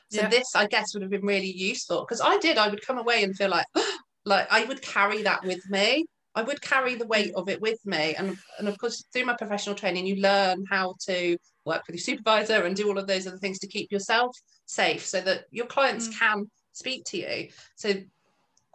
So 0.09 0.21
yeah. 0.21 0.29
this, 0.29 0.55
I 0.55 0.67
guess, 0.67 0.93
would 0.93 1.01
have 1.01 1.11
been 1.11 1.25
really 1.25 1.51
useful 1.51 2.01
because 2.01 2.21
I 2.21 2.37
did. 2.37 2.57
I 2.57 2.69
would 2.69 2.85
come 2.85 2.97
away 2.97 3.23
and 3.23 3.35
feel 3.35 3.49
like, 3.49 3.65
like 4.25 4.47
I 4.51 4.63
would 4.65 4.81
carry 4.81 5.23
that 5.23 5.43
with 5.43 5.61
me. 5.69 6.05
I 6.35 6.43
would 6.43 6.61
carry 6.61 6.95
the 6.95 7.07
weight 7.07 7.33
of 7.35 7.49
it 7.49 7.59
with 7.59 7.79
me, 7.83 8.13
and 8.15 8.37
and 8.59 8.67
of 8.67 8.77
course, 8.77 9.03
through 9.11 9.25
my 9.25 9.33
professional 9.33 9.75
training, 9.75 10.05
you 10.05 10.17
learn 10.17 10.65
how 10.69 10.93
to 11.07 11.35
work 11.65 11.81
with 11.87 11.95
your 11.95 12.01
supervisor 12.01 12.63
and 12.63 12.75
do 12.75 12.87
all 12.87 12.99
of 12.99 13.07
those 13.07 13.25
other 13.25 13.39
things 13.39 13.57
to 13.59 13.67
keep 13.67 13.91
yourself 13.91 14.35
safe, 14.67 15.03
so 15.03 15.19
that 15.21 15.45
your 15.49 15.65
clients 15.65 16.07
mm. 16.07 16.19
can 16.19 16.45
speak 16.73 17.05
to 17.05 17.17
you. 17.17 17.49
So, 17.75 17.93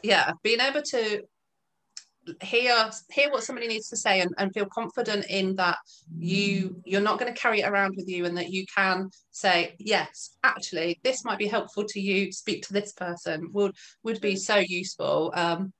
yeah, 0.02 0.32
being 0.42 0.58
able 0.58 0.82
to 0.82 1.22
hear 2.40 2.90
hear 3.10 3.30
what 3.30 3.42
somebody 3.42 3.66
needs 3.66 3.88
to 3.88 3.96
say 3.96 4.20
and, 4.20 4.32
and 4.38 4.52
feel 4.52 4.66
confident 4.66 5.26
in 5.28 5.56
that 5.56 5.78
you 6.16 6.80
you're 6.84 7.00
not 7.00 7.18
going 7.18 7.32
to 7.32 7.40
carry 7.40 7.60
it 7.60 7.68
around 7.68 7.94
with 7.96 8.08
you 8.08 8.24
and 8.24 8.36
that 8.36 8.50
you 8.50 8.64
can 8.74 9.10
say 9.30 9.74
yes 9.78 10.36
actually 10.44 11.00
this 11.02 11.24
might 11.24 11.38
be 11.38 11.46
helpful 11.46 11.84
to 11.84 12.00
you. 12.00 12.32
Speak 12.32 12.66
to 12.66 12.72
this 12.72 12.92
person. 12.92 13.50
Would 13.52 13.74
would 14.02 14.20
be 14.20 14.36
so 14.36 14.56
useful. 14.56 15.32
Um 15.34 15.72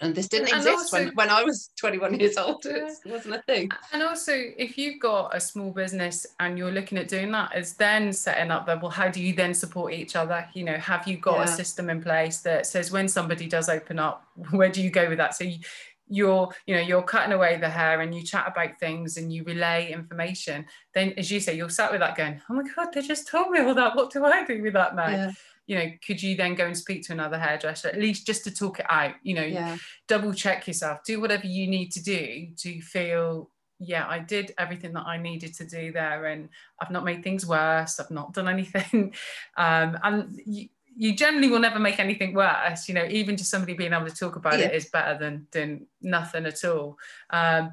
and 0.00 0.14
this 0.14 0.28
didn't 0.28 0.48
and 0.48 0.58
exist 0.58 0.94
also, 0.94 1.04
when, 1.04 1.14
when 1.14 1.30
I 1.30 1.42
was 1.42 1.70
21 1.76 2.20
years 2.20 2.36
old. 2.36 2.64
It 2.64 2.98
wasn't 3.04 3.34
a 3.34 3.42
thing. 3.42 3.70
And 3.92 4.02
also, 4.02 4.32
if 4.32 4.78
you've 4.78 5.00
got 5.00 5.34
a 5.34 5.40
small 5.40 5.70
business 5.70 6.26
and 6.38 6.56
you're 6.56 6.70
looking 6.70 6.98
at 6.98 7.08
doing 7.08 7.32
that, 7.32 7.56
is 7.56 7.74
then 7.74 8.12
setting 8.12 8.50
up 8.50 8.66
that, 8.66 8.80
well, 8.80 8.90
how 8.90 9.08
do 9.08 9.20
you 9.20 9.32
then 9.32 9.54
support 9.54 9.92
each 9.92 10.14
other? 10.14 10.46
You 10.54 10.64
know, 10.64 10.76
have 10.76 11.08
you 11.08 11.16
got 11.16 11.38
yeah. 11.38 11.44
a 11.44 11.48
system 11.48 11.90
in 11.90 12.00
place 12.00 12.40
that 12.40 12.66
says 12.66 12.92
when 12.92 13.08
somebody 13.08 13.48
does 13.48 13.68
open 13.68 13.98
up, 13.98 14.24
where 14.50 14.70
do 14.70 14.82
you 14.82 14.90
go 14.90 15.08
with 15.08 15.18
that? 15.18 15.34
So 15.34 15.44
you, 15.44 15.58
you're 16.10 16.48
you 16.66 16.74
know 16.74 16.80
you're 16.80 17.02
cutting 17.02 17.32
away 17.32 17.58
the 17.58 17.68
hair 17.68 18.00
and 18.00 18.14
you 18.14 18.22
chat 18.22 18.46
about 18.48 18.78
things 18.80 19.18
and 19.18 19.30
you 19.30 19.44
relay 19.44 19.92
information 19.92 20.64
then 20.94 21.12
as 21.18 21.30
you 21.30 21.38
say 21.38 21.54
you're 21.54 21.68
sat 21.68 21.92
with 21.92 22.00
that 22.00 22.16
going 22.16 22.40
oh 22.48 22.54
my 22.54 22.62
god 22.74 22.88
they 22.94 23.02
just 23.02 23.28
told 23.28 23.50
me 23.50 23.60
all 23.60 23.74
that 23.74 23.94
what 23.94 24.10
do 24.10 24.24
i 24.24 24.42
do 24.42 24.62
with 24.62 24.72
that 24.72 24.96
now 24.96 25.08
yeah 25.08 25.30
you 25.68 25.76
know, 25.76 25.90
could 26.04 26.20
you 26.20 26.34
then 26.34 26.54
go 26.54 26.64
and 26.64 26.76
speak 26.76 27.02
to 27.04 27.12
another 27.12 27.38
hairdresser 27.38 27.88
at 27.88 28.00
least 28.00 28.26
just 28.26 28.42
to 28.44 28.50
talk 28.50 28.80
it 28.80 28.86
out? 28.88 29.14
You 29.22 29.34
know, 29.34 29.44
yeah. 29.44 29.76
double 30.08 30.32
check 30.32 30.66
yourself, 30.66 31.04
do 31.04 31.20
whatever 31.20 31.46
you 31.46 31.68
need 31.68 31.92
to 31.92 32.02
do 32.02 32.48
to 32.56 32.80
feel, 32.80 33.50
yeah, 33.78 34.06
I 34.08 34.18
did 34.18 34.54
everything 34.58 34.94
that 34.94 35.06
I 35.06 35.18
needed 35.18 35.54
to 35.56 35.66
do 35.66 35.92
there, 35.92 36.24
and 36.24 36.48
I've 36.80 36.90
not 36.90 37.04
made 37.04 37.22
things 37.22 37.46
worse. 37.46 38.00
I've 38.00 38.10
not 38.10 38.32
done 38.32 38.48
anything, 38.56 39.14
um, 39.58 39.98
and 40.02 40.40
you, 40.46 40.68
you 40.96 41.14
generally 41.14 41.48
will 41.48 41.60
never 41.60 41.78
make 41.78 42.00
anything 42.00 42.34
worse. 42.34 42.88
You 42.88 42.94
know, 42.94 43.04
even 43.04 43.36
just 43.36 43.50
somebody 43.50 43.74
being 43.74 43.92
able 43.92 44.08
to 44.08 44.16
talk 44.16 44.36
about 44.36 44.58
yeah. 44.58 44.66
it 44.66 44.74
is 44.74 44.86
better 44.86 45.18
than 45.18 45.48
than 45.52 45.86
nothing 46.00 46.46
at 46.46 46.64
all. 46.64 46.96
Um, 47.28 47.72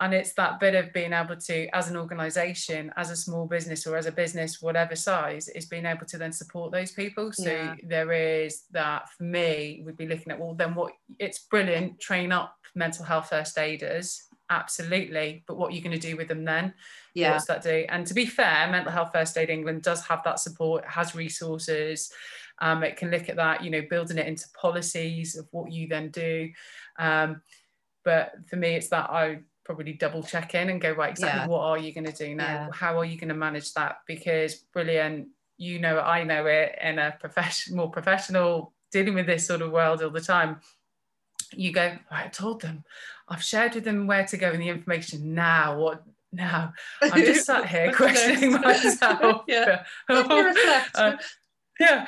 and 0.00 0.12
it's 0.12 0.34
that 0.34 0.60
bit 0.60 0.74
of 0.74 0.92
being 0.92 1.12
able 1.12 1.36
to 1.36 1.66
as 1.74 1.88
an 1.88 1.96
organization 1.96 2.92
as 2.96 3.10
a 3.10 3.16
small 3.16 3.46
business 3.46 3.86
or 3.86 3.96
as 3.96 4.06
a 4.06 4.12
business 4.12 4.60
whatever 4.60 4.94
size 4.94 5.48
is 5.48 5.66
being 5.66 5.86
able 5.86 6.04
to 6.06 6.18
then 6.18 6.32
support 6.32 6.70
those 6.70 6.92
people. 6.92 7.32
So 7.32 7.50
yeah. 7.50 7.74
there 7.82 8.12
is 8.12 8.64
that 8.72 9.08
for 9.10 9.24
me 9.24 9.82
we'd 9.84 9.96
be 9.96 10.06
looking 10.06 10.30
at 10.32 10.38
well 10.38 10.54
then 10.54 10.74
what 10.74 10.92
it's 11.18 11.38
brilliant 11.38 11.98
train 11.98 12.30
up 12.30 12.54
mental 12.74 13.04
health 13.04 13.30
first 13.30 13.56
aiders 13.58 14.22
absolutely 14.50 15.42
but 15.48 15.56
what 15.56 15.72
are 15.72 15.74
you 15.74 15.82
going 15.82 15.98
to 15.98 16.08
do 16.08 16.16
with 16.16 16.28
them 16.28 16.44
then? 16.44 16.74
Yeah. 17.14 17.32
What's 17.32 17.46
that 17.46 17.62
do? 17.62 17.86
And 17.88 18.06
to 18.06 18.14
be 18.14 18.26
fair 18.26 18.70
mental 18.70 18.92
health 18.92 19.10
first 19.14 19.36
aid 19.38 19.48
england 19.48 19.82
does 19.82 20.04
have 20.06 20.22
that 20.24 20.40
support 20.40 20.84
has 20.84 21.14
resources 21.14 22.12
um, 22.58 22.82
it 22.82 22.96
can 22.96 23.10
look 23.10 23.28
at 23.28 23.36
that 23.36 23.64
you 23.64 23.70
know 23.70 23.82
building 23.88 24.18
it 24.18 24.26
into 24.26 24.44
policies 24.60 25.36
of 25.36 25.46
what 25.52 25.72
you 25.72 25.88
then 25.88 26.10
do. 26.10 26.50
Um, 26.98 27.40
but 28.04 28.34
for 28.48 28.56
me 28.56 28.76
it's 28.76 28.88
that 28.88 29.10
i 29.10 29.40
probably 29.66 29.92
double 29.92 30.22
check 30.22 30.54
in 30.54 30.70
and 30.70 30.80
go 30.80 30.92
right 30.92 31.10
exactly 31.10 31.40
yeah. 31.40 31.46
what 31.46 31.60
are 31.60 31.76
you 31.76 31.92
going 31.92 32.06
to 32.06 32.12
do 32.12 32.34
now? 32.34 32.44
Yeah. 32.44 32.68
how 32.72 32.98
are 32.98 33.04
you 33.04 33.18
going 33.18 33.28
to 33.28 33.34
manage 33.34 33.74
that? 33.74 33.98
Because 34.06 34.54
brilliant 34.54 35.28
you 35.58 35.78
know 35.78 35.98
i 36.00 36.22
know 36.22 36.44
it 36.44 36.78
in 36.82 36.98
a 36.98 37.16
professional 37.18 37.78
more 37.78 37.90
professional 37.90 38.74
dealing 38.96 39.14
with 39.14 39.26
this 39.26 39.46
sort 39.46 39.62
of 39.62 39.70
world 39.70 40.02
all 40.02 40.10
the 40.10 40.20
time. 40.20 40.60
You 41.52 41.72
go 41.72 41.96
right, 42.10 42.26
i 42.26 42.28
told 42.28 42.62
them. 42.62 42.84
I've 43.28 43.42
shared 43.42 43.74
with 43.74 43.84
them 43.84 44.06
where 44.06 44.24
to 44.26 44.36
go 44.36 44.50
and 44.50 44.62
the 44.62 44.68
information 44.68 45.34
now. 45.34 45.78
What 45.78 46.02
now? 46.32 46.72
I'm 47.02 47.24
just 47.24 47.46
sat 47.46 47.66
here 47.74 47.92
questioning 47.92 48.52
myself. 48.60 49.42
Yeah. 49.46 49.84
Uh, 50.94 51.16
yeah. 51.78 52.06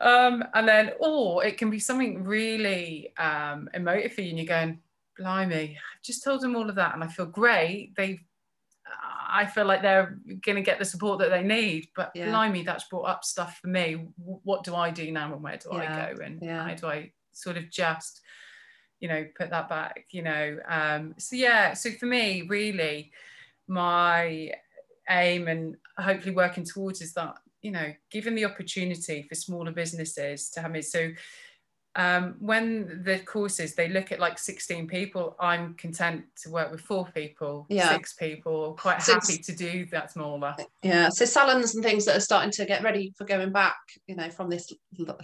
Um, 0.00 0.44
and 0.54 0.68
then 0.68 0.92
or 1.00 1.44
it 1.44 1.58
can 1.58 1.68
be 1.68 1.80
something 1.80 2.22
really 2.22 3.12
um, 3.18 3.68
emotive 3.74 4.12
for 4.12 4.20
you 4.20 4.28
and 4.28 4.38
you're 4.38 4.46
going 4.46 4.78
blimey, 5.18 5.76
I've 5.76 6.02
just 6.02 6.24
told 6.24 6.40
them 6.40 6.56
all 6.56 6.68
of 6.68 6.76
that 6.76 6.94
and 6.94 7.04
I 7.04 7.08
feel 7.08 7.26
great. 7.26 7.94
They, 7.96 8.20
I 9.28 9.46
feel 9.46 9.64
like 9.64 9.82
they're 9.82 10.18
going 10.44 10.56
to 10.56 10.62
get 10.62 10.78
the 10.78 10.84
support 10.84 11.18
that 11.18 11.30
they 11.30 11.42
need. 11.42 11.88
But 11.96 12.12
yeah. 12.14 12.28
blimey, 12.28 12.62
that's 12.62 12.84
brought 12.84 13.08
up 13.08 13.24
stuff 13.24 13.58
for 13.60 13.68
me. 13.68 14.06
What 14.16 14.64
do 14.64 14.74
I 14.74 14.90
do 14.90 15.10
now 15.10 15.32
and 15.32 15.42
where 15.42 15.56
do 15.56 15.70
yeah. 15.72 16.06
I 16.06 16.14
go? 16.14 16.22
And 16.22 16.38
yeah. 16.42 16.68
how 16.68 16.74
do 16.74 16.86
I 16.86 17.12
sort 17.32 17.56
of 17.56 17.70
just, 17.70 18.20
you 19.00 19.08
know, 19.08 19.26
put 19.36 19.50
that 19.50 19.68
back, 19.68 20.06
you 20.10 20.22
know? 20.22 20.58
Um, 20.68 21.14
so, 21.18 21.36
yeah, 21.36 21.74
so 21.74 21.90
for 21.92 22.06
me, 22.06 22.42
really, 22.48 23.10
my 23.66 24.52
aim 25.10 25.48
and 25.48 25.76
hopefully 25.98 26.34
working 26.34 26.64
towards 26.64 27.00
is 27.00 27.12
that, 27.14 27.34
you 27.62 27.70
know, 27.70 27.92
given 28.10 28.34
the 28.34 28.44
opportunity 28.44 29.22
for 29.28 29.34
smaller 29.34 29.72
businesses 29.72 30.50
to 30.50 30.60
have 30.60 30.74
it. 30.74 30.84
So, 30.84 31.10
um, 31.96 32.34
when 32.38 33.02
the 33.04 33.18
courses 33.20 33.74
they 33.74 33.88
look 33.88 34.12
at 34.12 34.18
like 34.18 34.38
16 34.38 34.86
people 34.88 35.36
i'm 35.38 35.74
content 35.74 36.24
to 36.42 36.50
work 36.50 36.70
with 36.70 36.80
four 36.80 37.06
people 37.14 37.66
yeah. 37.68 37.90
six 37.90 38.14
people 38.14 38.76
quite 38.78 39.02
so 39.02 39.14
happy 39.14 39.38
to 39.38 39.54
do 39.54 39.86
that 39.86 40.10
smaller 40.10 40.54
yeah 40.82 41.08
so 41.08 41.24
salons 41.24 41.74
and 41.74 41.84
things 41.84 42.04
that 42.04 42.16
are 42.16 42.20
starting 42.20 42.50
to 42.50 42.64
get 42.64 42.82
ready 42.82 43.12
for 43.16 43.24
going 43.24 43.52
back 43.52 43.76
you 44.06 44.16
know 44.16 44.28
from 44.30 44.50
this 44.50 44.72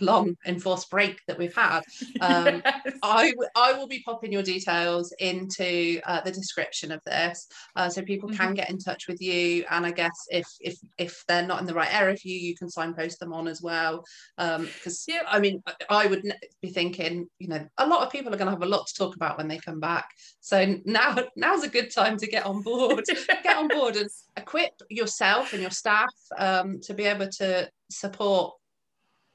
long 0.01 0.37
enforced 0.47 0.91
break 0.91 1.21
that 1.27 1.39
we've 1.39 1.55
had 1.55 1.81
um, 2.21 2.63
yes. 2.65 2.99
I, 3.03 3.33
I 3.57 3.73
will 3.73 3.89
be 3.89 4.03
popping 4.05 4.33
your 4.33 4.43
details 4.43 5.13
into 5.19 6.01
uh, 6.05 6.21
the 6.21 6.31
description 6.31 6.93
of 6.93 7.01
this 7.05 7.49
uh, 7.77 7.89
so 7.89 8.03
people 8.03 8.29
mm-hmm. 8.29 8.39
can 8.39 8.55
get 8.55 8.71
in 8.71 8.79
touch 8.79 9.09
with 9.09 9.21
you 9.21 9.65
and 9.71 9.85
i 9.85 9.91
guess 9.91 10.27
if 10.31 10.47
if 10.61 10.79
if 10.99 11.25
they're 11.27 11.47
not 11.47 11.61
in 11.61 11.67
the 11.67 11.75
right 11.75 11.93
area 11.93 12.17
for 12.17 12.29
you 12.29 12.37
you 12.37 12.57
can 12.57 12.71
signpost 12.71 13.19
them 13.19 13.33
on 13.33 13.49
as 13.49 13.61
well 13.61 14.05
because 14.37 15.05
um, 15.09 15.15
yeah. 15.15 15.23
i 15.29 15.39
mean 15.39 15.63
i 15.89 16.07
would 16.07 16.25
be 16.61 16.71
thinking, 16.71 17.29
you 17.39 17.49
know, 17.49 17.67
a 17.79 17.87
lot 17.87 18.03
of 18.03 18.13
people 18.13 18.33
are 18.33 18.37
going 18.37 18.47
to 18.47 18.53
have 18.53 18.63
a 18.63 18.67
lot 18.67 18.87
to 18.87 18.95
talk 18.95 19.17
about 19.17 19.39
when 19.39 19.49
they 19.49 19.59
come 19.59 19.81
back. 19.81 20.09
So 20.41 20.77
now, 20.85 21.17
now's 21.37 21.65
a 21.65 21.69
good 21.69 21.93
time 21.93 22.17
to 22.19 22.27
get 22.27 22.45
on 22.45 22.63
board, 22.63 23.05
get 23.43 23.57
on 23.57 23.69
board 23.69 23.97
and 23.97 24.11
equip 24.37 24.73
yourself 24.89 25.53
and 25.53 25.63
your 25.63 25.71
staff 25.71 26.13
um, 26.39 26.81
to 26.83 26.95
be 26.95 27.05
able 27.05 27.29
to 27.39 27.71
support 27.91 28.55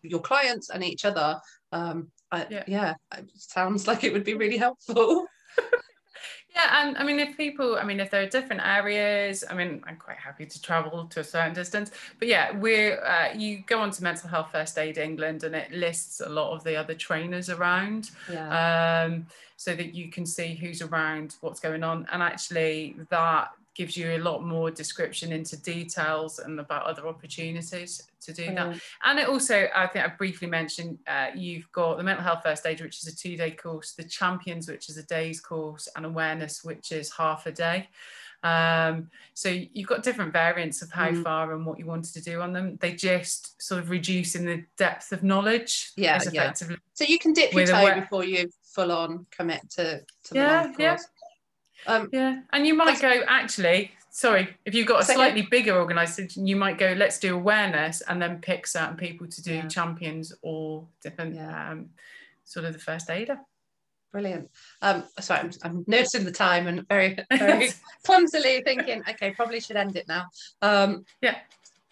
your 0.03 0.21
clients 0.21 0.69
and 0.69 0.83
each 0.83 1.05
other. 1.05 1.39
Um, 1.71 2.11
I, 2.31 2.45
yeah. 2.49 2.63
yeah, 2.67 2.93
it 3.17 3.29
sounds 3.35 3.87
like 3.87 4.03
it 4.03 4.13
would 4.13 4.23
be 4.23 4.35
really 4.35 4.57
helpful. 4.57 5.25
Yeah, 6.55 6.87
and 6.87 6.97
I 6.97 7.03
mean, 7.03 7.19
if 7.19 7.35
people, 7.35 7.75
I 7.75 7.83
mean, 7.83 7.99
if 7.99 8.09
there 8.09 8.23
are 8.23 8.27
different 8.27 8.61
areas, 8.65 9.43
I 9.49 9.53
mean, 9.53 9.83
I'm 9.85 9.97
quite 9.97 10.15
happy 10.15 10.45
to 10.45 10.61
travel 10.61 11.05
to 11.05 11.19
a 11.19 11.23
certain 11.23 11.53
distance. 11.53 11.91
But 12.17 12.29
yeah, 12.29 12.57
we're 12.57 13.03
uh, 13.03 13.33
you 13.35 13.63
go 13.67 13.79
on 13.79 13.91
to 13.91 14.03
Mental 14.03 14.29
Health 14.29 14.51
First 14.53 14.77
Aid 14.77 14.97
England, 14.97 15.43
and 15.43 15.53
it 15.53 15.69
lists 15.71 16.21
a 16.21 16.29
lot 16.29 16.55
of 16.55 16.63
the 16.63 16.77
other 16.77 16.93
trainers 16.93 17.49
around, 17.49 18.11
yeah. 18.31 19.03
um, 19.03 19.27
so 19.57 19.75
that 19.75 19.93
you 19.93 20.09
can 20.09 20.25
see 20.25 20.55
who's 20.55 20.81
around, 20.81 21.35
what's 21.41 21.59
going 21.59 21.83
on, 21.83 22.07
and 22.13 22.23
actually 22.23 22.95
that 23.09 23.51
gives 23.75 23.97
you 23.97 24.15
a 24.15 24.17
lot 24.19 24.43
more 24.43 24.71
description 24.71 25.31
into 25.31 25.61
details 25.61 26.39
and 26.39 26.59
about 26.59 26.85
other 26.85 27.07
opportunities 27.07 28.07
to 28.21 28.33
do 28.33 28.47
mm. 28.47 28.55
that. 28.55 28.81
And 29.03 29.19
it 29.19 29.27
also, 29.27 29.67
I 29.75 29.87
think 29.87 30.05
I 30.05 30.07
briefly 30.07 30.47
mentioned, 30.47 30.99
uh, 31.07 31.27
you've 31.35 31.71
got 31.71 31.97
the 31.97 32.03
mental 32.03 32.23
health 32.23 32.41
first 32.43 32.65
aid, 32.65 32.81
which 32.81 33.03
is 33.03 33.07
a 33.07 33.15
two 33.15 33.37
day 33.37 33.51
course, 33.51 33.91
the 33.93 34.03
champions, 34.03 34.67
which 34.67 34.89
is 34.89 34.97
a 34.97 35.03
day's 35.03 35.39
course, 35.39 35.87
and 35.95 36.05
awareness, 36.05 36.63
which 36.63 36.91
is 36.91 37.11
half 37.13 37.45
a 37.45 37.51
day. 37.51 37.89
Um, 38.43 39.09
so 39.33 39.49
you've 39.49 39.87
got 39.87 40.03
different 40.03 40.31
variants 40.31 40.81
of 40.83 40.91
how 40.91 41.09
mm. 41.09 41.23
far 41.23 41.53
and 41.53 41.65
what 41.65 41.79
you 41.79 41.85
wanted 41.85 42.13
to 42.13 42.21
do 42.21 42.41
on 42.41 42.53
them. 42.53 42.77
They 42.79 42.93
just 42.93 43.61
sort 43.61 43.81
of 43.81 43.89
reduce 43.89 44.35
in 44.35 44.45
the 44.45 44.63
depth 44.77 45.11
of 45.11 45.23
knowledge. 45.23 45.91
Yeah, 45.97 46.21
yeah. 46.31 46.53
So 46.53 47.05
you 47.05 47.17
can 47.17 47.33
dip 47.33 47.53
your 47.53 47.65
toe 47.65 47.99
before 47.99 48.23
you 48.23 48.49
full 48.63 48.91
on 48.91 49.25
commit 49.31 49.67
to, 49.71 50.01
to 50.25 50.35
yeah, 50.35 50.71
yeah. 50.77 50.97
Um, 51.87 52.09
yeah, 52.11 52.41
and 52.51 52.65
you 52.65 52.73
might 52.73 52.99
go 53.01 53.21
actually. 53.27 53.91
Sorry, 54.09 54.47
if 54.63 54.73
you've 54.73 54.87
got 54.87 55.01
a 55.01 55.05
slightly 55.05 55.41
bigger 55.41 55.77
organisation, 55.77 56.47
you 56.47 56.55
might 56.55 56.77
go. 56.77 56.93
Let's 56.95 57.19
do 57.19 57.35
awareness, 57.35 58.01
and 58.01 58.21
then 58.21 58.39
pick 58.39 58.65
certain 58.65 58.95
people 58.95 59.27
to 59.27 59.41
do 59.41 59.55
yeah. 59.55 59.67
champions 59.67 60.33
or 60.41 60.87
different 61.03 61.35
yeah. 61.35 61.71
um, 61.71 61.89
sort 62.45 62.65
of 62.65 62.73
the 62.73 62.79
first 62.79 63.09
aider. 63.09 63.39
Brilliant. 64.15 64.49
Um, 64.81 65.03
sorry, 65.19 65.41
I'm, 65.41 65.51
I'm, 65.63 65.83
noticing 65.87 66.23
the 66.23 66.31
time 66.31 66.67
and 66.67 66.87
very, 66.87 67.17
very 67.37 67.71
clumsily 68.05 68.61
thinking, 68.63 69.03
okay, 69.09 69.31
probably 69.31 69.59
should 69.59 69.75
end 69.75 69.97
it 69.97 70.07
now. 70.07 70.27
Um, 70.61 71.03
yeah. 71.21 71.35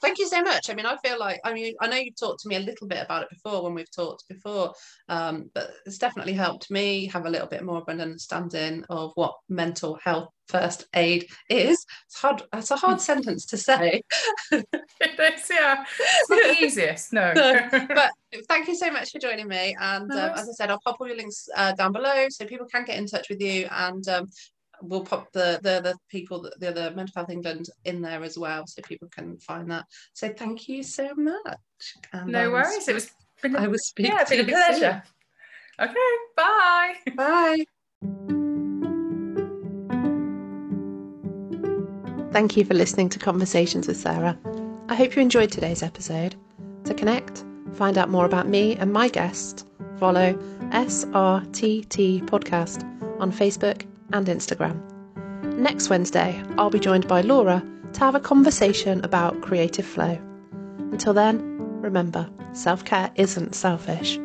Thank 0.04 0.20
you 0.20 0.28
so 0.28 0.42
much. 0.42 0.70
I 0.70 0.74
mean, 0.74 0.86
I 0.86 0.98
feel 0.98 1.18
like, 1.18 1.40
I 1.46 1.54
mean, 1.54 1.76
I 1.80 1.88
know 1.88 1.96
you've 1.96 2.20
talked 2.20 2.42
to 2.42 2.50
me 2.50 2.58
a 2.58 2.60
little 2.60 2.88
bit 2.88 3.02
about 3.02 3.24
it 3.24 3.30
before 3.30 3.64
when 3.64 3.74
we've 3.74 3.90
talked 3.90 4.28
before, 4.28 4.74
um, 5.08 5.50
but 5.56 5.72
it's 5.86 5.98
definitely 5.98 6.34
helped 6.34 6.70
me 6.70 7.06
have 7.08 7.26
a 7.26 7.30
little 7.30 7.48
bit 7.48 7.64
more 7.64 7.78
of 7.78 7.88
an 7.88 8.02
understanding 8.02 8.84
of 8.90 9.14
what 9.16 9.34
mental 9.48 9.98
health 10.04 10.28
first 10.50 10.88
aid 10.94 11.26
is. 11.50 11.86
It's 12.08 12.18
hard. 12.18 12.44
It's 12.54 12.72
a 12.72 12.76
hard 12.76 13.00
sentence 13.00 13.46
to 13.46 13.58
say. 13.58 14.02
it 14.52 14.66
is, 14.72 15.50
yeah. 15.50 15.86
It's 16.00 16.30
not 16.30 16.44
the 16.44 16.58
easiest, 16.64 17.14
no. 17.14 17.32
no. 17.34 17.70
But 17.96 18.12
thank 18.50 18.68
you 18.68 18.76
so 18.76 18.92
much 18.92 19.12
for 19.12 19.20
joining 19.20 19.48
me. 19.48 19.76
And 19.80 20.12
um, 20.12 20.32
as 20.36 20.50
I 20.50 20.52
said, 20.54 20.70
I'll 20.70 20.82
pop 20.84 20.98
all 21.00 21.08
your 21.08 21.16
links 21.16 21.48
uh, 21.56 21.74
down 21.74 21.94
below 21.94 22.28
so 22.30 22.46
people 22.46 22.68
can 22.68 22.84
get 22.84 22.98
in 22.98 23.06
touch 23.06 23.30
with 23.30 23.42
you. 23.42 23.68
And 23.72 24.06
um, 24.10 24.30
we'll 24.84 25.04
pop 25.04 25.32
the 25.32 25.60
the 25.64 25.82
the 25.82 25.96
people 26.10 26.50
the 26.60 26.70
other 26.70 26.92
mental 26.96 27.14
health 27.16 27.30
england 27.30 27.70
in 27.86 28.02
there 28.02 28.24
as 28.24 28.38
well 28.38 28.66
so 28.68 28.82
people 28.84 29.08
can 29.10 29.38
find 29.38 29.72
that 29.72 29.86
so 30.14 30.30
thank 30.30 30.68
you 30.68 30.84
so 30.84 31.14
much 31.16 31.58
and 32.12 32.32
no 32.32 32.52
worries 32.52 32.88
it 32.88 32.94
was 32.94 33.12
been 33.42 33.56
a, 33.56 33.62
i 33.62 33.68
was 33.68 33.88
speaking 33.88 34.12
yeah 34.12 34.22
it's 34.22 34.30
been 34.30 34.42
a 34.42 34.44
pleasure 34.44 35.04
soon. 35.80 35.90
okay 35.90 35.96
bye 36.36 36.96
bye 37.16 37.66
Thank 42.32 42.58
you 42.58 42.66
for 42.66 42.74
listening 42.74 43.10
to 43.10 43.20
Conversations 43.20 43.88
with 43.88 43.96
Sarah. 43.96 44.36
I 44.90 44.96
hope 44.96 45.16
you 45.16 45.22
enjoyed 45.22 45.52
today's 45.52 45.84
episode. 45.84 46.36
To 46.86 46.96
connect, 46.96 47.44
find 47.74 47.96
out 47.96 48.10
more 48.10 48.26
about 48.26 48.48
me 48.48 48.76
and 48.76 48.92
my 48.92 49.08
guest, 49.08 49.68
follow 50.00 50.34
SRTT 50.72 52.24
Podcast 52.24 52.84
on 53.20 53.32
Facebook 53.32 53.86
and 54.12 54.28
Instagram. 54.28 54.82
Next 55.58 55.90
Wednesday, 55.90 56.44
I'll 56.58 56.70
be 56.70 56.80
joined 56.80 57.08
by 57.08 57.22
Laura 57.22 57.64
to 57.94 58.00
have 58.00 58.16
a 58.16 58.20
conversation 58.20 59.04
about 59.04 59.42
creative 59.42 59.86
flow. 59.86 60.20
Until 60.92 61.14
then, 61.14 61.82
remember, 61.82 62.30
self 62.54 62.84
care 62.84 63.12
isn't 63.16 63.56
selfish. 63.56 64.20